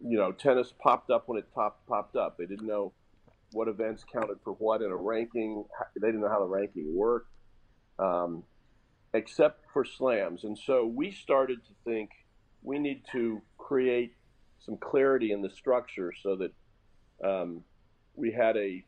you 0.00 0.18
know, 0.18 0.32
tennis 0.32 0.72
popped 0.82 1.10
up 1.10 1.28
when 1.28 1.38
it 1.38 1.46
top, 1.54 1.80
popped 1.86 2.16
up. 2.16 2.36
They 2.38 2.46
didn't 2.46 2.66
know 2.66 2.92
what 3.52 3.68
events 3.68 4.04
counted 4.10 4.38
for 4.42 4.52
what 4.54 4.82
in 4.82 4.90
a 4.90 4.96
ranking. 4.96 5.64
They 6.00 6.08
didn't 6.08 6.20
know 6.20 6.28
how 6.28 6.40
the 6.40 6.46
ranking 6.46 6.94
worked, 6.94 7.30
um, 7.98 8.44
except 9.14 9.64
for 9.72 9.84
slams. 9.84 10.44
And 10.44 10.58
so 10.58 10.86
we 10.86 11.10
started 11.10 11.64
to 11.66 11.72
think 11.84 12.10
we 12.62 12.78
need 12.78 13.02
to 13.12 13.42
create 13.58 14.14
some 14.64 14.76
clarity 14.76 15.32
in 15.32 15.42
the 15.42 15.50
structure 15.50 16.12
so 16.22 16.36
that 16.36 16.52
um, 17.26 17.62
we 18.14 18.32
had 18.32 18.56
a 18.56 18.84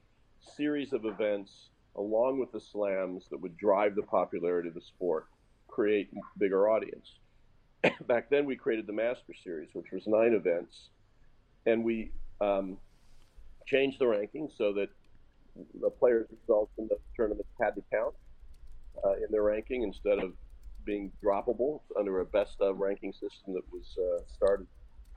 series 0.56 0.92
of 0.92 1.04
events 1.04 1.70
along 1.96 2.38
with 2.38 2.52
the 2.52 2.60
slams 2.60 3.24
that 3.30 3.40
would 3.40 3.56
drive 3.56 3.94
the 3.94 4.02
popularity 4.02 4.68
of 4.68 4.74
the 4.74 4.80
sport, 4.80 5.26
create 5.68 6.10
bigger 6.38 6.68
audience. 6.68 7.14
back 8.06 8.30
then 8.30 8.44
we 8.44 8.56
created 8.56 8.86
the 8.86 8.92
Master 8.92 9.34
Series, 9.42 9.68
which 9.72 9.86
was 9.92 10.06
nine 10.06 10.32
events, 10.32 10.88
and 11.66 11.84
we 11.84 12.10
um, 12.40 12.78
changed 13.66 13.98
the 14.00 14.04
rankings 14.04 14.50
so 14.56 14.72
that 14.72 14.88
the 15.80 15.90
players' 15.90 16.26
results 16.40 16.72
in 16.78 16.88
the 16.88 16.96
tournament 17.16 17.46
had 17.60 17.74
to 17.74 17.82
count 17.92 18.14
uh, 19.04 19.14
in 19.14 19.26
their 19.30 19.42
ranking 19.42 19.82
instead 19.82 20.18
of 20.18 20.32
being 20.84 21.10
droppable 21.22 21.80
under 21.98 22.20
a 22.20 22.24
best 22.24 22.56
of 22.60 22.78
ranking 22.78 23.12
system 23.12 23.54
that 23.54 23.62
was 23.72 23.96
uh, 23.98 24.22
started 24.34 24.66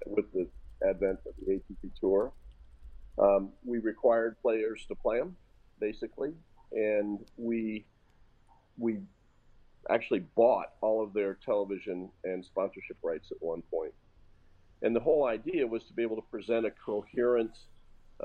with 0.05 0.25
the 0.33 0.47
advent 0.87 1.19
of 1.25 1.33
the 1.45 1.53
ATP 1.53 1.91
Tour. 1.99 2.31
Um, 3.19 3.49
we 3.65 3.79
required 3.79 4.37
players 4.41 4.85
to 4.87 4.95
play 4.95 5.17
them, 5.17 5.35
basically, 5.79 6.33
and 6.71 7.19
we 7.37 7.85
we 8.77 8.99
actually 9.89 10.19
bought 10.35 10.73
all 10.81 11.03
of 11.03 11.13
their 11.13 11.37
television 11.43 12.09
and 12.23 12.45
sponsorship 12.45 12.97
rights 13.01 13.31
at 13.31 13.37
one 13.39 13.63
point. 13.71 13.93
And 14.83 14.95
the 14.95 14.99
whole 14.99 15.25
idea 15.25 15.65
was 15.65 15.83
to 15.85 15.93
be 15.93 16.03
able 16.03 16.17
to 16.17 16.27
present 16.29 16.65
a 16.65 16.71
coherent 16.71 17.51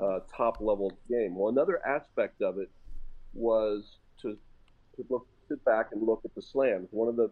uh, 0.01 0.19
top 0.35 0.57
level 0.59 0.97
game. 1.09 1.35
Well, 1.35 1.49
another 1.49 1.85
aspect 1.85 2.41
of 2.41 2.57
it 2.57 2.69
was 3.33 3.97
to, 4.21 4.37
to 4.95 5.05
look, 5.09 5.27
sit 5.47 5.63
back 5.65 5.89
and 5.91 6.03
look 6.03 6.21
at 6.25 6.33
the 6.35 6.41
slams. 6.41 6.89
One 6.91 7.07
of 7.07 7.15
the 7.15 7.29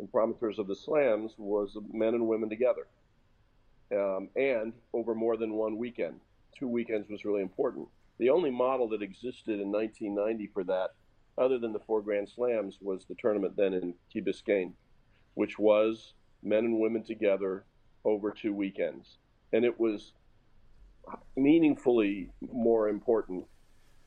imprimaturs 0.00 0.58
of 0.58 0.66
the 0.66 0.76
slams 0.76 1.32
was 1.38 1.76
men 1.92 2.14
and 2.14 2.26
women 2.26 2.48
together, 2.48 2.86
um, 3.92 4.28
and 4.36 4.72
over 4.92 5.14
more 5.14 5.36
than 5.36 5.54
one 5.54 5.78
weekend. 5.78 6.20
Two 6.58 6.68
weekends 6.68 7.08
was 7.08 7.24
really 7.24 7.42
important. 7.42 7.88
The 8.18 8.30
only 8.30 8.50
model 8.50 8.88
that 8.88 9.02
existed 9.02 9.60
in 9.60 9.70
1990 9.70 10.50
for 10.52 10.64
that, 10.64 10.90
other 11.36 11.58
than 11.58 11.72
the 11.72 11.80
four 11.80 12.00
Grand 12.00 12.28
Slams, 12.28 12.78
was 12.80 13.04
the 13.04 13.16
tournament 13.16 13.56
then 13.56 13.74
in 13.74 13.94
Key 14.10 14.22
Biscayne, 14.22 14.72
which 15.34 15.58
was 15.58 16.14
men 16.42 16.64
and 16.64 16.80
women 16.80 17.02
together 17.02 17.64
over 18.04 18.30
two 18.30 18.54
weekends. 18.54 19.18
And 19.52 19.64
it 19.64 19.78
was 19.78 20.12
meaningfully 21.36 22.30
more 22.52 22.88
important 22.88 23.44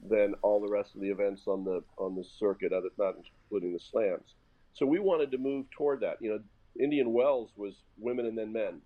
than 0.10 0.34
all 0.42 0.62
the 0.62 0.72
rest 0.72 0.96
of 0.96 1.02
the 1.02 1.10
events 1.10 1.44
on 1.48 1.64
the 1.64 1.84
on 1.98 2.16
the 2.16 2.24
circuit, 2.24 2.72
other 2.72 2.90
not 2.98 3.16
including 3.18 3.74
the 3.74 3.80
slams. 3.80 4.36
So 4.74 4.86
we 4.86 5.00
wanted 5.00 5.32
to 5.32 5.38
move 5.38 5.70
toward 5.72 6.02
that. 6.02 6.18
You 6.22 6.30
know, 6.30 6.40
Indian 6.80 7.12
Wells 7.12 7.52
was 7.56 7.76
women 7.98 8.26
and 8.26 8.38
then 8.38 8.54
men. 8.54 8.82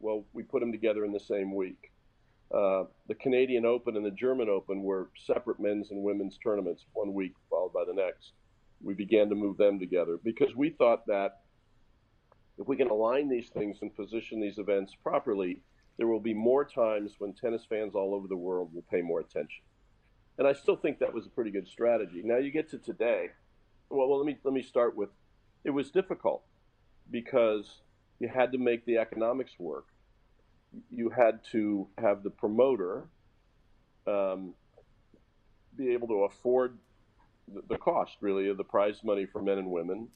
Well, 0.00 0.24
we 0.32 0.42
put 0.42 0.60
them 0.60 0.72
together 0.72 1.04
in 1.04 1.12
the 1.12 1.20
same 1.20 1.54
week. 1.54 1.90
Uh, 2.52 2.84
the 3.06 3.14
Canadian 3.14 3.64
Open 3.64 3.96
and 3.96 4.04
the 4.04 4.10
German 4.10 4.48
Open 4.48 4.82
were 4.82 5.10
separate 5.24 5.60
men's 5.60 5.90
and 5.90 6.02
women's 6.02 6.36
tournaments, 6.38 6.84
one 6.92 7.14
week 7.14 7.34
followed 7.48 7.72
by 7.72 7.84
the 7.86 7.94
next. 7.94 8.32
We 8.82 8.94
began 8.94 9.28
to 9.28 9.34
move 9.34 9.56
them 9.56 9.78
together 9.78 10.18
because 10.22 10.54
we 10.56 10.70
thought 10.70 11.06
that 11.06 11.42
if 12.58 12.66
we 12.66 12.76
can 12.76 12.88
align 12.88 13.28
these 13.28 13.48
things 13.50 13.78
and 13.82 13.94
position 13.94 14.40
these 14.40 14.58
events 14.58 14.94
properly, 15.02 15.62
there 16.00 16.06
will 16.06 16.18
be 16.18 16.32
more 16.32 16.64
times 16.64 17.16
when 17.18 17.34
tennis 17.34 17.66
fans 17.68 17.94
all 17.94 18.14
over 18.14 18.26
the 18.26 18.34
world 18.34 18.70
will 18.72 18.84
pay 18.90 19.02
more 19.02 19.20
attention. 19.20 19.62
And 20.38 20.48
I 20.48 20.54
still 20.54 20.74
think 20.74 20.98
that 21.00 21.12
was 21.12 21.26
a 21.26 21.28
pretty 21.28 21.50
good 21.50 21.68
strategy. 21.68 22.22
Now 22.24 22.38
you 22.38 22.50
get 22.50 22.70
to 22.70 22.78
today. 22.78 23.26
Well, 23.90 24.08
well 24.08 24.16
let 24.16 24.24
me 24.24 24.38
let 24.42 24.54
me 24.54 24.62
start 24.62 24.96
with 24.96 25.10
it 25.62 25.68
was 25.68 25.90
difficult 25.90 26.42
because 27.10 27.82
you 28.18 28.28
had 28.28 28.50
to 28.52 28.56
make 28.56 28.86
the 28.86 28.96
economics 28.96 29.52
work. 29.58 29.88
You 30.90 31.10
had 31.10 31.40
to 31.52 31.86
have 31.98 32.22
the 32.22 32.30
promoter 32.30 33.04
um, 34.06 34.54
be 35.76 35.92
able 35.92 36.08
to 36.08 36.24
afford 36.24 36.78
the, 37.46 37.60
the 37.68 37.76
cost, 37.76 38.16
really, 38.22 38.48
of 38.48 38.56
the 38.56 38.64
prize 38.64 39.04
money 39.04 39.26
for 39.26 39.42
men 39.42 39.58
and 39.58 39.70
women, 39.70 40.08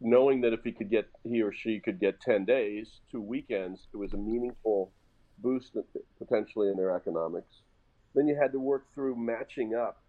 knowing 0.00 0.40
that 0.40 0.52
if 0.52 0.60
he 0.62 0.72
could 0.72 0.90
get 0.90 1.08
he 1.24 1.42
or 1.42 1.52
she 1.52 1.80
could 1.80 1.98
get 1.98 2.20
10 2.20 2.44
days 2.44 3.00
two 3.10 3.20
weekends 3.20 3.88
it 3.92 3.96
was 3.96 4.12
a 4.12 4.16
meaningful 4.16 4.92
boost 5.38 5.76
potentially 6.18 6.68
in 6.68 6.76
their 6.76 6.94
economics. 6.94 7.62
Then 8.14 8.28
you 8.28 8.36
had 8.40 8.52
to 8.52 8.60
work 8.60 8.86
through 8.94 9.16
matching 9.16 9.74
up 9.74 10.02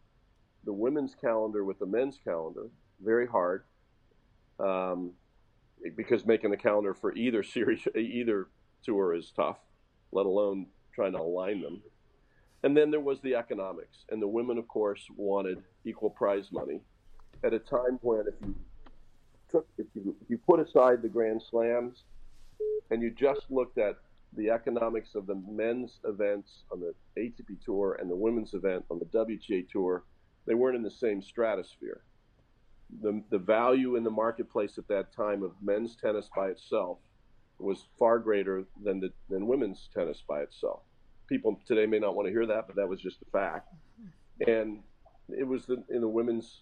the 0.63 0.73
women's 0.73 1.15
calendar 1.15 1.63
with 1.63 1.79
the 1.79 1.85
men's 1.85 2.19
calendar. 2.23 2.67
Very 3.03 3.27
hard 3.27 3.63
um, 4.59 5.13
because 5.95 6.25
making 6.25 6.51
the 6.51 6.57
calendar 6.57 6.93
for 6.93 7.13
either 7.15 7.43
series 7.43 7.87
either 7.95 8.47
tour 8.83 9.15
is 9.15 9.31
tough 9.35 9.57
let 10.11 10.25
alone 10.25 10.67
trying 10.93 11.11
to 11.11 11.19
align 11.19 11.61
them. 11.61 11.81
And 12.63 12.75
then 12.75 12.89
there 12.89 13.01
was 13.01 13.19
the 13.21 13.35
economics 13.35 14.05
and 14.09 14.21
the 14.21 14.27
women 14.27 14.57
of 14.57 14.67
course 14.67 15.05
wanted 15.15 15.61
equal 15.83 16.09
prize 16.09 16.51
money. 16.51 16.81
At 17.43 17.53
a 17.53 17.59
time 17.59 17.99
when 18.01 18.21
if 18.27 18.33
you 18.41 18.55
took 19.49 19.67
if 19.77 19.87
you 19.93 20.15
if 20.21 20.29
you 20.29 20.37
put 20.37 20.59
aside 20.59 21.01
the 21.01 21.09
Grand 21.09 21.41
Slams 21.41 22.03
and 22.91 23.01
you 23.01 23.11
just 23.11 23.41
looked 23.49 23.77
at 23.77 23.95
the 24.37 24.49
economics 24.49 25.15
of 25.15 25.27
the 25.27 25.41
men's 25.49 25.99
events 26.03 26.63
on 26.71 26.79
the 26.79 26.93
ATP 27.17 27.63
Tour 27.63 27.97
and 27.99 28.09
the 28.09 28.15
women's 28.15 28.53
event 28.53 28.83
on 28.89 28.99
the 28.99 29.05
WTA 29.05 29.69
Tour, 29.69 30.03
they 30.45 30.53
weren't 30.53 30.75
in 30.75 30.83
the 30.83 30.91
same 30.91 31.21
stratosphere. 31.21 32.01
The, 33.01 33.23
the 33.29 33.37
value 33.37 33.95
in 33.95 34.03
the 34.03 34.11
marketplace 34.11 34.77
at 34.77 34.87
that 34.89 35.13
time 35.13 35.41
of 35.41 35.51
men's 35.61 35.95
tennis 35.95 36.29
by 36.35 36.49
itself 36.49 36.99
was 37.57 37.87
far 37.97 38.19
greater 38.19 38.65
than 38.83 38.99
the, 38.99 39.11
than 39.29 39.47
women's 39.47 39.89
tennis 39.93 40.21
by 40.27 40.41
itself. 40.41 40.81
People 41.27 41.59
today 41.65 41.85
may 41.85 41.99
not 41.99 42.15
want 42.15 42.27
to 42.27 42.31
hear 42.31 42.45
that, 42.45 42.67
but 42.67 42.75
that 42.75 42.87
was 42.87 43.01
just 43.01 43.17
a 43.21 43.31
fact. 43.31 43.73
And 44.45 44.79
it 45.29 45.47
was 45.47 45.65
the, 45.65 45.83
in 45.89 46.01
the 46.01 46.07
women's 46.07 46.61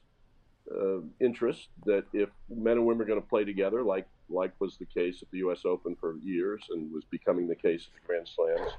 uh, 0.72 1.00
interest 1.20 1.70
that 1.86 2.06
if 2.14 2.30
men 2.50 2.78
and 2.78 2.86
women 2.86 3.02
are 3.02 3.08
going 3.08 3.22
to 3.22 3.28
play 3.28 3.44
together, 3.44 3.84
like 3.84 4.08
like 4.30 4.54
was 4.60 4.78
the 4.78 4.86
case 4.86 5.22
at 5.22 5.30
the 5.32 5.40
U.S. 5.40 5.66
Open 5.66 5.96
for 5.96 6.16
years 6.24 6.64
and 6.70 6.92
was 6.92 7.04
becoming 7.06 7.48
the 7.48 7.56
case 7.56 7.88
at 7.88 8.02
the 8.02 8.08
Grand 8.08 8.28
Slams, 8.28 8.72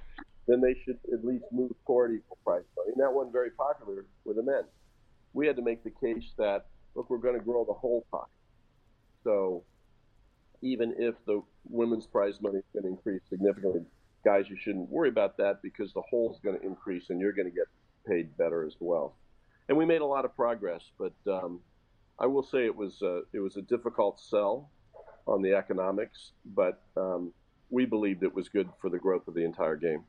then 0.47 0.61
they 0.61 0.75
should 0.85 0.99
at 1.13 1.25
least 1.25 1.45
move 1.53 1.73
toward 1.87 2.15
equal 2.15 2.39
prize 2.45 2.65
money. 2.77 2.93
And 2.93 3.03
that 3.03 3.13
wasn't 3.13 3.33
very 3.33 3.51
popular 3.51 4.07
with 4.25 4.37
the 4.37 4.43
men. 4.43 4.63
We 5.33 5.47
had 5.47 5.57
to 5.57 5.63
make 5.63 5.85
the 5.85 5.91
case 5.91 6.33
that 6.39 6.67
look, 6.95 7.11
we're 7.11 7.19
going 7.19 7.39
to 7.39 7.45
grow 7.45 7.65
the 7.65 7.73
whole 7.73 8.07
pie. 8.11 8.25
So 9.23 9.65
even 10.63 10.95
if 10.99 11.15
the 11.27 11.43
women's 11.69 12.07
prize 12.07 12.41
money 12.41 12.59
is 12.59 12.65
going 12.73 12.85
to 12.85 12.91
increase 12.91 13.23
significantly, 13.29 13.83
guys, 14.25 14.49
you 14.49 14.57
shouldn't 14.57 14.89
worry 14.89 15.09
about 15.09 15.37
that 15.37 15.61
because 15.63 15.93
the 15.93 16.03
whole 16.09 16.33
is 16.33 16.41
going 16.41 16.59
to 16.59 16.67
increase 16.67 17.11
and 17.11 17.21
you're 17.21 17.33
going 17.33 17.49
to 17.49 17.55
get 17.55 17.67
paid 18.07 18.37
better 18.37 18.65
as 18.65 18.75
well. 18.81 19.15
And 19.69 19.77
we 19.77 19.85
made 19.85 20.03
a 20.03 20.07
lot 20.07 20.25
of 20.25 20.35
progress, 20.37 20.83
but 20.99 21.15
um, 21.27 21.61
I 22.19 22.27
will 22.27 22.43
say 22.43 22.65
it 22.65 22.77
was 22.77 23.03
a, 23.03 23.23
it 23.33 23.41
was 23.41 23.57
a 23.57 23.63
difficult 23.63 24.21
sell 24.21 24.71
on 25.27 25.43
the 25.43 25.55
economics, 25.55 26.33
but 26.45 26.81
um, 26.97 27.33
we 27.71 27.87
believed 27.87 28.23
it 28.23 28.35
was 28.35 28.49
good 28.49 28.69
for 28.81 28.91
the 28.91 28.99
growth 28.99 29.27
of 29.27 29.35
the 29.35 29.45
entire 29.45 29.77
game. 29.77 30.05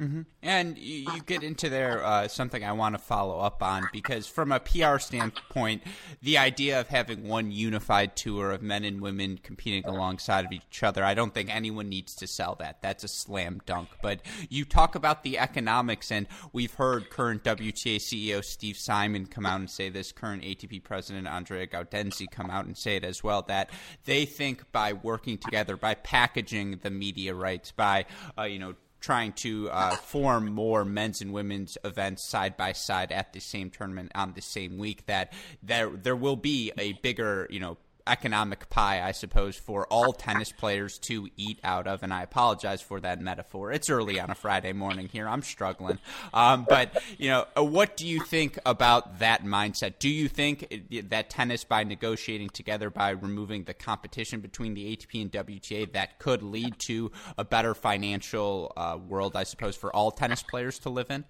Mm-hmm. 0.00 0.22
And 0.42 0.76
you, 0.76 1.12
you, 1.12 1.22
get 1.24 1.42
into 1.42 1.68
there 1.68 2.04
uh, 2.04 2.26
something 2.26 2.64
I 2.64 2.72
want 2.72 2.96
to 2.96 2.98
follow 2.98 3.38
up 3.38 3.62
on 3.62 3.88
because, 3.92 4.26
from 4.26 4.50
a 4.50 4.58
PR 4.58 4.98
standpoint, 4.98 5.82
the 6.20 6.38
idea 6.38 6.80
of 6.80 6.88
having 6.88 7.28
one 7.28 7.52
unified 7.52 8.16
tour 8.16 8.50
of 8.50 8.60
men 8.60 8.84
and 8.84 9.00
women 9.00 9.38
competing 9.42 9.84
alongside 9.84 10.44
of 10.44 10.52
each 10.52 10.82
other, 10.82 11.04
I 11.04 11.14
don't 11.14 11.32
think 11.32 11.54
anyone 11.54 11.88
needs 11.88 12.14
to 12.16 12.26
sell 12.26 12.56
that. 12.56 12.82
That's 12.82 13.04
a 13.04 13.08
slam 13.08 13.60
dunk. 13.66 13.88
But 14.02 14.20
you 14.48 14.64
talk 14.64 14.96
about 14.96 15.22
the 15.22 15.38
economics, 15.38 16.10
and 16.10 16.26
we've 16.52 16.74
heard 16.74 17.10
current 17.10 17.44
WTA 17.44 17.96
CEO 17.96 18.42
Steve 18.44 18.76
Simon 18.76 19.26
come 19.26 19.46
out 19.46 19.60
and 19.60 19.70
say 19.70 19.90
this, 19.90 20.10
current 20.10 20.42
ATP 20.42 20.82
president 20.82 21.28
Andrea 21.28 21.66
Gaudenzi 21.66 22.28
come 22.30 22.50
out 22.50 22.66
and 22.66 22.76
say 22.76 22.96
it 22.96 23.04
as 23.04 23.22
well, 23.22 23.42
that 23.42 23.70
they 24.06 24.24
think 24.24 24.70
by 24.72 24.92
working 24.92 25.38
together, 25.38 25.76
by 25.76 25.94
packaging 25.94 26.80
the 26.82 26.90
media 26.90 27.34
rights, 27.34 27.70
by 27.70 28.06
uh, 28.36 28.42
you 28.42 28.58
know 28.58 28.74
trying 29.04 29.32
to 29.32 29.68
uh, 29.70 29.96
form 29.96 30.46
more 30.46 30.84
men's 30.84 31.20
and 31.20 31.32
women's 31.32 31.76
events 31.84 32.26
side 32.28 32.56
by 32.56 32.72
side 32.72 33.12
at 33.12 33.32
the 33.34 33.40
same 33.40 33.70
tournament 33.70 34.10
on 34.14 34.32
the 34.32 34.40
same 34.40 34.78
week 34.78 35.04
that 35.06 35.32
there 35.62 35.90
there 35.90 36.16
will 36.16 36.36
be 36.36 36.72
a 36.78 36.94
bigger 36.94 37.46
you 37.50 37.60
know 37.60 37.76
economic 38.06 38.68
pie, 38.68 39.02
I 39.02 39.12
suppose, 39.12 39.56
for 39.56 39.86
all 39.86 40.12
tennis 40.12 40.52
players 40.52 40.98
to 41.00 41.28
eat 41.36 41.58
out 41.64 41.86
of. 41.86 42.02
And 42.02 42.12
I 42.12 42.22
apologize 42.22 42.82
for 42.82 43.00
that 43.00 43.20
metaphor. 43.20 43.72
It's 43.72 43.88
early 43.88 44.20
on 44.20 44.30
a 44.30 44.34
Friday 44.34 44.72
morning 44.72 45.08
here. 45.08 45.28
I'm 45.28 45.42
struggling. 45.42 45.98
Um, 46.32 46.66
but, 46.68 47.02
you 47.18 47.28
know, 47.28 47.46
uh, 47.56 47.64
what 47.64 47.96
do 47.96 48.06
you 48.06 48.20
think 48.20 48.58
about 48.66 49.20
that 49.20 49.44
mindset? 49.44 49.98
Do 49.98 50.08
you 50.08 50.28
think 50.28 50.84
that 51.08 51.30
tennis, 51.30 51.64
by 51.64 51.84
negotiating 51.84 52.50
together, 52.50 52.90
by 52.90 53.10
removing 53.10 53.64
the 53.64 53.74
competition 53.74 54.40
between 54.40 54.74
the 54.74 54.96
ATP 54.96 55.22
and 55.22 55.32
WTA, 55.32 55.92
that 55.92 56.18
could 56.18 56.42
lead 56.42 56.78
to 56.80 57.10
a 57.38 57.44
better 57.44 57.74
financial 57.74 58.72
uh, 58.76 58.98
world, 59.08 59.36
I 59.36 59.44
suppose, 59.44 59.76
for 59.76 59.94
all 59.94 60.10
tennis 60.10 60.42
players 60.42 60.78
to 60.80 60.90
live 60.90 61.10
in? 61.10 61.24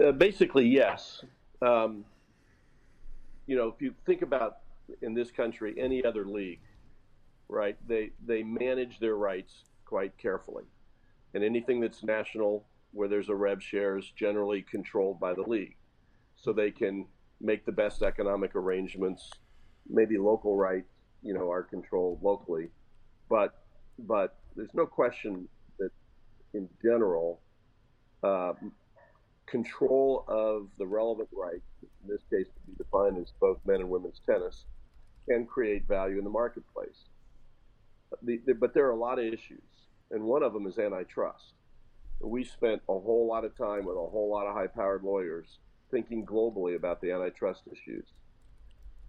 Uh, 0.00 0.12
basically, 0.12 0.66
yes. 0.66 1.24
Um, 1.60 2.04
you 3.46 3.56
know, 3.56 3.68
if 3.68 3.80
you 3.80 3.94
think 4.06 4.22
about 4.22 4.58
in 5.00 5.14
this 5.14 5.30
country 5.30 5.74
any 5.78 6.04
other 6.04 6.24
league, 6.24 6.60
right? 7.48 7.76
They 7.86 8.10
they 8.24 8.42
manage 8.42 8.98
their 8.98 9.16
rights 9.16 9.64
quite 9.84 10.16
carefully, 10.18 10.64
and 11.34 11.44
anything 11.44 11.80
that's 11.80 12.02
national 12.02 12.64
where 12.92 13.08
there's 13.08 13.28
a 13.28 13.34
rev 13.34 13.62
share 13.62 13.96
is 13.96 14.10
generally 14.16 14.62
controlled 14.62 15.18
by 15.18 15.34
the 15.34 15.42
league, 15.42 15.76
so 16.36 16.52
they 16.52 16.70
can 16.70 17.06
make 17.40 17.64
the 17.64 17.72
best 17.72 18.02
economic 18.02 18.54
arrangements, 18.54 19.30
maybe 19.88 20.18
local 20.18 20.56
rights 20.56 20.88
you 21.22 21.34
know 21.34 21.50
are 21.50 21.62
controlled 21.62 22.22
locally, 22.22 22.68
but 23.28 23.62
but 23.98 24.38
there's 24.56 24.74
no 24.74 24.86
question 24.86 25.48
that 25.78 25.90
in 26.54 26.68
general, 26.82 27.40
uh, 28.22 28.52
control 29.46 30.24
of 30.28 30.68
the 30.78 30.86
relevant 30.86 31.28
rights, 31.32 31.68
in 31.82 32.08
this 32.08 32.22
case 32.30 32.46
to 32.46 32.60
be 32.66 32.76
defined 32.76 33.18
as 33.18 33.32
both 33.40 33.58
men 33.64 33.80
and 33.80 33.88
women's 33.88 34.20
tennis, 34.24 34.64
can 35.28 35.46
create 35.46 35.86
value 35.86 36.18
in 36.18 36.24
the 36.24 36.30
marketplace. 36.30 37.04
The, 38.22 38.40
the, 38.46 38.54
but 38.54 38.74
there 38.74 38.86
are 38.86 38.92
a 38.92 38.96
lot 38.96 39.18
of 39.18 39.24
issues, 39.24 39.62
and 40.10 40.24
one 40.24 40.42
of 40.42 40.52
them 40.52 40.66
is 40.66 40.78
antitrust. 40.78 41.54
We 42.20 42.44
spent 42.44 42.82
a 42.88 42.98
whole 42.98 43.26
lot 43.26 43.44
of 43.44 43.56
time 43.56 43.84
with 43.84 43.96
a 43.96 44.00
whole 44.00 44.30
lot 44.30 44.46
of 44.46 44.54
high-powered 44.54 45.02
lawyers 45.02 45.58
thinking 45.90 46.24
globally 46.24 46.76
about 46.76 47.00
the 47.00 47.12
antitrust 47.12 47.62
issues. 47.70 48.06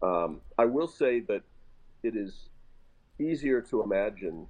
Um, 0.02 0.42
I 0.58 0.66
will 0.66 0.88
say 0.88 1.22
that 1.22 1.44
it 2.04 2.16
is 2.16 2.50
easier 3.20 3.62
to 3.62 3.84
imagine 3.84 4.48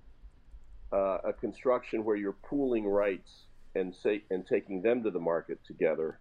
uh, 0.91 1.17
a 1.26 1.34
construction 1.34 2.04
where 2.04 2.15
you're 2.15 2.34
pooling 2.34 2.88
rights 2.88 3.48
and 3.76 3.96
say 3.96 4.24
and 4.30 4.46
taking 4.46 4.82
them 4.82 5.04
to 5.04 5.12
the 5.12 5.20
market 5.20 5.60
together 5.66 6.20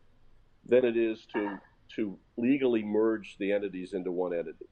than 0.67 0.85
it 0.85 0.97
is 0.97 1.27
to 1.33 1.59
to 1.97 2.19
legally 2.37 2.83
merge 2.83 3.37
the 3.39 3.53
entities 3.53 3.93
into 3.93 4.11
one 4.11 4.33
entity. 4.33 4.67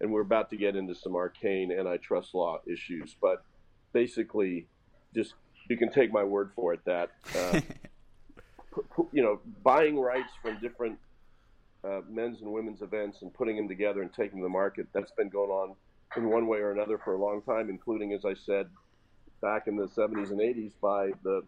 And 0.00 0.10
we're 0.12 0.22
about 0.22 0.50
to 0.50 0.56
get 0.56 0.76
into 0.76 0.94
some 0.94 1.14
arcane 1.14 1.70
antitrust 1.72 2.34
law 2.34 2.60
issues, 2.66 3.16
but 3.20 3.44
basically, 3.92 4.66
just 5.14 5.34
you 5.68 5.76
can 5.76 5.90
take 5.90 6.12
my 6.12 6.22
word 6.22 6.50
for 6.54 6.74
it 6.74 6.80
that 6.84 7.10
uh, 7.34 7.60
you 9.12 9.22
know 9.22 9.40
buying 9.62 9.98
rights 9.98 10.32
from 10.42 10.58
different 10.60 10.98
uh, 11.84 12.00
men's 12.08 12.40
and 12.40 12.52
women's 12.52 12.82
events 12.82 13.22
and 13.22 13.32
putting 13.32 13.56
them 13.56 13.68
together 13.68 14.02
and 14.02 14.12
taking 14.12 14.42
the 14.42 14.48
market 14.48 14.86
that's 14.92 15.12
been 15.12 15.28
going 15.28 15.50
on 15.50 15.74
in 16.16 16.28
one 16.30 16.46
way 16.46 16.58
or 16.58 16.72
another 16.72 16.98
for 16.98 17.14
a 17.14 17.18
long 17.18 17.42
time, 17.42 17.68
including, 17.68 18.12
as 18.12 18.24
I 18.24 18.34
said, 18.34 18.68
back 19.40 19.66
in 19.66 19.76
the 19.76 19.86
70s 19.86 20.30
and 20.30 20.40
80s 20.40 20.72
by 20.80 21.10
the 21.22 21.42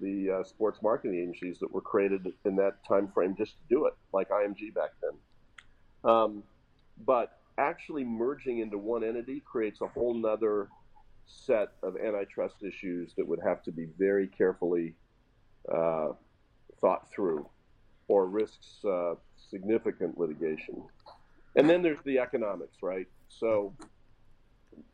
the 0.00 0.30
uh, 0.30 0.44
sports 0.44 0.80
marketing 0.82 1.18
agencies 1.18 1.58
that 1.60 1.72
were 1.72 1.80
created 1.80 2.32
in 2.44 2.56
that 2.56 2.84
time 2.86 3.08
frame 3.12 3.34
just 3.36 3.52
to 3.52 3.74
do 3.74 3.86
it, 3.86 3.94
like 4.12 4.28
IMG 4.30 4.74
back 4.74 4.90
then. 5.02 6.10
Um, 6.10 6.42
but 7.04 7.38
actually 7.58 8.04
merging 8.04 8.58
into 8.58 8.78
one 8.78 9.04
entity 9.04 9.42
creates 9.44 9.80
a 9.80 9.86
whole 9.86 10.14
nother 10.14 10.68
set 11.26 11.68
of 11.82 11.96
antitrust 11.96 12.56
issues 12.62 13.14
that 13.16 13.26
would 13.26 13.40
have 13.44 13.62
to 13.62 13.72
be 13.72 13.86
very 13.98 14.26
carefully 14.26 14.94
uh, 15.72 16.08
thought 16.80 17.10
through 17.10 17.48
or 18.08 18.26
risks 18.26 18.84
uh, 18.84 19.14
significant 19.50 20.18
litigation. 20.18 20.82
And 21.56 21.70
then 21.70 21.82
there's 21.82 22.02
the 22.04 22.18
economics, 22.18 22.82
right? 22.82 23.06
So 23.28 23.72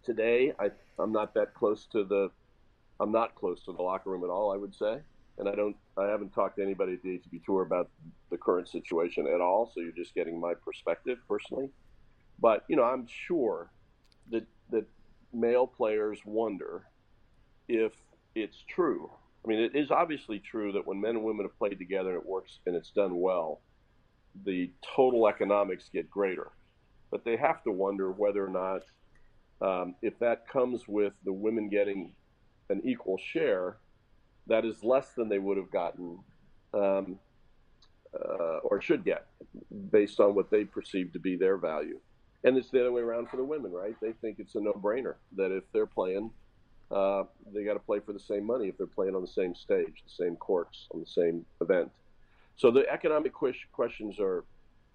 today, 0.04 0.52
I, 0.58 0.70
I'm 0.98 1.12
not 1.12 1.34
that 1.34 1.54
close 1.54 1.86
to 1.92 2.04
the, 2.04 2.30
I'm 3.00 3.10
not 3.10 3.34
close 3.34 3.64
to 3.64 3.72
the 3.72 3.82
locker 3.82 4.10
room 4.10 4.24
at 4.24 4.30
all. 4.30 4.52
I 4.52 4.56
would 4.56 4.74
say, 4.74 4.98
and 5.38 5.48
I 5.48 5.54
don't, 5.54 5.76
I 5.96 6.04
haven't 6.06 6.34
talked 6.34 6.56
to 6.56 6.62
anybody 6.62 6.92
at 6.92 7.02
the 7.02 7.08
ATP 7.18 7.44
tour 7.44 7.62
about 7.62 7.88
the 8.30 8.36
current 8.36 8.68
situation 8.68 9.26
at 9.26 9.40
all. 9.40 9.72
So 9.74 9.80
you're 9.80 9.92
just 9.92 10.14
getting 10.14 10.38
my 10.38 10.52
perspective 10.54 11.18
personally. 11.26 11.70
But 12.38 12.64
you 12.68 12.76
know, 12.76 12.84
I'm 12.84 13.06
sure 13.06 13.70
that 14.30 14.46
that 14.70 14.86
male 15.32 15.66
players 15.66 16.20
wonder 16.24 16.84
if 17.68 17.92
it's 18.34 18.64
true. 18.68 19.10
I 19.44 19.48
mean, 19.48 19.60
it 19.60 19.74
is 19.74 19.90
obviously 19.90 20.38
true 20.38 20.72
that 20.72 20.86
when 20.86 21.00
men 21.00 21.16
and 21.16 21.24
women 21.24 21.46
have 21.46 21.58
played 21.58 21.78
together 21.78 22.10
and 22.10 22.18
it 22.18 22.26
works 22.26 22.58
and 22.66 22.76
it's 22.76 22.90
done 22.90 23.18
well, 23.18 23.60
the 24.44 24.70
total 24.94 25.26
economics 25.26 25.88
get 25.92 26.10
greater. 26.10 26.50
But 27.10 27.24
they 27.24 27.36
have 27.36 27.62
to 27.64 27.72
wonder 27.72 28.12
whether 28.12 28.44
or 28.44 28.50
not, 28.50 28.82
um, 29.66 29.94
if 30.02 30.18
that 30.18 30.46
comes 30.48 30.86
with 30.86 31.12
the 31.24 31.32
women 31.32 31.68
getting 31.68 32.12
an 32.70 32.80
equal 32.84 33.18
share, 33.18 33.76
that 34.46 34.64
is 34.64 34.82
less 34.82 35.12
than 35.16 35.28
they 35.28 35.38
would 35.38 35.56
have 35.56 35.70
gotten 35.70 36.18
um, 36.72 37.18
uh, 38.14 38.58
or 38.62 38.80
should 38.80 39.04
get 39.04 39.26
based 39.90 40.18
on 40.20 40.34
what 40.34 40.50
they 40.50 40.64
perceive 40.64 41.12
to 41.12 41.18
be 41.18 41.36
their 41.36 41.56
value. 41.56 41.98
And 42.42 42.56
it's 42.56 42.70
the 42.70 42.80
other 42.80 42.92
way 42.92 43.02
around 43.02 43.28
for 43.28 43.36
the 43.36 43.44
women, 43.44 43.70
right? 43.70 43.94
They 44.00 44.12
think 44.12 44.38
it's 44.38 44.54
a 44.54 44.60
no 44.60 44.72
brainer 44.72 45.16
that 45.36 45.54
if 45.54 45.64
they're 45.72 45.86
playing, 45.86 46.30
uh, 46.90 47.24
they 47.54 47.64
got 47.64 47.74
to 47.74 47.80
play 47.80 48.00
for 48.00 48.12
the 48.12 48.20
same 48.20 48.46
money 48.46 48.68
if 48.68 48.78
they're 48.78 48.86
playing 48.86 49.14
on 49.14 49.20
the 49.20 49.28
same 49.28 49.54
stage, 49.54 50.02
the 50.06 50.24
same 50.24 50.36
courts, 50.36 50.88
on 50.92 51.00
the 51.00 51.06
same 51.06 51.44
event. 51.60 51.90
So 52.56 52.70
the 52.70 52.88
economic 52.90 53.32
questions 53.32 54.18
are 54.18 54.44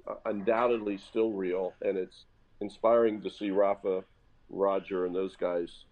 uh, 0.07 0.15
undoubtedly 0.25 0.97
still 0.97 1.31
real, 1.31 1.73
and 1.81 1.97
it's 1.97 2.25
inspiring 2.61 3.21
to 3.21 3.29
see 3.29 3.51
Rafa, 3.51 4.03
Roger, 4.49 5.05
and 5.05 5.15
those 5.15 5.35
guys 5.35 5.85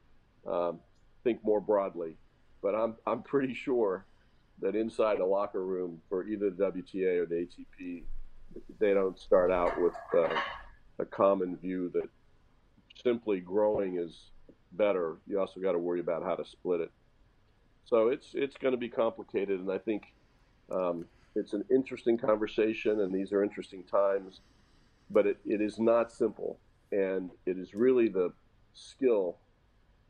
um, 0.48 0.80
think 1.24 1.44
more 1.44 1.62
broadly. 1.62 2.18
But 2.62 2.76
I'm 2.76 2.96
I'm 3.06 3.24
pretty 3.24 3.54
sure 3.54 4.06
that 4.62 4.76
inside 4.76 5.20
a 5.20 5.26
locker 5.26 5.66
room 5.66 6.02
for 6.10 6.26
either 6.26 6.50
the 6.50 6.72
WTA 6.72 7.20
or 7.20 7.26
the 7.26 7.48
ATP, 7.48 8.04
they 8.80 8.94
don't 8.94 9.20
start 9.20 9.52
out 9.52 9.82
with 9.82 9.94
uh, 10.16 10.34
a 11.00 11.06
common 11.06 11.58
view 11.58 11.90
that 11.94 12.10
simply 13.04 13.40
growing 13.40 13.98
is 13.98 14.30
better. 14.74 15.18
You 15.28 15.40
also 15.40 15.60
got 15.60 15.74
to 15.74 15.80
worry 15.80 16.00
about 16.00 16.24
how 16.24 16.36
to 16.36 16.46
split 16.46 16.82
it. 16.82 16.92
So 17.86 18.08
it's 18.08 18.32
it's 18.34 18.56
going 18.58 18.74
to 18.74 18.78
be 18.78 18.90
complicated, 18.90 19.60
and 19.60 19.72
I 19.72 19.78
think 19.78 20.04
um, 20.72 21.06
it's 21.36 21.54
an 21.54 21.66
interesting 21.70 22.18
conversation, 22.18 23.02
and 23.02 23.14
these 23.14 23.34
are 23.34 23.44
interesting 23.44 23.84
times. 23.84 24.40
But 25.10 25.28
it, 25.28 25.38
it 25.46 25.62
is 25.62 25.80
not 25.80 26.12
simple, 26.12 26.58
and 26.92 27.30
it 27.46 27.58
is 27.58 27.74
really 27.74 28.08
the 28.08 28.32
skill 28.74 29.38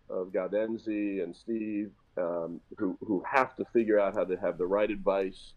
of 0.10 0.28
Gaudenzi 0.32 1.24
and 1.24 1.36
Steve 1.36 1.92
um, 2.18 2.60
who 2.78 2.98
who 3.02 3.24
have 3.30 3.56
to 3.56 3.66
figure 3.74 4.00
out 4.00 4.14
how 4.14 4.24
to 4.24 4.36
have 4.38 4.58
the 4.58 4.66
right 4.66 4.90
advice 4.90 5.54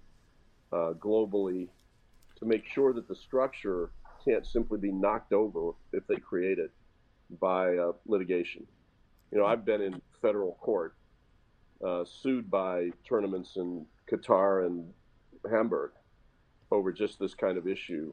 uh, 0.72 0.92
globally 0.98 1.68
to 2.38 2.44
make 2.44 2.64
sure 2.66 2.92
that 2.92 3.08
the 3.08 3.14
structure 3.14 3.90
can't 4.24 4.46
simply 4.46 4.78
be 4.78 4.90
knocked 4.90 5.32
over 5.32 5.72
if 5.92 6.06
they 6.06 6.16
create 6.16 6.58
it 6.58 6.70
by 7.40 7.76
uh, 7.76 7.92
litigation. 8.06 8.66
You 9.32 9.38
know, 9.38 9.46
I've 9.46 9.64
been 9.64 9.80
in 9.82 10.00
federal 10.22 10.52
court 10.60 10.94
uh, 11.84 12.04
sued 12.04 12.50
by 12.50 12.90
tournaments 13.08 13.56
in 13.56 13.86
Qatar 14.10 14.66
and 14.66 14.92
Hamburg 15.50 15.92
over 16.70 16.92
just 16.92 17.18
this 17.18 17.34
kind 17.34 17.58
of 17.58 17.68
issue, 17.68 18.12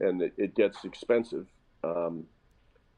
and 0.00 0.22
it, 0.22 0.32
it 0.36 0.54
gets 0.54 0.84
expensive. 0.84 1.46
Um, 1.82 2.24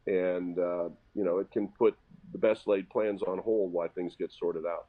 and 0.06 0.58
uh, 0.58 0.88
you 1.14 1.24
know, 1.24 1.38
it 1.38 1.50
can 1.50 1.68
put 1.68 1.96
the 2.32 2.38
best 2.38 2.66
laid 2.66 2.88
plans 2.90 3.22
on 3.22 3.38
hold 3.38 3.72
while 3.72 3.88
things 3.94 4.14
get 4.18 4.32
sorted 4.32 4.64
out. 4.66 4.86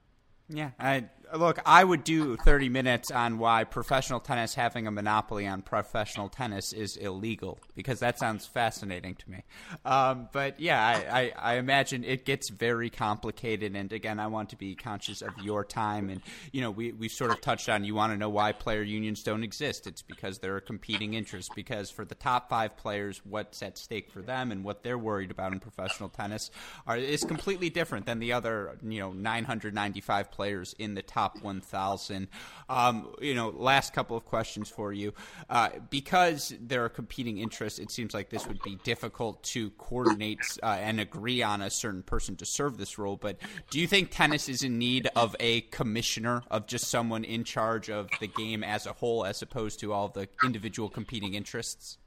Yeah, 0.49 0.71
I 0.79 1.06
look. 1.34 1.60
I 1.65 1.84
would 1.84 2.04
do 2.04 2.38
thirty 2.38 2.69
minutes 2.69 3.12
on 3.12 3.38
why 3.38 3.63
professional 3.63 4.19
tennis 4.19 4.54
having 4.56 4.88
a 4.88 4.91
monopoly 4.91 5.48
on 5.48 5.62
professional 5.62 6.30
tennis 6.30 6.74
is 6.74 6.98
illegal 6.98 7.60
because 7.76 8.00
that 8.00 8.19
sounds 8.19 8.46
fascinating 8.46 9.15
to 9.15 9.30
me. 9.30 9.43
Um, 9.86 10.30
but 10.32 10.60
yeah, 10.60 10.86
I, 10.86 11.19
I, 11.19 11.54
I, 11.54 11.56
imagine 11.56 12.04
it 12.04 12.26
gets 12.26 12.50
very 12.50 12.89
complicated. 12.89 13.76
And 13.76 13.91
again, 13.91 14.19
I 14.19 14.28
want 14.28 14.50
to 14.50 14.56
be 14.56 14.76
conscious 14.76 15.22
of 15.22 15.32
your 15.41 15.63
time. 15.63 16.10
And 16.10 16.22
you 16.52 16.62
know, 16.62 16.72
we 16.72 16.91
we 16.91 17.10
sort 17.10 17.32
of 17.32 17.41
touched 17.41 17.69
on. 17.69 17.84
You 17.84 17.96
want 17.96 18.13
to 18.13 18.17
know 18.17 18.30
why 18.30 18.52
player 18.52 18.84
unions 18.84 19.24
don't 19.24 19.43
exist? 19.43 19.88
It's 19.88 20.02
because 20.02 20.39
there 20.39 20.56
are 20.56 20.62
competing 20.62 21.13
interests. 21.13 21.52
Because 21.56 21.89
for 21.89 22.06
the 22.06 22.15
top 22.15 22.50
five 22.50 22.78
players, 22.78 23.22
what's 23.24 23.62
at 23.62 23.78
stake 23.78 24.10
for 24.12 24.22
them 24.22 24.52
and 24.52 24.63
what 24.63 24.84
they're 24.84 24.98
worried 24.98 25.32
about 25.32 25.54
in 25.54 25.60
professional 25.60 26.10
tennis 26.10 26.52
are 26.88 26.98
is 26.98 27.24
completely 27.24 27.69
different 27.69 28.06
than 28.06 28.19
the 28.19 28.34
other 28.34 28.78
you 28.84 29.00
know 29.00 29.12
nine 29.12 29.43
hundred 29.43 29.74
ninety 29.74 30.02
five 30.02 30.32
players 30.32 30.76
in 30.80 30.93
the 30.93 31.02
top 31.02 31.22
1,000. 31.41 32.27
Um, 32.69 33.13
you 33.21 33.36
know, 33.36 33.49
last 33.49 33.93
couple 33.93 34.17
of 34.17 34.25
questions 34.25 34.69
for 34.69 34.93
you. 34.93 35.13
Uh, 35.49 35.69
because 35.89 36.53
there 36.59 36.83
are 36.83 36.89
competing 36.89 37.38
interests, 37.38 37.79
it 37.79 37.91
seems 37.91 38.13
like 38.13 38.29
this 38.29 38.47
would 38.47 38.62
be 38.63 38.77
difficult 38.83 39.43
to 39.43 39.69
coordinate 39.71 40.39
uh, 40.62 40.77
and 40.79 40.99
agree 40.99 41.41
on 41.41 41.62
a 41.62 41.69
certain 41.69 42.03
person 42.03 42.36
to 42.38 42.45
serve 42.45 42.77
this 42.77 42.97
role. 42.97 43.17
But 43.17 43.38
do 43.69 43.79
you 43.79 43.88
think 43.88 44.12
tennis 44.12 44.49
is 44.49 44.63
in 44.63 44.77
need 44.77 45.07
of 45.15 45.36
a 45.39 45.62
commissioner, 45.62 46.43
of 46.49 46.67
just 46.67 46.88
someone 46.88 47.23
in 47.23 47.43
charge 47.43 47.89
of 47.89 48.09
the 48.19 48.27
game 48.27 48.63
as 48.63 48.86
a 48.86 48.93
whole, 48.93 49.25
as 49.25 49.41
opposed 49.41 49.79
to 49.81 49.93
all 49.93 50.07
the 50.07 50.27
individual 50.43 50.89
competing 50.89 51.33
interests? 51.33 51.97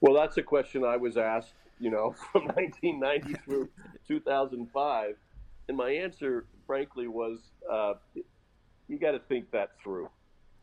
Well, 0.00 0.14
that's 0.14 0.36
a 0.36 0.42
question 0.42 0.84
I 0.84 0.96
was 0.96 1.16
asked, 1.16 1.54
you 1.78 1.90
know, 1.90 2.14
from 2.32 2.46
1990 2.46 3.34
through 3.44 3.68
2005. 4.08 5.16
And 5.68 5.76
my 5.76 5.90
answer 5.90 6.46
frankly, 6.72 7.06
was 7.06 7.38
uh, 7.70 7.92
you 8.88 8.98
got 8.98 9.10
to 9.10 9.18
think 9.18 9.50
that 9.50 9.72
through. 9.82 10.08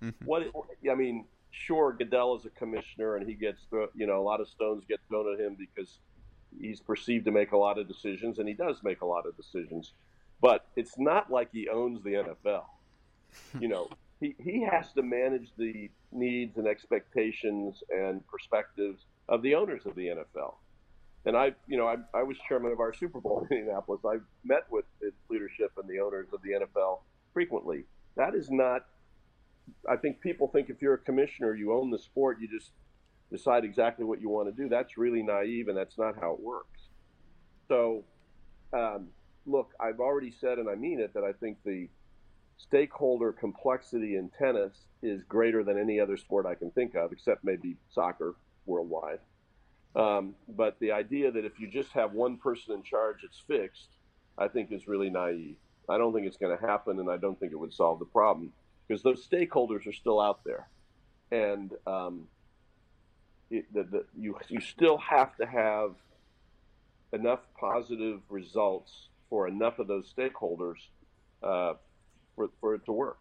Mm-hmm. 0.04 0.26
What 0.26 0.42
I 0.90 0.96
mean, 0.96 1.26
sure, 1.52 1.94
Goodell 1.94 2.36
is 2.36 2.46
a 2.46 2.50
commissioner, 2.50 3.18
and 3.18 3.30
he 3.30 3.36
gets 3.36 3.62
you 3.94 4.08
know 4.08 4.20
a 4.20 4.26
lot 4.26 4.42
of 4.42 4.48
stones 4.48 4.84
get 4.90 5.00
thrown 5.08 5.32
at 5.32 5.40
him 5.40 5.56
because 5.56 6.00
he's 6.60 6.80
perceived 6.80 7.26
to 7.26 7.32
make 7.32 7.52
a 7.52 7.58
lot 7.58 7.78
of 7.78 7.88
decisions, 7.88 8.40
and 8.40 8.48
he 8.48 8.56
does 8.56 8.82
make 8.82 9.02
a 9.02 9.06
lot 9.06 9.28
of 9.28 9.38
decisions. 9.38 9.94
But 10.42 10.66
it's 10.76 10.98
not 10.98 11.30
like 11.30 11.50
he 11.52 11.70
owns 11.70 12.04
the 12.04 12.14
NFL. 12.14 12.64
you 13.60 13.68
know, 13.68 13.88
he, 14.20 14.34
he 14.40 14.64
has 14.64 14.92
to 14.94 15.04
manage 15.04 15.52
the 15.60 15.92
needs 16.12 16.58
and 16.58 16.66
expectations 16.66 17.84
and 17.92 18.26
perspectives 18.26 19.06
of 19.28 19.44
the 19.44 19.54
owners 19.54 19.86
of 19.86 19.94
the 19.94 20.08
NFL. 20.08 20.56
And 21.26 21.36
I, 21.36 21.54
you 21.68 21.78
know, 21.78 21.88
I, 21.88 21.98
I 22.14 22.24
was 22.24 22.38
chairman 22.48 22.72
of 22.72 22.80
our 22.80 22.94
Super 22.94 23.20
Bowl 23.20 23.46
in 23.50 23.58
Indianapolis. 23.58 24.02
I 24.06 24.18
met 24.44 24.64
with 24.72 24.86
its 25.02 25.18
leadership 25.30 25.72
and 25.78 25.88
the 25.90 26.00
owners 26.00 26.28
of 26.34 26.42
the 26.42 26.52
NFL 26.52 27.00
frequently. 27.34 27.84
That 28.16 28.36
is 28.36 28.50
not. 28.50 28.86
I 29.88 29.98
think 29.98 30.22
people 30.22 30.48
think 30.48 30.70
if 30.70 30.82
you're 30.82 30.96
a 30.96 31.00
commissioner, 31.00 31.54
you 31.54 31.74
own 31.74 31.92
the 31.92 32.00
sport, 32.00 32.38
you 32.40 32.48
just 32.48 32.72
decide 33.32 33.64
exactly 33.64 34.04
what 34.06 34.20
you 34.20 34.30
want 34.30 34.54
to 34.54 34.64
do. 34.64 34.68
That's 34.68 34.98
really 34.98 35.22
naive, 35.22 35.68
and 35.68 35.78
that's 35.78 35.98
not 35.98 36.16
how 36.20 36.34
it 36.34 36.40
works. 36.40 36.80
So, 37.68 38.04
um, 38.74 39.10
look, 39.46 39.74
I've 39.80 40.00
already 40.00 40.32
said, 40.32 40.58
and 40.58 40.70
I 40.70 40.76
mean 40.76 41.00
it, 41.00 41.14
that 41.14 41.24
I 41.24 41.34
think 41.34 41.58
the 41.64 41.88
stakeholder 42.58 43.32
complexity 43.32 44.16
in 44.16 44.30
tennis 44.38 44.74
is 45.02 45.24
greater 45.24 45.64
than 45.64 45.80
any 45.80 46.00
other 46.00 46.18
sport 46.18 46.46
I 46.46 46.56
can 46.56 46.72
think 46.72 46.96
of, 46.96 47.12
except 47.12 47.44
maybe 47.44 47.78
soccer 47.94 48.36
worldwide. 48.66 49.20
Um, 49.96 50.36
but 50.48 50.80
the 50.80 50.92
idea 50.92 51.32
that 51.32 51.46
if 51.46 51.60
you 51.60 51.68
just 51.68 51.92
have 51.94 52.14
one 52.14 52.38
person 52.38 52.74
in 52.76 52.84
charge, 52.84 53.24
it's 53.24 53.42
fixed, 53.48 53.90
I 54.38 54.48
think 54.48 54.72
is 54.72 54.88
really 54.88 55.10
naive. 55.10 55.56
I 55.90 55.98
don't 55.98 56.14
think 56.14 56.28
it's 56.28 56.38
going 56.38 56.56
to 56.56 56.66
happen, 56.66 57.00
and 57.00 57.10
I 57.10 57.18
don't 57.18 57.40
think 57.40 57.52
it 57.52 57.60
would 57.60 57.74
solve 57.74 58.00
the 58.00 58.06
problem 58.06 58.54
because 58.88 59.02
those 59.02 59.28
stakeholders 59.28 59.88
are 59.88 59.94
still 59.94 60.20
out 60.20 60.44
there, 60.44 60.68
and 61.32 61.72
um, 61.88 62.28
it, 63.50 63.72
the, 63.74 63.84
the, 63.84 64.06
you 64.18 64.38
you 64.50 64.62
still 64.62 64.98
have 64.98 65.36
to 65.38 65.46
have 65.46 65.96
enough 67.12 67.40
positive 67.60 68.22
results 68.30 69.10
for 69.30 69.48
enough 69.48 69.80
of 69.80 69.88
those 69.88 70.14
stakeholders 70.14 70.78
uh, 71.44 71.74
for, 72.36 72.50
for 72.60 72.76
it 72.76 72.86
to 72.86 72.92
work. 72.92 73.18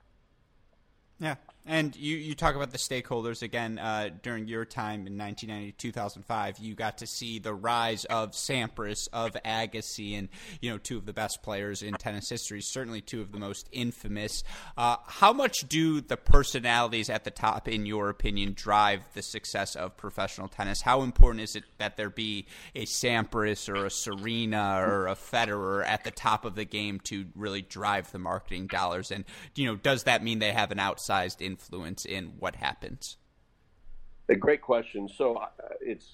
Yeah, 1.18 1.36
and 1.68 1.94
you, 1.96 2.16
you 2.16 2.34
talk 2.34 2.56
about 2.56 2.70
the 2.70 2.78
stakeholders 2.78 3.42
again 3.42 3.78
uh, 3.78 4.08
during 4.22 4.48
your 4.48 4.64
time 4.64 5.06
in 5.06 5.18
1990 5.18 5.72
2005. 5.72 6.58
You 6.58 6.74
got 6.74 6.98
to 6.98 7.06
see 7.06 7.38
the 7.38 7.52
rise 7.52 8.06
of 8.06 8.32
Sampras, 8.32 9.06
of 9.12 9.36
Agassi, 9.44 10.18
and 10.18 10.30
you 10.62 10.70
know 10.70 10.78
two 10.78 10.96
of 10.96 11.04
the 11.04 11.12
best 11.12 11.42
players 11.42 11.82
in 11.82 11.92
tennis 11.94 12.30
history. 12.30 12.62
Certainly 12.62 13.02
two 13.02 13.20
of 13.20 13.32
the 13.32 13.38
most 13.38 13.68
infamous. 13.70 14.42
Uh, 14.78 14.96
how 15.06 15.34
much 15.34 15.68
do 15.68 16.00
the 16.00 16.16
personalities 16.16 17.10
at 17.10 17.24
the 17.24 17.30
top, 17.30 17.68
in 17.68 17.84
your 17.84 18.08
opinion, 18.08 18.54
drive 18.54 19.02
the 19.12 19.22
success 19.22 19.76
of 19.76 19.96
professional 19.98 20.48
tennis? 20.48 20.80
How 20.80 21.02
important 21.02 21.42
is 21.42 21.54
it 21.54 21.64
that 21.76 21.98
there 21.98 22.10
be 22.10 22.46
a 22.74 22.86
Sampras 22.86 23.68
or 23.68 23.84
a 23.84 23.90
Serena 23.90 24.80
or 24.80 25.06
a 25.06 25.14
Federer 25.14 25.86
at 25.86 26.04
the 26.04 26.10
top 26.10 26.46
of 26.46 26.54
the 26.54 26.64
game 26.64 26.98
to 27.04 27.26
really 27.36 27.60
drive 27.60 28.10
the 28.10 28.18
marketing 28.18 28.68
dollars? 28.68 29.10
And 29.10 29.26
you 29.54 29.66
know, 29.66 29.76
does 29.76 30.04
that 30.04 30.24
mean 30.24 30.38
they 30.38 30.52
have 30.52 30.72
an 30.72 30.78
outsized 30.78 31.42
influence? 31.42 31.57
Influence 31.58 32.04
in 32.04 32.32
what 32.38 32.56
happens? 32.56 33.16
A 34.28 34.36
great 34.36 34.62
question. 34.62 35.08
So 35.08 35.36
uh, 35.36 35.48
it's 35.80 36.06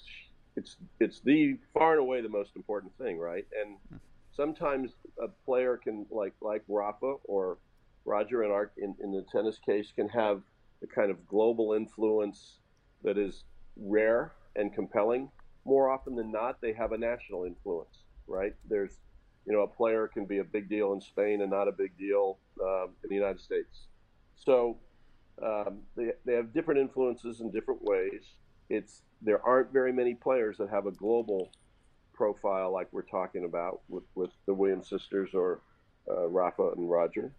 it's 0.55 0.77
it's 0.99 1.19
the 1.19 1.57
far 1.73 1.91
and 1.91 1.99
away 1.99 2.21
the 2.21 2.29
most 2.29 2.51
important 2.55 2.97
thing, 2.97 3.19
right? 3.19 3.45
And 3.61 3.99
sometimes 4.35 4.91
a 5.21 5.27
player 5.45 5.77
can 5.77 6.05
like 6.09 6.33
like 6.41 6.63
Rafa 6.67 7.15
or 7.25 7.57
Roger 8.05 8.43
in 8.43 8.51
our 8.51 8.71
in, 8.77 8.95
in 9.03 9.11
the 9.11 9.25
tennis 9.31 9.59
case 9.59 9.91
can 9.95 10.09
have 10.09 10.41
the 10.81 10.87
kind 10.87 11.11
of 11.11 11.27
global 11.27 11.73
influence 11.73 12.59
that 13.03 13.17
is 13.17 13.43
rare 13.77 14.31
and 14.55 14.73
compelling. 14.73 15.29
More 15.65 15.89
often 15.89 16.15
than 16.15 16.31
not, 16.31 16.61
they 16.61 16.73
have 16.73 16.91
a 16.93 16.97
national 16.97 17.43
influence, 17.45 18.03
right? 18.27 18.55
There's 18.69 18.93
you 19.45 19.53
know 19.53 19.61
a 19.61 19.67
player 19.67 20.07
can 20.07 20.25
be 20.25 20.39
a 20.39 20.43
big 20.43 20.69
deal 20.69 20.93
in 20.93 21.01
Spain 21.01 21.41
and 21.41 21.51
not 21.51 21.67
a 21.67 21.71
big 21.73 21.97
deal 21.97 22.37
uh, 22.63 22.85
in 22.85 23.09
the 23.09 23.15
United 23.15 23.41
States. 23.41 23.87
So 24.35 24.77
um, 25.43 25.79
they, 25.95 26.11
they 26.25 26.33
have 26.33 26.53
different 26.53 26.79
influences 26.79 27.41
in 27.41 27.51
different 27.51 27.81
ways. 27.83 28.23
It's 28.69 29.01
there 29.21 29.41
aren't 29.45 29.71
very 29.71 29.91
many 29.91 30.13
players 30.13 30.57
that 30.57 30.69
have 30.69 30.85
a 30.85 30.91
global 30.91 31.51
profile 32.13 32.71
like 32.71 32.87
we're 32.91 33.01
talking 33.01 33.45
about 33.45 33.81
with, 33.89 34.03
with 34.15 34.31
the 34.45 34.53
Williams 34.53 34.89
sisters 34.89 35.31
or 35.33 35.61
uh, 36.09 36.27
Rafa 36.27 36.71
and 36.75 36.89
Roger. 36.89 37.33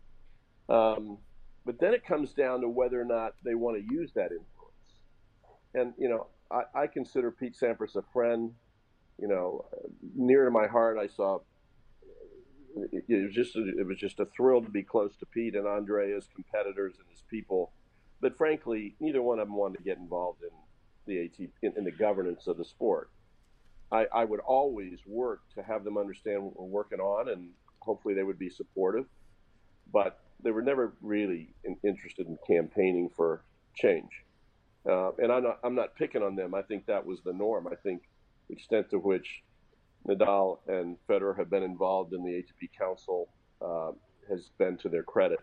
Um, 0.69 1.19
but 1.65 1.81
then 1.81 1.95
it 1.95 2.05
comes 2.05 2.33
down 2.33 2.61
to 2.61 2.69
whether 2.69 3.01
or 3.01 3.05
not 3.05 3.35
they 3.45 3.55
want 3.55 3.77
to 3.77 3.95
use 3.95 4.13
that 4.15 4.31
influence. 4.31 4.47
And 5.75 5.95
you 5.99 6.09
know, 6.09 6.27
I, 6.51 6.83
I 6.83 6.87
consider 6.87 7.31
Pete 7.31 7.57
Sampras 7.61 7.97
a 7.97 8.03
friend. 8.13 8.53
You 9.19 9.29
know, 9.29 9.65
near 10.15 10.45
to 10.45 10.51
my 10.51 10.67
heart. 10.67 10.99
I 10.99 11.07
saw 11.07 11.41
it, 12.93 13.05
was 13.09 13.35
just 13.35 13.57
a, 13.57 13.67
it 13.79 13.87
was 13.87 13.99
just 13.99 14.21
a 14.21 14.27
thrill 14.27 14.63
to 14.63 14.69
be 14.69 14.83
close 14.83 15.17
to 15.17 15.27
Pete 15.27 15.55
and 15.55 15.67
Andre 15.67 16.13
as 16.13 16.29
competitors 16.35 16.95
and 16.99 17.07
as 17.13 17.23
people 17.31 17.73
but 18.21 18.37
frankly, 18.37 18.95
neither 19.01 19.23
one 19.23 19.39
of 19.39 19.49
them 19.49 19.57
wanted 19.57 19.79
to 19.79 19.85
get 19.85 19.99
involved 19.99 20.43
in 20.43 20.51
the 21.07 21.25
AT 21.25 21.49
in, 21.62 21.73
in 21.77 21.85
the 21.85 21.91
governance 21.91 22.47
of 22.47 22.57
the 22.57 22.64
sport. 22.64 23.11
I, 23.93 24.07
I, 24.12 24.25
would 24.25 24.41
always 24.41 24.99
work 25.07 25.43
to 25.55 25.62
have 25.62 25.85
them 25.85 25.97
understand 25.97 26.43
what 26.43 26.59
we're 26.59 26.67
working 26.67 26.99
on, 26.99 27.29
and 27.29 27.51
hopefully 27.79 28.14
they 28.14 28.25
would 28.25 28.39
be 28.39 28.51
supportive. 28.51 29.07
But 29.93 30.19
they 30.43 30.51
were 30.51 30.62
never 30.62 30.95
really 31.01 31.55
in, 31.64 31.77
interested 31.85 32.27
in 32.27 32.37
campaigning 32.47 33.11
for 33.17 33.45
change. 33.77 34.11
Uh, 34.89 35.12
and 35.19 35.31
I'm 35.31 35.45
not, 35.45 35.59
I'm 35.62 35.75
not 35.75 35.95
picking 35.95 36.23
on 36.23 36.35
them. 36.35 36.55
I 36.55 36.62
think 36.62 36.87
that 36.87 37.05
was 37.05 37.21
the 37.25 37.33
norm. 37.33 37.69
I 37.71 37.77
think 37.77 38.03
the 38.49 38.55
extent 38.55 38.91
to 38.91 38.99
which 38.99 39.43
Nadal 40.09 40.59
and 40.67 40.97
Federer 41.09 41.37
have 41.37 41.51
been 41.51 41.62
involved 41.62 42.12
in 42.12 42.25
the 42.25 42.31
ATP 42.31 42.71
Council 42.77 43.29
uh, 43.61 43.93
has 44.29 44.51
been 44.59 44.77
to 44.79 44.89
their 44.89 45.03
credit 45.03 45.39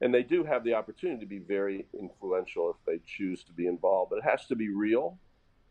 and 0.00 0.14
they 0.14 0.22
do 0.22 0.44
have 0.44 0.64
the 0.64 0.74
opportunity 0.74 1.20
to 1.20 1.26
be 1.26 1.38
very 1.38 1.86
influential 1.98 2.70
if 2.70 2.76
they 2.86 3.00
choose 3.06 3.44
to 3.44 3.52
be 3.52 3.66
involved. 3.66 4.10
But 4.10 4.20
it 4.20 4.30
has 4.30 4.46
to 4.46 4.56
be 4.56 4.70
real. 4.70 5.18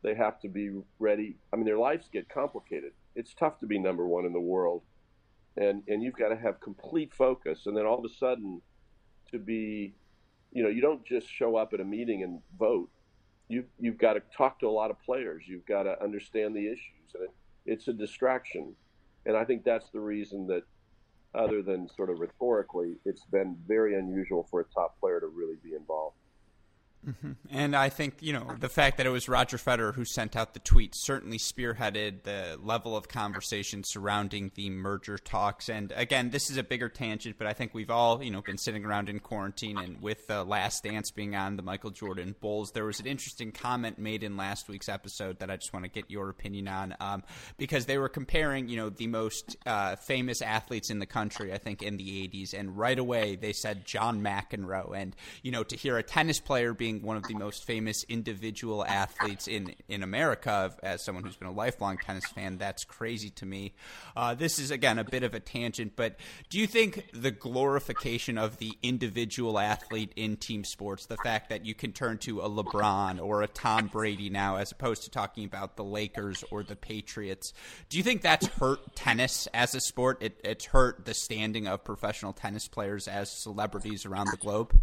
They 0.04 0.14
have 0.16 0.40
to 0.42 0.48
be 0.48 0.72
ready. 1.00 1.38
I 1.52 1.56
mean, 1.56 1.66
their 1.66 1.78
lives 1.78 2.10
get 2.12 2.30
complicated. 2.30 2.92
It's 3.16 3.34
tough 3.34 3.60
to 3.60 3.66
be 3.66 3.80
number 3.80 4.08
one 4.08 4.26
in 4.26 4.34
the 4.34 4.40
world, 4.40 4.84
and 5.58 5.84
and 5.88 6.02
you've 6.04 6.16
got 6.16 6.30
to 6.30 6.38
have 6.38 6.62
complete 6.62 7.14
focus. 7.14 7.66
And 7.66 7.76
then 7.76 7.86
all 7.86 7.98
of 7.98 8.06
a 8.06 8.14
sudden, 8.16 8.62
to 9.32 9.40
be, 9.40 9.96
you 10.52 10.64
know, 10.64 10.70
you 10.70 10.82
don't 10.82 11.04
just 11.06 11.28
show 11.28 11.56
up 11.56 11.74
at 11.74 11.82
a 11.82 11.84
meeting 11.86 12.24
and 12.24 12.40
vote. 12.58 12.90
You 13.50 13.66
you've 13.80 13.98
got 13.98 14.14
to 14.14 14.22
talk 14.38 14.60
to 14.60 14.68
a 14.68 14.70
lot 14.70 14.92
of 14.92 15.02
players. 15.02 15.44
You've 15.48 15.66
got 15.66 15.84
to 15.84 16.02
understand 16.02 16.56
the 16.56 16.68
issues, 16.68 17.16
and 17.16 17.24
it, 17.24 17.32
it's 17.66 17.88
a 17.88 17.94
distraction. 17.94 18.76
And 19.26 19.36
I 19.36 19.44
think 19.44 19.66
that's 19.66 19.90
the 19.90 20.00
reason 20.00 20.48
that 20.48 20.64
other 21.36 21.62
than 21.62 21.88
sort 21.96 22.10
of 22.10 22.20
rhetorically, 22.20 22.98
it's 23.06 23.26
been 23.26 23.56
very 23.68 23.96
unusual 23.96 24.48
for 24.50 24.62
a 24.62 24.66
top 24.66 25.00
player 25.00 25.20
to 25.20 25.28
really 25.28 25.58
be 25.64 25.76
involved. 25.76 26.16
Mm-hmm. 27.08 27.32
And 27.50 27.76
I 27.76 27.90
think, 27.90 28.16
you 28.20 28.34
know, 28.34 28.56
the 28.60 28.68
fact 28.68 28.98
that 28.98 29.06
it 29.06 29.10
was 29.10 29.30
Roger 29.30 29.58
Federer 29.58 29.94
who 29.96 30.04
sent 30.04 30.36
out 30.36 30.54
the 30.54 30.60
tweet 30.60 30.94
certainly 30.96 31.38
spearheaded 31.38 32.24
the 32.24 32.60
level 32.62 32.96
of 32.98 33.08
conversation 33.08 33.84
surrounding 33.84 34.52
the 34.56 34.70
merger 34.70 35.18
talks. 35.18 35.70
And 35.70 35.94
again, 35.96 36.30
this 36.30 36.50
is 36.50 36.58
a 36.58 36.64
bigger 36.64 36.90
tangent, 36.90 37.38
but 37.38 37.48
I 37.48 37.54
think 37.54 37.74
we've 37.74 37.90
all, 37.90 38.22
you 38.22 38.32
know, 38.32 38.42
been 38.42 38.58
sitting 38.58 38.84
around 38.84 39.08
in 39.08 39.20
quarantine 39.20 39.78
and 39.78 40.02
with 40.02 40.28
the 40.28 40.44
last 40.44 40.84
dance 40.84 41.10
being 41.12 41.36
on 41.36 41.56
the 41.56 41.64
Michael 41.64 41.92
Jordan 41.92 42.36
Bulls, 42.42 42.72
there 42.72 42.86
was 42.86 43.00
an 43.00 43.06
interesting 43.06 43.52
comment 43.52 43.98
made 43.98 44.24
in 44.24 44.36
last 44.36 44.68
week's 44.68 44.90
episode 44.90 45.40
that 45.40 45.50
I 45.50 45.56
just 45.56 45.72
want 45.72 45.86
to 45.86 45.90
get 45.90 46.12
your 46.12 46.30
opinion 46.30 46.68
on 46.68 46.96
um, 47.00 47.24
because 47.58 47.86
they 47.86 47.98
were 47.98 48.10
comparing, 48.10 48.68
you 48.68 48.76
know, 48.76 48.90
the 48.90 49.08
most 49.08 49.56
uh, 49.66 49.96
famous 49.96 50.42
athletes 50.42 50.90
in 50.90 51.00
the 51.00 51.06
country, 51.06 51.54
I 51.54 51.58
think, 51.58 51.82
in 51.82 51.96
the 51.98 52.28
80s. 52.28 52.54
And 52.54 52.78
right 52.78 53.00
away 53.00 53.38
they 53.38 53.54
said 53.54 53.86
John 53.86 54.22
McEnroe. 54.22 54.96
And, 54.96 55.16
you 55.44 55.52
know, 55.52 55.64
to 55.64 55.76
hear 55.78 55.98
a 55.98 56.04
tennis 56.04 56.40
player 56.40 56.74
being 56.74 56.89
being 56.90 57.04
one 57.04 57.18
of 57.18 57.24
the 57.24 57.36
most 57.36 57.66
famous 57.66 58.04
individual 58.10 58.86
athletes 58.86 59.48
in 59.48 59.76
in 59.88 60.04
America. 60.04 60.74
As 60.82 61.04
someone 61.04 61.24
who's 61.24 61.36
been 61.36 61.48
a 61.48 61.52
lifelong 61.52 61.98
tennis 61.98 62.26
fan, 62.26 62.58
that's 62.58 62.84
crazy 62.84 63.30
to 63.32 63.46
me. 63.46 63.74
Uh, 64.16 64.34
this 64.34 64.60
is 64.60 64.72
again 64.72 64.98
a 64.98 65.04
bit 65.04 65.24
of 65.24 65.34
a 65.34 65.40
tangent, 65.40 65.94
but 65.96 66.18
do 66.50 66.60
you 66.60 66.68
think 66.68 67.06
the 67.14 67.32
glorification 67.32 68.38
of 68.38 68.58
the 68.58 68.78
individual 68.82 69.60
athlete 69.60 70.12
in 70.16 70.38
team 70.38 70.64
sports, 70.64 71.06
the 71.06 71.18
fact 71.18 71.50
that 71.50 71.66
you 71.66 71.74
can 71.74 71.92
turn 71.92 72.18
to 72.20 72.42
a 72.42 72.50
LeBron 72.50 73.22
or 73.24 73.42
a 73.42 73.48
Tom 73.48 73.88
Brady 73.88 74.30
now, 74.30 74.58
as 74.58 74.72
opposed 74.72 75.04
to 75.04 75.10
talking 75.10 75.46
about 75.46 75.76
the 75.76 75.84
Lakers 75.84 76.44
or 76.52 76.64
the 76.64 76.76
Patriots, 76.76 77.54
do 77.90 77.98
you 77.98 78.04
think 78.04 78.22
that's 78.22 78.48
hurt 78.48 78.96
tennis 78.96 79.48
as 79.54 79.76
a 79.76 79.80
sport? 79.80 80.22
It, 80.22 80.40
it's 80.44 80.66
hurt 80.66 81.06
the 81.06 81.14
standing 81.14 81.68
of 81.68 81.84
professional 81.84 82.34
tennis 82.34 82.68
players 82.68 83.08
as 83.08 83.32
celebrities 83.32 84.06
around 84.06 84.28
the 84.32 84.38
globe. 84.38 84.80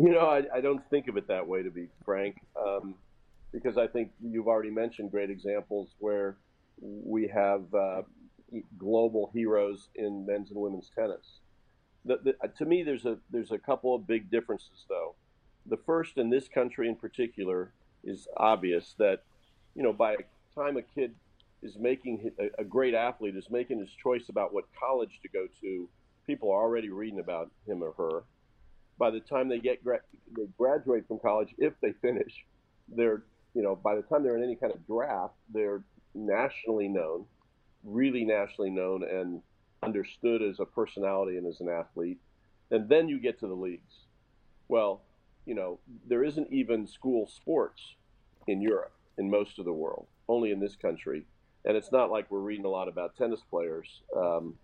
You 0.00 0.12
know, 0.12 0.28
I, 0.30 0.44
I 0.54 0.60
don't 0.62 0.82
think 0.88 1.08
of 1.08 1.18
it 1.18 1.28
that 1.28 1.46
way, 1.46 1.62
to 1.62 1.70
be 1.70 1.88
frank, 2.06 2.36
um, 2.58 2.94
because 3.52 3.76
I 3.76 3.86
think 3.86 4.12
you've 4.22 4.48
already 4.48 4.70
mentioned 4.70 5.10
great 5.10 5.28
examples 5.28 5.90
where 5.98 6.38
we 6.80 7.28
have 7.28 7.62
uh, 7.74 8.02
global 8.78 9.30
heroes 9.34 9.88
in 9.94 10.24
men's 10.24 10.50
and 10.52 10.58
women's 10.58 10.90
tennis. 10.94 11.40
The, 12.06 12.18
the, 12.24 12.48
to 12.48 12.64
me, 12.64 12.82
there's 12.82 13.04
a 13.04 13.18
there's 13.30 13.50
a 13.50 13.58
couple 13.58 13.94
of 13.94 14.06
big 14.06 14.30
differences, 14.30 14.86
though. 14.88 15.16
The 15.66 15.76
first, 15.76 16.16
in 16.16 16.30
this 16.30 16.48
country 16.48 16.88
in 16.88 16.96
particular, 16.96 17.74
is 18.02 18.26
obvious 18.38 18.94
that 18.98 19.24
you 19.74 19.82
know 19.82 19.92
by 19.92 20.16
the 20.16 20.24
time 20.54 20.78
a 20.78 20.82
kid 20.82 21.14
is 21.62 21.76
making 21.78 22.30
a 22.58 22.64
great 22.64 22.94
athlete 22.94 23.36
is 23.36 23.50
making 23.50 23.80
his 23.80 23.90
choice 24.02 24.30
about 24.30 24.54
what 24.54 24.64
college 24.82 25.20
to 25.20 25.28
go 25.28 25.46
to, 25.60 25.90
people 26.26 26.50
are 26.50 26.62
already 26.62 26.88
reading 26.88 27.20
about 27.20 27.50
him 27.66 27.82
or 27.82 27.92
her 27.98 28.22
by 29.00 29.10
the 29.10 29.18
time 29.18 29.48
they 29.48 29.58
get 29.58 29.82
gra- 29.82 30.02
they 30.36 30.46
graduate 30.56 31.08
from 31.08 31.18
college, 31.18 31.52
if 31.58 31.72
they 31.80 31.92
finish, 32.00 32.44
they're 32.86 33.24
you 33.54 33.62
know, 33.62 33.74
by 33.74 33.96
the 33.96 34.02
time 34.02 34.22
they're 34.22 34.36
in 34.36 34.44
any 34.44 34.54
kind 34.54 34.72
of 34.72 34.86
draft, 34.86 35.34
they're 35.52 35.82
nationally 36.14 36.88
known, 36.88 37.24
really 37.82 38.24
nationally 38.24 38.70
known, 38.70 39.02
and 39.02 39.42
understood 39.82 40.42
as 40.42 40.60
a 40.60 40.64
personality 40.64 41.36
and 41.36 41.46
as 41.46 41.60
an 41.60 41.68
athlete. 41.68 42.18
And 42.70 42.88
then 42.88 43.08
you 43.08 43.18
get 43.18 43.40
to 43.40 43.48
the 43.48 43.54
leagues. 43.54 44.06
Well, 44.68 45.02
you 45.46 45.54
know, 45.54 45.80
there 46.06 46.22
isn't 46.22 46.52
even 46.52 46.86
school 46.86 47.26
sports 47.26 47.80
in 48.46 48.60
Europe, 48.60 48.92
in 49.18 49.28
most 49.28 49.58
of 49.58 49.64
the 49.64 49.72
world, 49.72 50.06
only 50.28 50.52
in 50.52 50.60
this 50.60 50.76
country. 50.76 51.24
And 51.64 51.76
it's 51.76 51.90
not 51.90 52.10
like 52.10 52.30
we're 52.30 52.38
reading 52.38 52.66
a 52.66 52.70
lot 52.70 52.88
about 52.88 53.16
tennis 53.16 53.40
players 53.50 53.88
um, 54.16 54.54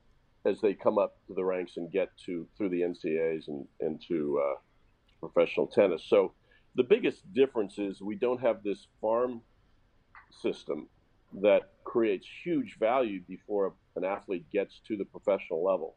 as 0.47 0.61
they 0.61 0.75
come 0.75 0.97
up 0.97 1.17
to 1.27 1.35
the 1.35 1.45
ranks 1.45 1.77
and 1.77 1.91
get 1.91 2.09
to 2.25 2.47
through 2.57 2.69
the 2.69 2.83
NCAAs 2.83 3.49
and 3.49 3.67
into 3.81 4.41
uh, 4.41 4.55
professional 5.21 5.67
tennis. 5.67 6.05
So 6.07 6.33
the 6.77 6.85
biggest 6.85 7.33
difference 7.33 7.79
is 7.79 8.01
we 8.01 8.15
don't 8.15 8.41
have 8.41 8.63
this 8.63 8.87
farm 9.01 9.43
system 10.31 10.89
that 11.41 11.71
creates 11.85 12.27
huge 12.45 12.79
value 12.79 13.21
before 13.27 13.75
an 13.97 14.05
athlete 14.05 14.47
gets 14.53 14.81
to 14.87 14.97
the 14.97 15.05
professional 15.05 15.65
level. 15.65 15.97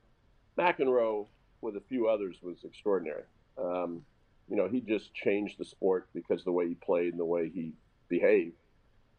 McEnroe, 0.57 1.27
with 1.61 1.75
a 1.75 1.81
few 1.81 2.07
others, 2.07 2.37
was 2.41 2.63
extraordinary. 2.63 3.23
Um, 3.57 4.01
you 4.49 4.55
know, 4.55 4.67
he 4.67 4.81
just 4.81 5.13
changed 5.13 5.59
the 5.59 5.65
sport 5.65 6.09
because 6.13 6.43
the 6.43 6.51
way 6.51 6.67
he 6.67 6.75
played 6.75 7.11
and 7.11 7.19
the 7.19 7.25
way 7.25 7.49
he 7.53 7.73
behaved, 8.07 8.57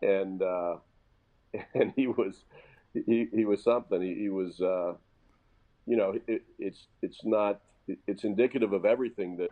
and 0.02 0.42
uh, 0.42 0.76
and 1.74 1.92
he 1.94 2.08
was 2.08 2.44
he, 2.92 3.28
he 3.32 3.44
was 3.44 3.62
something. 3.62 4.00
He, 4.00 4.14
he 4.14 4.28
was, 4.28 4.60
uh, 4.60 4.94
you 5.90 5.96
know, 5.96 6.14
it, 6.28 6.42
it's 6.60 6.86
it's 7.02 7.24
not 7.24 7.60
it's 8.06 8.22
indicative 8.22 8.72
of 8.72 8.84
everything 8.84 9.36
that 9.38 9.50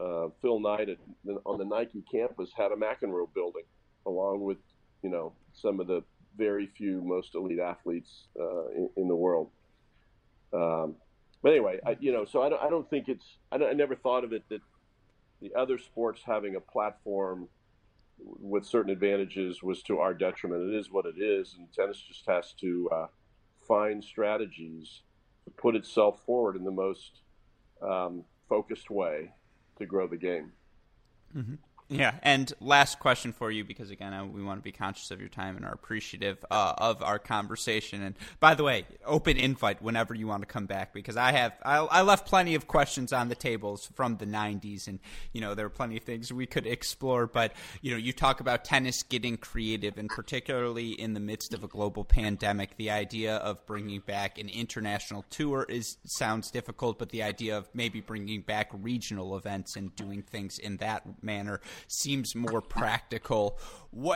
uh, 0.00 0.28
Phil 0.40 0.58
Knight 0.58 0.88
at, 0.88 0.96
on 1.44 1.58
the 1.58 1.66
Nike 1.66 2.02
campus 2.10 2.50
had 2.56 2.72
a 2.72 2.76
McEnroe 2.76 3.28
building, 3.34 3.64
along 4.06 4.40
with 4.40 4.56
you 5.02 5.10
know 5.10 5.34
some 5.52 5.80
of 5.80 5.86
the 5.86 6.02
very 6.38 6.66
few 6.66 7.02
most 7.02 7.34
elite 7.34 7.58
athletes 7.60 8.26
uh, 8.40 8.68
in, 8.68 8.88
in, 8.96 9.06
the 9.06 9.14
world. 9.14 9.50
Um, 10.54 10.96
but 11.42 11.50
anyway, 11.50 11.78
I, 11.86 11.98
you 12.00 12.10
know, 12.10 12.24
so 12.24 12.42
I 12.42 12.48
don't, 12.48 12.62
I 12.62 12.70
don't 12.70 12.88
think 12.88 13.10
it's 13.10 13.36
I, 13.52 13.56
I 13.56 13.74
never 13.74 13.96
thought 13.96 14.24
of 14.24 14.32
it 14.32 14.44
that 14.48 14.62
the 15.42 15.54
other 15.54 15.76
sports 15.76 16.22
having 16.24 16.56
a 16.56 16.60
platform 16.60 17.48
with 18.18 18.64
certain 18.64 18.90
advantages 18.90 19.62
was 19.62 19.82
to 19.82 19.98
our 19.98 20.14
detriment. 20.14 20.72
It 20.72 20.78
is 20.78 20.90
what 20.90 21.04
it 21.04 21.20
is, 21.22 21.54
and 21.58 21.70
tennis 21.70 22.00
just 22.00 22.24
has 22.26 22.54
to 22.62 22.88
uh, 22.90 23.06
find 23.68 24.02
strategies 24.02 25.02
put 25.56 25.76
itself 25.76 26.20
forward 26.24 26.56
in 26.56 26.64
the 26.64 26.70
most 26.70 27.20
um, 27.82 28.24
focused 28.48 28.90
way 28.90 29.30
to 29.78 29.86
grow 29.86 30.06
the 30.06 30.16
game. 30.16 30.52
Mm-hmm. 31.36 31.54
Yeah, 31.90 32.14
and 32.22 32.50
last 32.60 32.98
question 32.98 33.32
for 33.32 33.50
you 33.50 33.62
because 33.62 33.90
again, 33.90 34.32
we 34.32 34.42
want 34.42 34.58
to 34.58 34.64
be 34.64 34.72
conscious 34.72 35.10
of 35.10 35.20
your 35.20 35.28
time 35.28 35.56
and 35.56 35.66
are 35.66 35.72
appreciative 35.72 36.42
uh, 36.50 36.72
of 36.78 37.02
our 37.02 37.18
conversation. 37.18 38.02
And 38.02 38.16
by 38.40 38.54
the 38.54 38.64
way, 38.64 38.86
open 39.04 39.36
invite 39.36 39.82
whenever 39.82 40.14
you 40.14 40.26
want 40.26 40.40
to 40.40 40.46
come 40.46 40.64
back 40.64 40.94
because 40.94 41.18
I 41.18 41.32
have 41.32 41.52
I, 41.62 41.76
I, 41.76 42.00
left 42.00 42.26
plenty 42.26 42.54
of 42.54 42.66
questions 42.66 43.12
on 43.12 43.28
the 43.28 43.34
tables 43.34 43.90
from 43.94 44.16
the 44.16 44.24
'90s, 44.24 44.88
and 44.88 44.98
you 45.34 45.42
know 45.42 45.54
there 45.54 45.66
are 45.66 45.70
plenty 45.70 45.98
of 45.98 46.04
things 46.04 46.32
we 46.32 46.46
could 46.46 46.66
explore. 46.66 47.26
But 47.26 47.52
you 47.82 47.90
know, 47.90 47.98
you 47.98 48.14
talk 48.14 48.40
about 48.40 48.64
tennis 48.64 49.02
getting 49.02 49.36
creative, 49.36 49.98
and 49.98 50.08
particularly 50.08 50.92
in 50.92 51.12
the 51.12 51.20
midst 51.20 51.52
of 51.52 51.64
a 51.64 51.68
global 51.68 52.02
pandemic, 52.02 52.78
the 52.78 52.90
idea 52.90 53.36
of 53.36 53.64
bringing 53.66 54.00
back 54.00 54.38
an 54.38 54.48
international 54.48 55.26
tour 55.28 55.66
is 55.68 55.98
sounds 56.06 56.50
difficult, 56.50 56.98
but 56.98 57.10
the 57.10 57.22
idea 57.22 57.58
of 57.58 57.68
maybe 57.74 58.00
bringing 58.00 58.40
back 58.40 58.70
regional 58.72 59.36
events 59.36 59.76
and 59.76 59.94
doing 59.96 60.22
things 60.22 60.58
in 60.58 60.78
that 60.78 61.22
manner 61.22 61.60
seems 61.88 62.34
more 62.34 62.60
practical. 62.60 63.58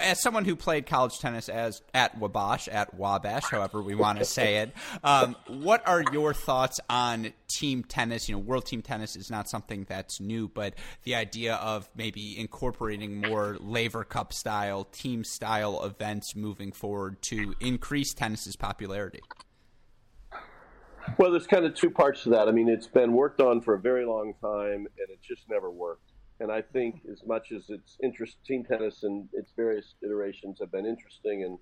As 0.00 0.20
someone 0.20 0.44
who 0.44 0.56
played 0.56 0.86
college 0.86 1.18
tennis 1.18 1.48
as 1.48 1.82
at 1.94 2.18
Wabash, 2.18 2.68
at 2.68 2.94
Wabash, 2.94 3.44
however 3.44 3.80
we 3.80 3.94
want 3.94 4.18
to 4.18 4.24
say 4.24 4.56
it, 4.56 4.72
um, 5.04 5.36
what 5.46 5.86
are 5.86 6.02
your 6.12 6.34
thoughts 6.34 6.80
on 6.90 7.32
team 7.48 7.84
tennis? 7.84 8.28
You 8.28 8.34
know, 8.34 8.40
world 8.40 8.66
team 8.66 8.82
tennis 8.82 9.14
is 9.14 9.30
not 9.30 9.48
something 9.48 9.86
that's 9.88 10.20
new, 10.20 10.48
but 10.48 10.74
the 11.04 11.14
idea 11.14 11.54
of 11.54 11.88
maybe 11.94 12.38
incorporating 12.38 13.20
more 13.20 13.56
Laver 13.60 14.04
Cup 14.04 14.32
style, 14.32 14.84
team 14.84 15.22
style 15.22 15.84
events 15.84 16.34
moving 16.34 16.72
forward 16.72 17.22
to 17.22 17.54
increase 17.60 18.12
tennis's 18.14 18.56
popularity. 18.56 19.20
Well, 21.16 21.30
there's 21.30 21.46
kind 21.46 21.64
of 21.64 21.74
two 21.74 21.90
parts 21.90 22.24
to 22.24 22.30
that. 22.30 22.48
I 22.48 22.50
mean, 22.50 22.68
it's 22.68 22.86
been 22.86 23.12
worked 23.12 23.40
on 23.40 23.60
for 23.60 23.74
a 23.74 23.78
very 23.78 24.04
long 24.04 24.34
time, 24.42 24.86
and 24.98 25.08
it 25.08 25.20
just 25.22 25.48
never 25.48 25.70
worked. 25.70 26.07
And 26.40 26.52
I 26.52 26.62
think 26.62 27.00
as 27.10 27.24
much 27.26 27.50
as 27.52 27.64
it's 27.68 27.96
interest, 28.02 28.36
team 28.44 28.64
tennis 28.64 29.02
and 29.02 29.28
its 29.32 29.52
various 29.56 29.94
iterations 30.02 30.58
have 30.60 30.70
been 30.70 30.86
interesting, 30.86 31.42
and, 31.42 31.58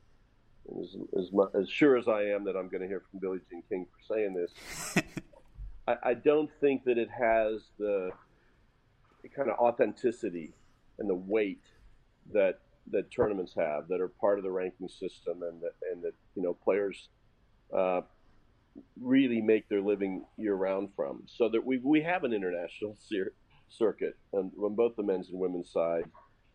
as, 0.83 0.97
as, 1.19 1.31
as, 1.63 1.71
sure 1.71 1.97
as 1.97 2.09
I 2.09 2.23
am 2.25 2.45
that 2.45 2.57
I'm 2.57 2.69
going 2.69 2.83
to 2.83 2.89
hear 2.89 3.03
from 3.11 3.21
Billie 3.21 3.41
Jean 3.51 3.63
King 3.69 3.87
for 3.87 4.15
saying 4.15 4.35
this, 4.35 5.05
I, 5.89 6.11
I, 6.11 6.15
don't 6.15 6.51
think 6.61 6.85
that 6.85 6.99
it 6.99 7.09
has 7.09 7.63
the, 7.79 8.11
the 9.23 9.29
kind 9.29 9.49
of 9.49 9.59
authenticity 9.59 10.53
and 10.99 11.09
the 11.09 11.15
weight 11.15 11.63
that 12.33 12.61
that 12.91 13.11
tournaments 13.11 13.53
have 13.57 13.89
that 13.89 14.01
are 14.01 14.09
part 14.09 14.39
of 14.39 14.45
the 14.45 14.51
ranking 14.51 14.89
system 14.89 15.43
and 15.43 15.61
that 15.61 15.75
and 15.93 16.03
that 16.03 16.13
you 16.35 16.43
know 16.43 16.55
players 16.55 17.09
uh, 17.77 18.01
really 19.01 19.41
make 19.41 19.69
their 19.69 19.81
living 19.81 20.25
year 20.37 20.55
round 20.55 20.91
from. 20.95 21.23
So 21.27 21.49
that 21.49 21.65
we 21.65 21.79
we 21.79 22.03
have 22.03 22.25
an 22.25 22.33
international 22.33 22.97
series 23.09 23.33
circuit 23.69 24.17
on, 24.33 24.51
on 24.63 24.75
both 24.75 24.97
the 24.97 25.03
men's 25.03 25.29
and 25.31 25.39
women's 25.39 25.71
side. 25.71 26.05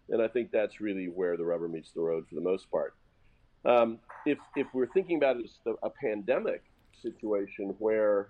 And 0.09 0.22
I 0.22 0.28
think 0.28 0.51
that's 0.51 0.82
really 0.82 1.05
where 1.05 1.38
the 1.38 1.45
rubber 1.45 1.68
meets 1.68 1.91
the 1.91 2.01
road 2.01 2.26
for 2.28 2.36
the 2.36 2.41
most 2.41 2.70
part. 2.70 2.95
Um, 3.64 3.99
if, 4.26 4.38
if 4.55 4.68
we're 4.74 4.88
thinking 4.88 5.18
about 5.18 5.38
it 5.38 5.45
as 5.45 5.76
a 5.84 5.89
pandemic 5.89 6.64
situation 7.01 7.76
where, 7.80 8.30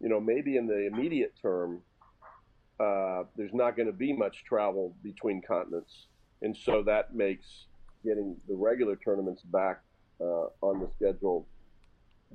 you 0.00 0.08
know, 0.08 0.20
maybe 0.20 0.56
in 0.56 0.66
the 0.66 0.86
immediate 0.86 1.34
term, 1.40 1.80
uh, 2.78 3.22
there's 3.36 3.54
not 3.54 3.76
going 3.76 3.86
to 3.86 3.92
be 3.92 4.12
much 4.12 4.44
travel 4.44 4.94
between 5.02 5.40
continents. 5.40 6.06
And 6.42 6.54
so 6.56 6.82
that 6.82 7.14
makes 7.14 7.66
getting 8.04 8.36
the 8.48 8.54
regular 8.54 8.96
tournaments 8.96 9.42
back 9.42 9.80
uh, 10.20 10.48
on 10.60 10.80
the 10.80 10.88
schedule 10.96 11.46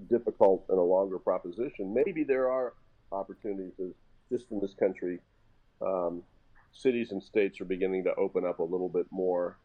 difficult 0.09 0.65
and 0.69 0.79
a 0.79 0.82
longer 0.82 1.19
proposition. 1.19 1.93
Maybe 1.93 2.23
there 2.23 2.49
are 2.49 2.73
opportunities, 3.11 3.73
just 4.32 4.51
in 4.51 4.59
this 4.59 4.73
country, 4.73 5.19
um, 5.86 6.23
cities 6.73 7.11
and 7.11 7.21
states 7.21 7.59
are 7.61 7.65
beginning 7.65 8.03
to 8.05 8.15
open 8.15 8.45
up 8.45 8.59
a 8.59 8.63
little 8.63 8.89
bit 8.89 9.05
more. 9.11 9.57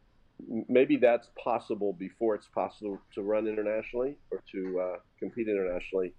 Maybe 0.68 0.96
that's 0.96 1.30
possible 1.42 1.92
before 1.92 2.34
it's 2.34 2.48
possible 2.48 3.00
to 3.14 3.22
run 3.22 3.46
internationally 3.46 4.16
or 4.30 4.42
to 4.52 4.80
uh, 4.80 4.96
compete 5.18 5.48
internationally. 5.48 6.12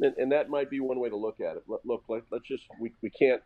And, 0.00 0.14
and, 0.16 0.30
that 0.30 0.48
might 0.48 0.70
be 0.70 0.78
one 0.78 1.00
way 1.00 1.08
to 1.08 1.16
look 1.16 1.40
at 1.40 1.56
it. 1.56 1.64
Let, 1.66 1.80
look, 1.84 2.04
let, 2.08 2.22
us 2.32 2.40
just, 2.46 2.64
we, 2.80 2.92
we 3.02 3.10
can't, 3.10 3.42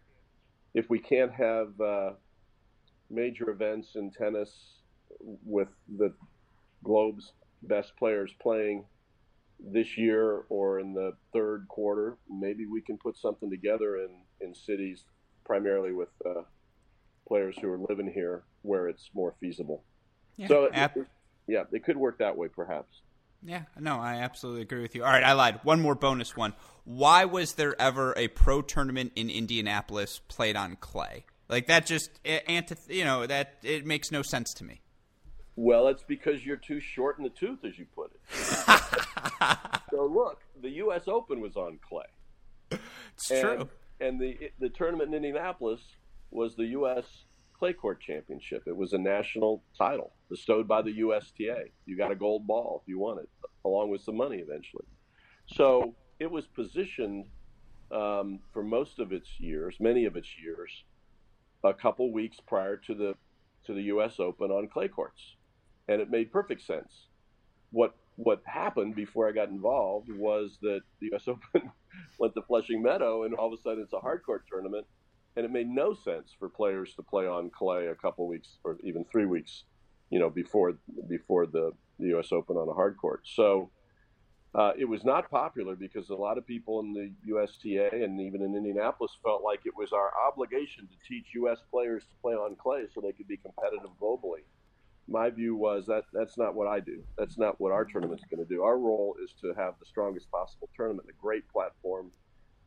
if 0.75 0.91
we 0.91 0.99
can't 0.99 1.33
have 1.33 1.81
uh, 1.81 2.11
major 3.09 3.49
events 3.49 3.93
in 3.95 4.11
tennis 4.11 4.51
with 5.47 5.69
the 5.97 6.13
globe's 6.85 7.33
best 7.63 7.97
players 7.97 8.33
playing 8.41 8.85
this 9.61 9.97
year 9.97 10.45
or 10.51 10.81
in 10.81 10.93
the 10.93 11.13
third 11.33 11.67
quarter, 11.69 12.19
maybe 12.29 12.67
we 12.67 12.83
can 12.83 12.99
put 12.99 13.17
something 13.17 13.49
together 13.49 13.97
in, 13.97 14.11
in 14.41 14.55
cities 14.55 15.05
primarily 15.45 15.93
with 15.93 16.09
uh, 16.25 16.43
players 17.27 17.57
who 17.61 17.71
are 17.71 17.79
living 17.79 18.11
here 18.13 18.45
where 18.63 18.89
it's 18.89 19.11
more 19.15 19.35
feasible. 19.41 19.85
Yeah, 20.37 20.49
so, 20.49 20.65
it, 20.65 20.73
it, 20.75 21.07
yeah, 21.47 21.65
it 21.73 21.85
could 21.85 21.97
work 21.97 22.19
that 22.19 22.37
way, 22.37 22.49
perhaps. 22.49 23.01
Yeah, 23.45 23.63
no, 23.79 23.99
I 23.99 24.15
absolutely 24.17 24.63
agree 24.63 24.83
with 24.83 24.95
you. 24.95 25.03
All 25.03 25.11
right, 25.11 25.25
I 25.25 25.33
lied. 25.33 25.61
One 25.65 25.81
more 25.81 25.97
bonus 25.97 26.37
one. 26.37 26.55
Why 26.85 27.25
was 27.25 27.55
there 27.55 27.81
ever 27.81 28.15
a 28.17 28.29
pro 28.29 28.63
tournament 28.63 29.13
in 29.17 29.31
Indianapolis 29.31 30.21
played 30.29 30.57
on 30.57 30.77
clay? 30.77 31.27
Like 31.49 31.67
that 31.67 31.85
just 31.85 32.23
antith- 32.25 32.89
you 32.89 33.05
know, 33.05 33.27
that 33.27 33.57
it 33.63 33.85
makes 33.85 34.13
no 34.13 34.23
sense 34.23 34.55
to 34.55 34.65
me. 34.65 34.81
Well, 35.57 35.89
it's 35.89 36.05
because 36.05 36.47
you're 36.47 36.57
too 36.57 36.81
short 36.81 37.19
in 37.19 37.25
the 37.25 37.31
tooth 37.31 37.65
as 37.65 37.79
you 37.79 37.87
put 37.95 38.13
it. 38.13 38.21
so 39.91 40.07
look, 40.07 40.41
the 40.61 40.71
US 40.71 41.09
Open 41.09 41.41
was 41.41 41.57
on 41.57 41.79
clay. 41.83 42.81
It's 43.15 43.31
and 43.31 43.41
true 43.41 43.69
and 44.03 44.21
the 44.21 44.51
the 44.59 44.69
tournament 44.69 45.09
in 45.09 45.15
Indianapolis 45.15 45.81
was 46.31 46.57
the 46.57 46.67
U.S. 46.67 47.05
Clay 47.59 47.73
Court 47.73 48.01
Championship. 48.01 48.65
It 48.67 48.77
was 48.77 48.93
a 48.93 48.99
national 48.99 49.63
title 49.79 50.13
bestowed 50.29 50.67
by 50.67 50.83
the 50.83 50.93
USTA. 50.99 51.67
You 51.87 51.97
got 51.97 52.11
a 52.11 52.17
gold 52.17 52.47
ball 52.47 52.83
if 52.83 52.89
you 52.89 52.99
won 52.99 53.19
it, 53.19 53.29
along 53.65 53.91
with 53.91 54.01
some 54.01 54.17
money 54.17 54.39
eventually. 54.39 54.87
So 55.47 55.95
it 56.19 56.31
was 56.31 56.47
positioned 56.47 57.27
um, 57.93 58.41
for 58.53 58.63
most 58.63 58.99
of 58.99 59.13
its 59.13 59.29
years, 59.39 59.77
many 59.79 60.07
of 60.07 60.17
its 60.17 60.29
years, 60.43 60.85
a 61.63 61.75
couple 61.75 62.13
weeks 62.13 62.39
prior 62.47 62.77
to 62.79 62.95
the 62.95 63.15
to 63.67 63.75
the 63.75 63.83
U.S. 63.83 64.19
Open 64.19 64.51
on 64.51 64.69
clay 64.69 64.89
courts, 64.89 65.37
and 65.89 66.01
it 66.01 66.11
made 66.11 66.33
perfect 66.33 66.63
sense. 66.63 67.07
What 67.71 67.95
what 68.17 68.43
happened 68.45 68.95
before 68.95 69.29
I 69.29 69.33
got 69.33 69.49
involved 69.49 70.09
was 70.11 70.59
that 70.63 70.81
the 71.01 71.07
U.S. 71.13 71.25
Open 71.29 71.71
went 72.19 72.35
to 72.35 72.43
Flushing 72.43 72.83
Meadow, 72.83 73.25
and 73.25 73.35
all 73.35 73.53
of 73.53 73.59
a 73.59 73.63
sudden 73.63 73.83
it's 73.83 73.93
a 73.93 74.01
hard 74.01 74.23
court 74.25 74.45
tournament, 74.49 74.87
and 75.37 75.45
it 75.45 75.51
made 75.51 75.69
no 75.69 75.95
sense 75.95 76.35
for 76.39 76.49
players 76.49 76.95
to 76.95 77.03
play 77.03 77.27
on 77.27 77.51
clay 77.51 77.87
a 77.87 77.95
couple 77.95 78.27
weeks 78.27 78.59
or 78.65 78.79
even 78.83 79.05
three 79.05 79.27
weeks, 79.27 79.65
you 80.11 80.19
know, 80.19 80.31
before 80.31 80.75
before 81.09 81.47
the, 81.47 81.73
the 81.99 82.09
U.S. 82.09 82.33
Open 82.33 82.57
on 82.57 82.69
a 82.69 82.75
hard 82.75 82.97
court. 82.97 83.23
So 83.25 83.71
uh, 84.55 84.73
it 84.79 84.85
was 84.85 85.03
not 85.03 85.31
popular 85.31 85.75
because 85.75 86.11
a 86.11 86.15
lot 86.15 86.37
of 86.37 86.47
people 86.47 86.81
in 86.81 86.93
the 86.93 87.11
USTA 87.25 88.05
and 88.05 88.21
even 88.21 88.43
in 88.43 88.55
Indianapolis 88.55 89.13
felt 89.25 89.43
like 89.43 89.61
it 89.65 89.73
was 89.75 89.93
our 89.93 90.13
obligation 90.29 90.87
to 90.87 91.09
teach 91.09 91.29
U.S. 91.37 91.59
players 91.71 92.03
to 92.03 92.15
play 92.21 92.35
on 92.35 92.55
clay 92.57 92.85
so 92.95 93.01
they 93.01 93.13
could 93.13 93.29
be 93.29 93.39
competitive 93.39 93.91
globally. 94.01 94.45
My 95.09 95.31
view 95.31 95.57
was 95.57 95.87
that 95.87 96.05
that's 96.13 96.39
not 96.39 96.55
what 96.55 96.69
I 96.69 96.81
do. 96.81 97.03
That's 97.19 97.39
not 97.39 97.61
what 97.61 97.73
our 97.73 97.85
tournament's 97.85 98.25
going 98.31 98.45
to 98.45 98.49
do. 98.49 98.63
Our 98.63 98.79
role 98.79 99.17
is 99.23 99.33
to 99.41 99.53
have 99.55 99.75
the 99.81 99.87
strongest 99.87 100.31
possible 100.31 100.69
tournament, 100.77 101.09
a 101.11 101.21
great 101.21 101.49
platform 101.49 102.11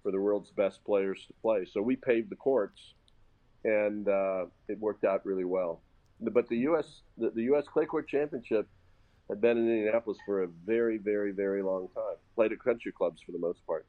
for 0.03 0.11
the 0.11 0.19
world's 0.19 0.51
best 0.51 0.83
players 0.83 1.25
to 1.27 1.33
play. 1.41 1.65
So 1.65 1.81
we 1.81 1.95
paved 1.95 2.29
the 2.29 2.36
courts, 2.36 2.93
and 3.63 4.07
uh, 4.07 4.45
it 4.67 4.79
worked 4.79 5.05
out 5.05 5.25
really 5.25 5.45
well. 5.45 5.81
But 6.21 6.47
the 6.47 6.57
U.S. 6.57 7.01
The, 7.17 7.31
the 7.31 7.43
U.S. 7.43 7.65
Clay 7.67 7.86
Court 7.86 8.07
Championship 8.07 8.67
had 9.29 9.41
been 9.41 9.57
in 9.57 9.67
Indianapolis 9.67 10.17
for 10.25 10.43
a 10.43 10.47
very, 10.65 10.97
very, 10.97 11.31
very 11.31 11.63
long 11.63 11.88
time. 11.95 12.15
Played 12.36 12.51
at 12.51 12.59
country 12.63 12.91
clubs 12.91 13.21
for 13.25 13.31
the 13.31 13.39
most 13.39 13.65
part. 13.65 13.86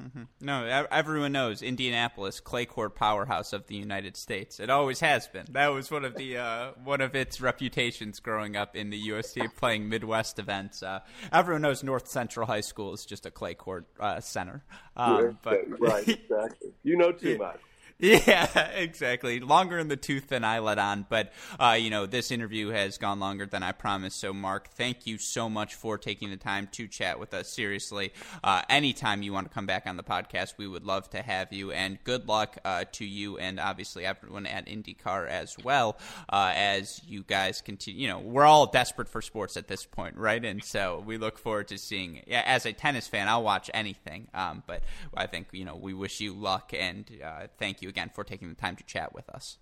Mm-hmm. 0.00 0.22
No, 0.40 0.86
everyone 0.90 1.32
knows 1.32 1.60
Indianapolis, 1.62 2.40
clay 2.40 2.64
court 2.64 2.94
powerhouse 2.94 3.52
of 3.52 3.66
the 3.66 3.76
United 3.76 4.16
States. 4.16 4.58
It 4.58 4.70
always 4.70 5.00
has 5.00 5.28
been. 5.28 5.46
That 5.50 5.68
was 5.68 5.90
one 5.90 6.04
of 6.04 6.16
the 6.16 6.38
uh, 6.38 6.70
one 6.82 7.02
of 7.02 7.14
its 7.14 7.40
reputations 7.40 8.18
growing 8.18 8.56
up 8.56 8.74
in 8.74 8.88
the 8.88 9.08
USC 9.08 9.54
playing 9.54 9.88
Midwest 9.88 10.38
events. 10.38 10.82
Uh, 10.82 11.00
everyone 11.30 11.62
knows 11.62 11.82
North 11.82 12.08
Central 12.08 12.46
High 12.46 12.62
School 12.62 12.94
is 12.94 13.04
just 13.04 13.26
a 13.26 13.30
clay 13.30 13.54
court 13.54 13.86
uh, 14.00 14.20
center. 14.20 14.64
Um, 14.96 15.38
but, 15.42 15.60
right, 15.78 16.08
exactly. 16.08 16.70
You 16.82 16.96
know 16.96 17.12
too 17.12 17.36
much. 17.38 17.60
Yeah, 18.02 18.70
exactly. 18.74 19.38
Longer 19.38 19.78
in 19.78 19.86
the 19.86 19.96
tooth 19.96 20.26
than 20.26 20.42
I 20.42 20.58
let 20.58 20.80
on, 20.80 21.06
but 21.08 21.32
uh, 21.60 21.76
you 21.78 21.88
know 21.88 22.04
this 22.04 22.32
interview 22.32 22.70
has 22.70 22.98
gone 22.98 23.20
longer 23.20 23.46
than 23.46 23.62
I 23.62 23.70
promised. 23.70 24.18
So, 24.18 24.32
Mark, 24.32 24.70
thank 24.70 25.06
you 25.06 25.18
so 25.18 25.48
much 25.48 25.76
for 25.76 25.96
taking 25.98 26.28
the 26.30 26.36
time 26.36 26.68
to 26.72 26.88
chat 26.88 27.20
with 27.20 27.32
us. 27.32 27.48
Seriously, 27.48 28.12
uh, 28.42 28.62
anytime 28.68 29.22
you 29.22 29.32
want 29.32 29.48
to 29.48 29.54
come 29.54 29.66
back 29.66 29.84
on 29.86 29.96
the 29.96 30.02
podcast, 30.02 30.54
we 30.58 30.66
would 30.66 30.84
love 30.84 31.08
to 31.10 31.22
have 31.22 31.52
you. 31.52 31.70
And 31.70 32.02
good 32.02 32.26
luck 32.26 32.58
uh, 32.64 32.86
to 32.90 33.04
you 33.04 33.38
and 33.38 33.60
obviously 33.60 34.04
everyone 34.04 34.46
at 34.46 34.66
IndyCar 34.66 35.28
as 35.28 35.56
well 35.62 35.96
uh, 36.28 36.52
as 36.56 37.00
you 37.06 37.22
guys 37.22 37.60
continue. 37.60 38.02
You 38.02 38.08
know, 38.08 38.18
we're 38.18 38.46
all 38.46 38.66
desperate 38.66 39.08
for 39.08 39.22
sports 39.22 39.56
at 39.56 39.68
this 39.68 39.86
point, 39.86 40.16
right? 40.16 40.44
And 40.44 40.64
so 40.64 41.04
we 41.06 41.18
look 41.18 41.38
forward 41.38 41.68
to 41.68 41.78
seeing. 41.78 42.22
As 42.28 42.66
a 42.66 42.72
tennis 42.72 43.06
fan, 43.06 43.28
I'll 43.28 43.44
watch 43.44 43.70
anything. 43.72 44.26
Um, 44.34 44.64
but 44.66 44.82
I 45.16 45.28
think 45.28 45.46
you 45.52 45.64
know 45.64 45.76
we 45.76 45.94
wish 45.94 46.20
you 46.20 46.32
luck 46.34 46.72
and 46.76 47.08
uh, 47.24 47.46
thank 47.58 47.80
you 47.80 47.91
again 47.92 48.10
for 48.12 48.24
taking 48.24 48.48
the 48.48 48.54
time 48.54 48.74
to 48.76 48.84
chat 48.84 49.14
with 49.14 49.28
us. 49.28 49.58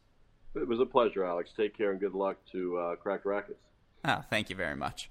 It 0.55 0.67
was 0.67 0.81
a 0.81 0.87
pleasure, 0.87 1.25
Alex. 1.25 1.51
Take 1.57 1.77
care 1.77 1.91
and 1.91 2.01
good 2.01 2.15
luck 2.15 2.37
to 2.53 2.79
uh, 2.79 2.97
Cracked 2.97 3.27
Racquets. 3.27 3.61
Oh, 4.05 4.23
thank 4.31 4.49
you 4.49 4.57
very 4.57 4.77
much. 4.77 5.11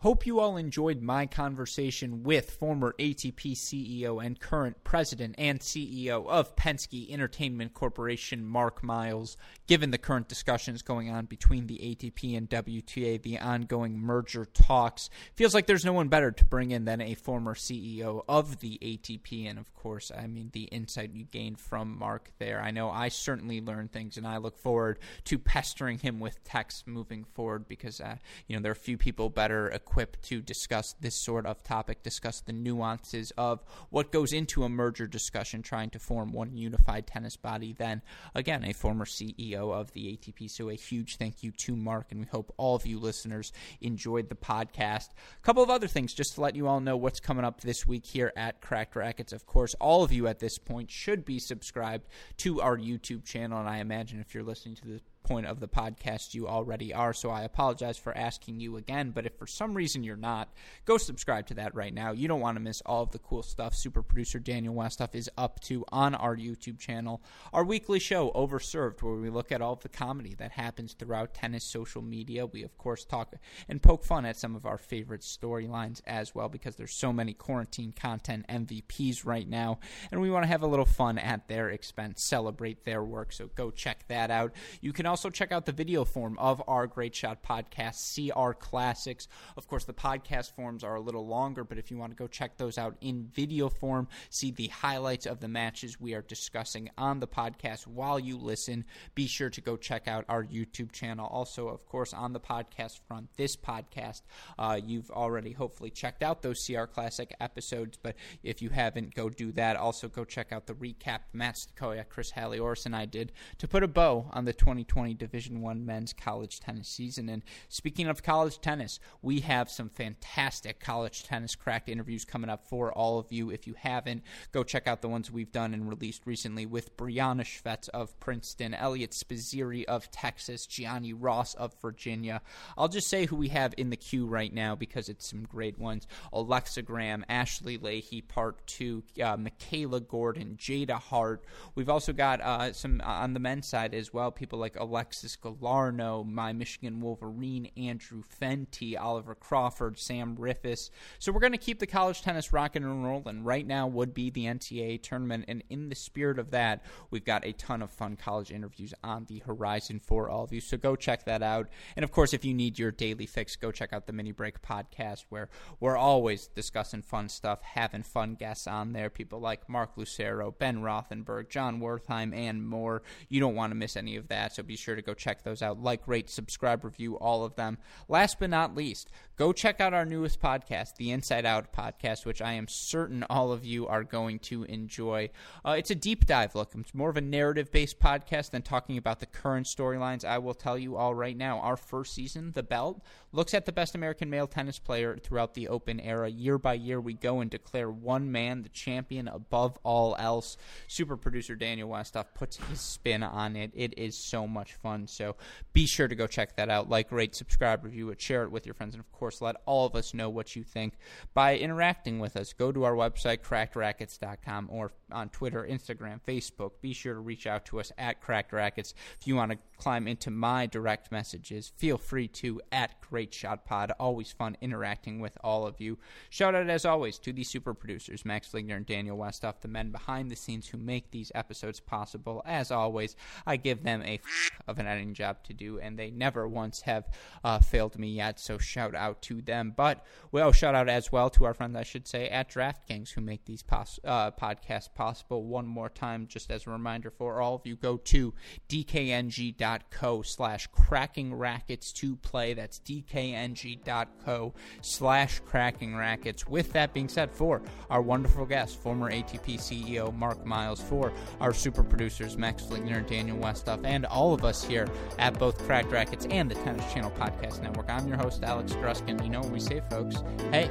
Hope 0.00 0.26
you 0.26 0.40
all 0.40 0.58
enjoyed 0.58 1.00
my 1.00 1.24
conversation 1.24 2.22
with 2.22 2.50
former 2.50 2.94
ATP 2.98 3.52
CEO 3.52 4.22
and 4.22 4.38
current 4.38 4.84
president 4.84 5.34
and 5.38 5.58
CEO 5.58 6.26
of 6.26 6.54
Penske 6.54 7.10
Entertainment 7.10 7.72
Corporation, 7.72 8.44
Mark 8.44 8.82
Miles. 8.82 9.38
Given 9.66 9.92
the 9.92 9.98
current 9.98 10.28
discussions 10.28 10.82
going 10.82 11.10
on 11.10 11.24
between 11.24 11.66
the 11.66 11.78
ATP 11.78 12.36
and 12.36 12.48
WTA, 12.50 13.22
the 13.22 13.38
ongoing 13.38 13.98
merger 13.98 14.44
talks, 14.44 15.08
feels 15.34 15.54
like 15.54 15.66
there's 15.66 15.84
no 15.84 15.94
one 15.94 16.08
better 16.08 16.30
to 16.30 16.44
bring 16.44 16.72
in 16.72 16.84
than 16.84 17.00
a 17.00 17.14
former 17.14 17.54
CEO 17.54 18.22
of 18.28 18.60
the 18.60 18.78
ATP. 18.82 19.48
And 19.48 19.58
of 19.58 19.74
course, 19.74 20.12
I 20.14 20.26
mean, 20.26 20.50
the 20.52 20.64
insight 20.64 21.14
you 21.14 21.24
gained 21.24 21.58
from 21.58 21.98
Mark 21.98 22.30
there. 22.38 22.60
I 22.60 22.70
know 22.70 22.90
I 22.90 23.08
certainly 23.08 23.62
learned 23.62 23.92
things, 23.92 24.18
and 24.18 24.26
I 24.26 24.36
look 24.36 24.58
forward 24.58 24.98
to 25.24 25.38
pestering 25.38 25.98
him 26.00 26.20
with 26.20 26.44
texts 26.44 26.84
moving 26.86 27.24
forward 27.24 27.66
because, 27.66 27.98
uh, 27.98 28.16
you 28.46 28.56
know, 28.56 28.62
there 28.62 28.72
are 28.72 28.74
few 28.74 28.98
people 28.98 29.30
better 29.30 29.68
equipped 29.86 30.22
to 30.22 30.42
discuss 30.42 30.94
this 31.00 31.14
sort 31.14 31.46
of 31.46 31.62
topic, 31.62 32.02
discuss 32.02 32.40
the 32.40 32.52
nuances 32.52 33.32
of 33.38 33.64
what 33.90 34.10
goes 34.10 34.32
into 34.32 34.64
a 34.64 34.68
merger 34.68 35.06
discussion 35.06 35.62
trying 35.62 35.90
to 35.90 35.98
form 35.98 36.32
one 36.32 36.56
unified 36.56 37.06
tennis 37.06 37.36
body 37.36 37.72
than, 37.72 38.02
again, 38.34 38.64
a 38.64 38.72
former 38.72 39.04
CEO 39.04 39.72
of 39.72 39.92
the 39.92 40.16
ATP. 40.16 40.50
So 40.50 40.68
a 40.68 40.74
huge 40.74 41.16
thank 41.16 41.42
you 41.42 41.52
to 41.52 41.76
Mark, 41.76 42.08
and 42.10 42.20
we 42.20 42.26
hope 42.26 42.52
all 42.56 42.74
of 42.74 42.84
you 42.84 42.98
listeners 42.98 43.52
enjoyed 43.80 44.28
the 44.28 44.34
podcast. 44.34 45.10
A 45.10 45.42
couple 45.42 45.62
of 45.62 45.70
other 45.70 45.88
things 45.88 46.12
just 46.12 46.34
to 46.34 46.40
let 46.40 46.56
you 46.56 46.66
all 46.66 46.80
know 46.80 46.96
what's 46.96 47.20
coming 47.20 47.44
up 47.44 47.60
this 47.60 47.86
week 47.86 48.06
here 48.06 48.32
at 48.36 48.60
Cracked 48.60 48.96
Racquets. 48.96 49.32
Of 49.32 49.46
course, 49.46 49.74
all 49.80 50.02
of 50.02 50.12
you 50.12 50.26
at 50.26 50.40
this 50.40 50.58
point 50.58 50.90
should 50.90 51.24
be 51.24 51.38
subscribed 51.38 52.06
to 52.38 52.60
our 52.60 52.76
YouTube 52.76 53.24
channel, 53.24 53.60
and 53.60 53.68
I 53.68 53.78
imagine 53.78 54.20
if 54.20 54.34
you're 54.34 54.42
listening 54.42 54.74
to 54.76 54.88
this 54.88 55.02
point 55.26 55.46
of 55.46 55.60
the 55.60 55.68
podcast 55.68 56.34
you 56.34 56.46
already 56.46 56.94
are. 56.94 57.12
So 57.12 57.30
I 57.30 57.42
apologize 57.42 57.98
for 57.98 58.16
asking 58.16 58.60
you 58.60 58.76
again. 58.76 59.10
But 59.10 59.26
if 59.26 59.34
for 59.34 59.46
some 59.46 59.74
reason 59.74 60.04
you're 60.04 60.16
not, 60.16 60.48
go 60.84 60.96
subscribe 60.96 61.46
to 61.48 61.54
that 61.54 61.74
right 61.74 61.92
now. 61.92 62.12
You 62.12 62.28
don't 62.28 62.40
want 62.40 62.56
to 62.56 62.62
miss 62.62 62.80
all 62.86 63.02
of 63.02 63.10
the 63.10 63.18
cool 63.18 63.42
stuff 63.42 63.74
super 63.74 64.02
producer 64.02 64.38
Daniel 64.38 64.74
Westoff 64.74 65.14
is 65.14 65.28
up 65.36 65.60
to 65.60 65.84
on 65.90 66.14
our 66.14 66.36
YouTube 66.36 66.78
channel. 66.78 67.20
Our 67.52 67.64
weekly 67.64 67.98
show, 67.98 68.30
Overserved, 68.30 69.02
where 69.02 69.14
we 69.14 69.28
look 69.28 69.50
at 69.50 69.60
all 69.60 69.72
of 69.72 69.80
the 69.80 69.88
comedy 69.88 70.34
that 70.38 70.52
happens 70.52 70.92
throughout 70.92 71.34
tennis 71.34 71.64
social 71.64 72.02
media. 72.02 72.46
We, 72.46 72.62
of 72.62 72.78
course, 72.78 73.04
talk 73.04 73.34
and 73.68 73.82
poke 73.82 74.04
fun 74.04 74.24
at 74.24 74.36
some 74.36 74.54
of 74.54 74.64
our 74.64 74.78
favorite 74.78 75.22
storylines 75.22 76.00
as 76.06 76.34
well 76.34 76.48
because 76.48 76.76
there's 76.76 76.94
so 76.94 77.12
many 77.12 77.34
quarantine 77.34 77.92
content 77.92 78.46
MVPs 78.48 79.26
right 79.26 79.48
now. 79.48 79.80
And 80.12 80.20
we 80.20 80.30
want 80.30 80.44
to 80.44 80.48
have 80.48 80.62
a 80.62 80.66
little 80.68 80.84
fun 80.84 81.18
at 81.18 81.48
their 81.48 81.70
expense, 81.70 82.22
celebrate 82.22 82.84
their 82.84 83.02
work. 83.02 83.32
So 83.32 83.50
go 83.54 83.72
check 83.72 84.06
that 84.08 84.30
out. 84.30 84.52
You 84.80 84.92
can 84.92 85.06
also 85.06 85.15
also 85.16 85.30
check 85.30 85.50
out 85.50 85.64
the 85.64 85.72
video 85.72 86.04
form 86.04 86.36
of 86.38 86.62
our 86.68 86.86
Great 86.86 87.14
Shot 87.14 87.42
podcast, 87.42 87.94
see 87.94 88.30
our 88.32 88.52
classics. 88.52 89.28
Of 89.56 89.66
course, 89.66 89.86
the 89.86 89.94
podcast 89.94 90.54
forms 90.54 90.84
are 90.84 90.96
a 90.96 91.00
little 91.00 91.26
longer, 91.26 91.64
but 91.64 91.78
if 91.78 91.90
you 91.90 91.96
want 91.96 92.12
to 92.12 92.16
go 92.18 92.26
check 92.26 92.58
those 92.58 92.76
out 92.76 92.98
in 93.00 93.30
video 93.32 93.70
form, 93.70 94.08
see 94.28 94.50
the 94.50 94.66
highlights 94.66 95.24
of 95.24 95.40
the 95.40 95.48
matches 95.48 95.98
we 95.98 96.12
are 96.12 96.20
discussing 96.20 96.90
on 96.98 97.20
the 97.20 97.26
podcast 97.26 97.86
while 97.86 98.20
you 98.20 98.36
listen, 98.36 98.84
be 99.14 99.26
sure 99.26 99.48
to 99.48 99.62
go 99.62 99.74
check 99.74 100.06
out 100.06 100.26
our 100.28 100.44
YouTube 100.44 100.92
channel. 100.92 101.26
Also, 101.28 101.66
of 101.68 101.86
course, 101.86 102.12
on 102.12 102.34
the 102.34 102.40
podcast 102.40 103.00
front, 103.08 103.30
this 103.38 103.56
podcast, 103.56 104.20
uh, 104.58 104.78
you've 104.84 105.10
already 105.10 105.52
hopefully 105.52 105.88
checked 105.88 106.22
out 106.22 106.42
those 106.42 106.62
CR 106.66 106.84
Classic 106.84 107.34
episodes, 107.40 107.96
but 108.02 108.16
if 108.42 108.60
you 108.60 108.68
haven't, 108.68 109.14
go 109.14 109.30
do 109.30 109.50
that. 109.52 109.76
Also, 109.76 110.08
go 110.08 110.26
check 110.26 110.52
out 110.52 110.66
the 110.66 110.74
recap 110.74 111.20
Matt 111.32 111.56
Stakoya, 111.56 112.06
Chris 112.06 112.32
Halioris, 112.32 112.84
and 112.84 112.94
I 112.94 113.06
did 113.06 113.32
to 113.56 113.66
put 113.66 113.82
a 113.82 113.88
bow 113.88 114.28
on 114.34 114.44
the 114.44 114.52
2020 114.52 115.05
2020 115.06 115.14
Division 115.14 115.60
One 115.60 115.86
men's 115.86 116.12
college 116.12 116.60
tennis 116.60 116.88
season. 116.88 117.28
And 117.28 117.42
speaking 117.68 118.08
of 118.08 118.22
college 118.22 118.60
tennis, 118.60 118.98
we 119.22 119.40
have 119.40 119.70
some 119.70 119.88
fantastic 119.88 120.80
college 120.80 121.22
tennis 121.22 121.54
cracked 121.54 121.88
interviews 121.88 122.24
coming 122.24 122.50
up 122.50 122.66
for 122.68 122.92
all 122.92 123.18
of 123.18 123.32
you. 123.32 123.50
If 123.50 123.66
you 123.66 123.74
haven't, 123.78 124.22
go 124.52 124.64
check 124.64 124.86
out 124.86 125.02
the 125.02 125.08
ones 125.08 125.30
we've 125.30 125.52
done 125.52 125.74
and 125.74 125.88
released 125.88 126.22
recently 126.26 126.66
with 126.66 126.96
Brianna 126.96 127.42
Schvetz 127.42 127.88
of 127.90 128.18
Princeton, 128.20 128.74
Eliot 128.74 129.12
Spizzirri 129.12 129.84
of 129.84 130.10
Texas, 130.10 130.66
Gianni 130.66 131.12
Ross 131.12 131.54
of 131.54 131.74
Virginia. 131.80 132.40
I'll 132.76 132.88
just 132.88 133.08
say 133.08 133.26
who 133.26 133.36
we 133.36 133.48
have 133.48 133.74
in 133.76 133.90
the 133.90 133.96
queue 133.96 134.26
right 134.26 134.52
now 134.52 134.74
because 134.74 135.08
it's 135.08 135.28
some 135.28 135.44
great 135.44 135.78
ones. 135.78 136.06
Alexa 136.32 136.82
Graham, 136.82 137.24
Ashley 137.28 137.78
Lahey, 137.78 138.26
Part 138.26 138.66
2, 138.66 139.02
uh, 139.22 139.36
Michaela 139.36 140.00
Gordon, 140.00 140.56
Jada 140.58 141.00
Hart. 141.00 141.44
We've 141.74 141.90
also 141.90 142.12
got 142.12 142.40
uh, 142.40 142.72
some 142.72 143.00
uh, 143.04 143.08
on 143.26 143.34
the 143.34 143.40
men's 143.40 143.68
side 143.68 143.94
as 143.94 144.12
well, 144.12 144.30
people 144.30 144.58
like 144.58 144.76
Alexis 144.86 145.36
Galarneau, 145.36 146.24
my 146.26 146.52
Michigan 146.52 147.00
Wolverine, 147.00 147.70
Andrew 147.76 148.22
Fenty, 148.40 148.98
Oliver 148.98 149.34
Crawford, 149.34 149.98
Sam 149.98 150.36
Riffice. 150.36 150.90
So 151.18 151.32
we're 151.32 151.40
going 151.40 151.52
to 151.52 151.58
keep 151.58 151.78
the 151.78 151.86
college 151.86 152.22
tennis 152.22 152.52
rocking 152.52 152.84
and 152.84 153.04
rolling. 153.04 153.42
Right 153.42 153.66
now 153.66 153.86
would 153.88 154.14
be 154.14 154.30
the 154.30 154.44
NCAA 154.44 155.02
tournament, 155.02 155.46
and 155.48 155.64
in 155.68 155.88
the 155.88 155.94
spirit 155.94 156.38
of 156.38 156.50
that, 156.52 156.84
we've 157.10 157.24
got 157.24 157.44
a 157.44 157.52
ton 157.52 157.82
of 157.82 157.90
fun 157.90 158.16
college 158.16 158.52
interviews 158.52 158.94
on 159.02 159.24
the 159.26 159.40
horizon 159.40 160.00
for 160.00 160.30
all 160.30 160.44
of 160.44 160.52
you. 160.52 160.60
So 160.60 160.76
go 160.76 160.94
check 160.94 161.24
that 161.24 161.42
out. 161.42 161.68
And 161.96 162.04
of 162.04 162.12
course, 162.12 162.32
if 162.32 162.44
you 162.44 162.54
need 162.54 162.78
your 162.78 162.92
daily 162.92 163.26
fix, 163.26 163.56
go 163.56 163.72
check 163.72 163.92
out 163.92 164.06
the 164.06 164.12
Mini 164.12 164.32
Break 164.32 164.62
podcast, 164.62 165.24
where 165.28 165.48
we're 165.80 165.96
always 165.96 166.46
discussing 166.46 167.02
fun 167.02 167.28
stuff, 167.28 167.62
having 167.62 168.02
fun 168.02 168.34
guests 168.34 168.66
on 168.66 168.92
there. 168.92 169.10
People 169.10 169.40
like 169.40 169.68
Mark 169.68 169.96
Lucero, 169.96 170.52
Ben 170.52 170.82
Rothenberg, 170.82 171.48
Jon 171.48 171.80
Wertheim, 171.80 172.34
and 172.34 172.66
more. 172.66 173.02
You 173.28 173.40
don't 173.40 173.54
want 173.54 173.72
to 173.72 173.74
miss 173.74 173.96
any 173.96 174.16
of 174.16 174.28
that. 174.28 174.54
So 174.54 174.62
be 174.62 174.75
sure 174.76 174.94
to 174.94 175.02
go 175.02 175.14
check 175.14 175.42
those 175.42 175.62
out. 175.62 175.82
Like, 175.82 176.06
rate, 176.06 176.30
subscribe, 176.30 176.84
review 176.84 177.16
all 177.18 177.44
of 177.44 177.56
them. 177.56 177.78
Last 178.08 178.38
but 178.38 178.50
not 178.50 178.74
least, 178.74 179.10
go 179.36 179.52
check 179.52 179.80
out 179.80 179.94
our 179.94 180.04
newest 180.04 180.40
podcast, 180.40 180.96
the 180.96 181.10
Inside 181.10 181.44
Out 181.44 181.72
podcast, 181.72 182.24
which 182.24 182.40
I 182.40 182.52
am 182.52 182.68
certain 182.68 183.24
all 183.28 183.52
of 183.52 183.64
you 183.64 183.86
are 183.86 184.04
going 184.04 184.38
to 184.40 184.64
enjoy. 184.64 185.30
Uh, 185.64 185.76
it's 185.78 185.90
a 185.90 185.94
deep 185.94 186.26
dive 186.26 186.54
look. 186.54 186.72
It's 186.74 186.94
more 186.94 187.10
of 187.10 187.16
a 187.16 187.22
narrative 187.22 187.72
based 187.72 187.98
podcast 187.98 188.50
than 188.50 188.62
talking 188.62 188.98
about 188.98 189.20
the 189.20 189.26
current 189.26 189.66
storylines. 189.66 190.24
I 190.24 190.38
will 190.38 190.54
tell 190.54 190.78
you 190.78 190.96
all 190.96 191.14
right 191.14 191.36
now. 191.36 191.58
Our 191.60 191.76
first 191.76 192.14
season, 192.14 192.52
The 192.52 192.62
Belt, 192.62 193.02
looks 193.32 193.54
at 193.54 193.66
the 193.66 193.72
best 193.72 193.94
American 193.94 194.30
male 194.30 194.46
tennis 194.46 194.78
player 194.78 195.16
throughout 195.16 195.54
the 195.54 195.68
Open 195.68 196.00
era. 196.00 196.28
Year 196.28 196.58
by 196.58 196.74
year, 196.74 197.00
we 197.00 197.14
go 197.14 197.40
and 197.40 197.50
declare 197.50 197.90
one 197.90 198.32
man 198.32 198.62
the 198.62 198.68
champion 198.68 199.28
above 199.28 199.78
all 199.82 200.16
else. 200.18 200.56
Super 200.86 201.16
producer 201.16 201.54
Daniel 201.54 201.88
Westoff 201.88 202.26
puts 202.34 202.56
his 202.56 202.80
spin 202.80 203.22
on 203.22 203.56
it. 203.56 203.70
It 203.74 203.98
is 203.98 204.16
so 204.16 204.46
much 204.46 204.65
fun. 204.74 205.06
So 205.06 205.36
be 205.72 205.86
sure 205.86 206.08
to 206.08 206.14
go 206.14 206.26
check 206.26 206.56
that 206.56 206.70
out. 206.70 206.88
Like, 206.88 207.12
rate, 207.12 207.34
subscribe, 207.34 207.84
review 207.84 208.10
it, 208.10 208.20
share 208.20 208.44
it 208.44 208.50
with 208.50 208.66
your 208.66 208.74
friends, 208.74 208.94
and 208.94 209.00
of 209.00 209.10
course, 209.12 209.40
let 209.40 209.56
all 209.66 209.86
of 209.86 209.94
us 209.94 210.14
know 210.14 210.28
what 210.28 210.56
you 210.56 210.62
think 210.62 210.94
by 211.34 211.56
interacting 211.56 212.18
with 212.18 212.36
us. 212.36 212.52
Go 212.52 212.72
to 212.72 212.84
our 212.84 212.94
website, 212.94 213.38
crackedracquets.com, 213.38 214.68
or 214.70 214.92
on 215.12 215.28
Twitter, 215.28 215.66
Instagram, 215.68 216.20
Facebook. 216.26 216.72
Be 216.80 216.92
sure 216.92 217.14
to 217.14 217.20
reach 217.20 217.46
out 217.46 217.64
to 217.66 217.80
us 217.80 217.92
at 217.98 218.20
Cracked 218.20 218.52
Racquets. 218.52 218.94
If 219.20 219.26
you 219.26 219.36
want 219.36 219.52
to 219.52 219.58
climb 219.78 220.08
into 220.08 220.30
my 220.30 220.66
direct 220.66 221.12
messages, 221.12 221.72
feel 221.76 221.98
free 221.98 222.28
to 222.28 222.60
at 222.72 223.00
Great 223.00 223.32
Shot 223.32 223.64
Pod. 223.64 223.92
Always 224.00 224.32
fun 224.32 224.56
interacting 224.60 225.20
with 225.20 225.36
all 225.44 225.66
of 225.66 225.80
you. 225.80 225.98
Shout 226.30 226.54
out, 226.54 226.68
as 226.68 226.84
always, 226.84 227.18
to 227.20 227.32
the 227.32 227.44
super 227.44 227.74
producers, 227.74 228.24
Max 228.24 228.48
Fligner 228.48 228.76
and 228.76 228.86
Daniel 228.86 229.16
Westoff, 229.16 229.60
the 229.60 229.68
men 229.68 229.90
behind 229.90 230.30
the 230.30 230.36
scenes 230.36 230.68
who 230.68 230.78
make 230.78 231.10
these 231.10 231.30
episodes 231.34 231.78
possible. 231.78 232.42
As 232.44 232.70
always, 232.70 233.16
I 233.46 233.56
give 233.56 233.82
them 233.82 234.02
a 234.02 234.14
f- 234.14 234.50
of 234.66 234.78
an 234.78 234.86
editing 234.86 235.14
job 235.14 235.42
to 235.44 235.52
do, 235.52 235.78
and 235.78 235.98
they 235.98 236.10
never 236.10 236.48
once 236.48 236.80
have 236.82 237.08
uh, 237.44 237.58
failed 237.60 237.98
me 237.98 238.08
yet, 238.08 238.40
so 238.40 238.58
shout 238.58 238.94
out 238.94 239.22
to 239.22 239.40
them. 239.40 239.72
But, 239.76 240.04
well, 240.32 240.52
shout 240.52 240.74
out 240.74 240.88
as 240.88 241.12
well 241.12 241.30
to 241.30 241.44
our 241.44 241.54
friends, 241.54 241.76
I 241.76 241.82
should 241.84 242.08
say, 242.08 242.28
at 242.28 242.50
DraftKings 242.50 243.10
who 243.12 243.20
make 243.20 243.44
these 243.44 243.62
pos- 243.62 244.00
uh, 244.04 244.32
podcasts 244.32 244.88
possible. 244.96 245.44
One 245.44 245.66
more 245.66 245.88
time, 245.88 246.26
just 246.26 246.50
as 246.50 246.66
a 246.66 246.70
reminder 246.70 247.10
for 247.10 247.40
all 247.40 247.54
of 247.54 247.66
you, 247.66 247.76
go 247.76 247.98
to 247.98 248.34
dkng.co 248.68 250.22
slash 250.22 250.66
cracking 250.68 251.34
rackets 251.34 251.92
to 251.92 252.16
play. 252.16 252.54
That's 252.54 252.80
dkng.co 252.80 254.54
slash 254.80 255.40
cracking 255.40 255.96
rackets. 255.96 256.48
With 256.48 256.72
that 256.72 256.92
being 256.92 257.08
said, 257.08 257.30
for 257.30 257.62
our 257.90 258.02
wonderful 258.02 258.46
guest, 258.46 258.80
former 258.80 259.10
ATP 259.10 259.58
CEO 259.58 260.14
Mark 260.14 260.44
Miles, 260.44 260.80
for 260.80 261.12
our 261.40 261.52
super 261.52 261.82
producers 261.82 262.36
Max 262.36 262.62
Fligner 262.62 262.98
and 262.98 263.06
Daniel 263.06 263.36
Westoff, 263.38 263.84
and 263.84 264.06
all 264.06 264.32
of 264.32 264.44
us 264.44 264.64
here 264.64 264.88
at 265.18 265.38
both 265.38 265.58
Cracked 265.66 265.90
Racquets 265.90 266.26
and 266.30 266.50
the 266.50 266.54
Tennis 266.56 266.90
Channel 266.92 267.10
Podcast 267.12 267.62
Network, 267.62 267.90
I'm 267.90 268.08
your 268.08 268.16
host, 268.16 268.42
Alex 268.42 268.72
Gruskin. 268.72 269.22
You 269.22 269.30
know 269.30 269.40
what 269.40 269.50
we 269.50 269.60
say, 269.60 269.82
folks. 269.90 270.16
Hey, 270.50 270.70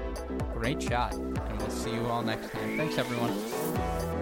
great 0.53 0.81
shot, 0.81 1.13
and 1.13 1.57
we'll 1.59 1.69
see 1.69 1.93
you 1.93 2.05
all 2.07 2.21
next 2.21 2.51
time. 2.51 2.77
Thanks, 2.77 2.97
everyone. 2.97 4.14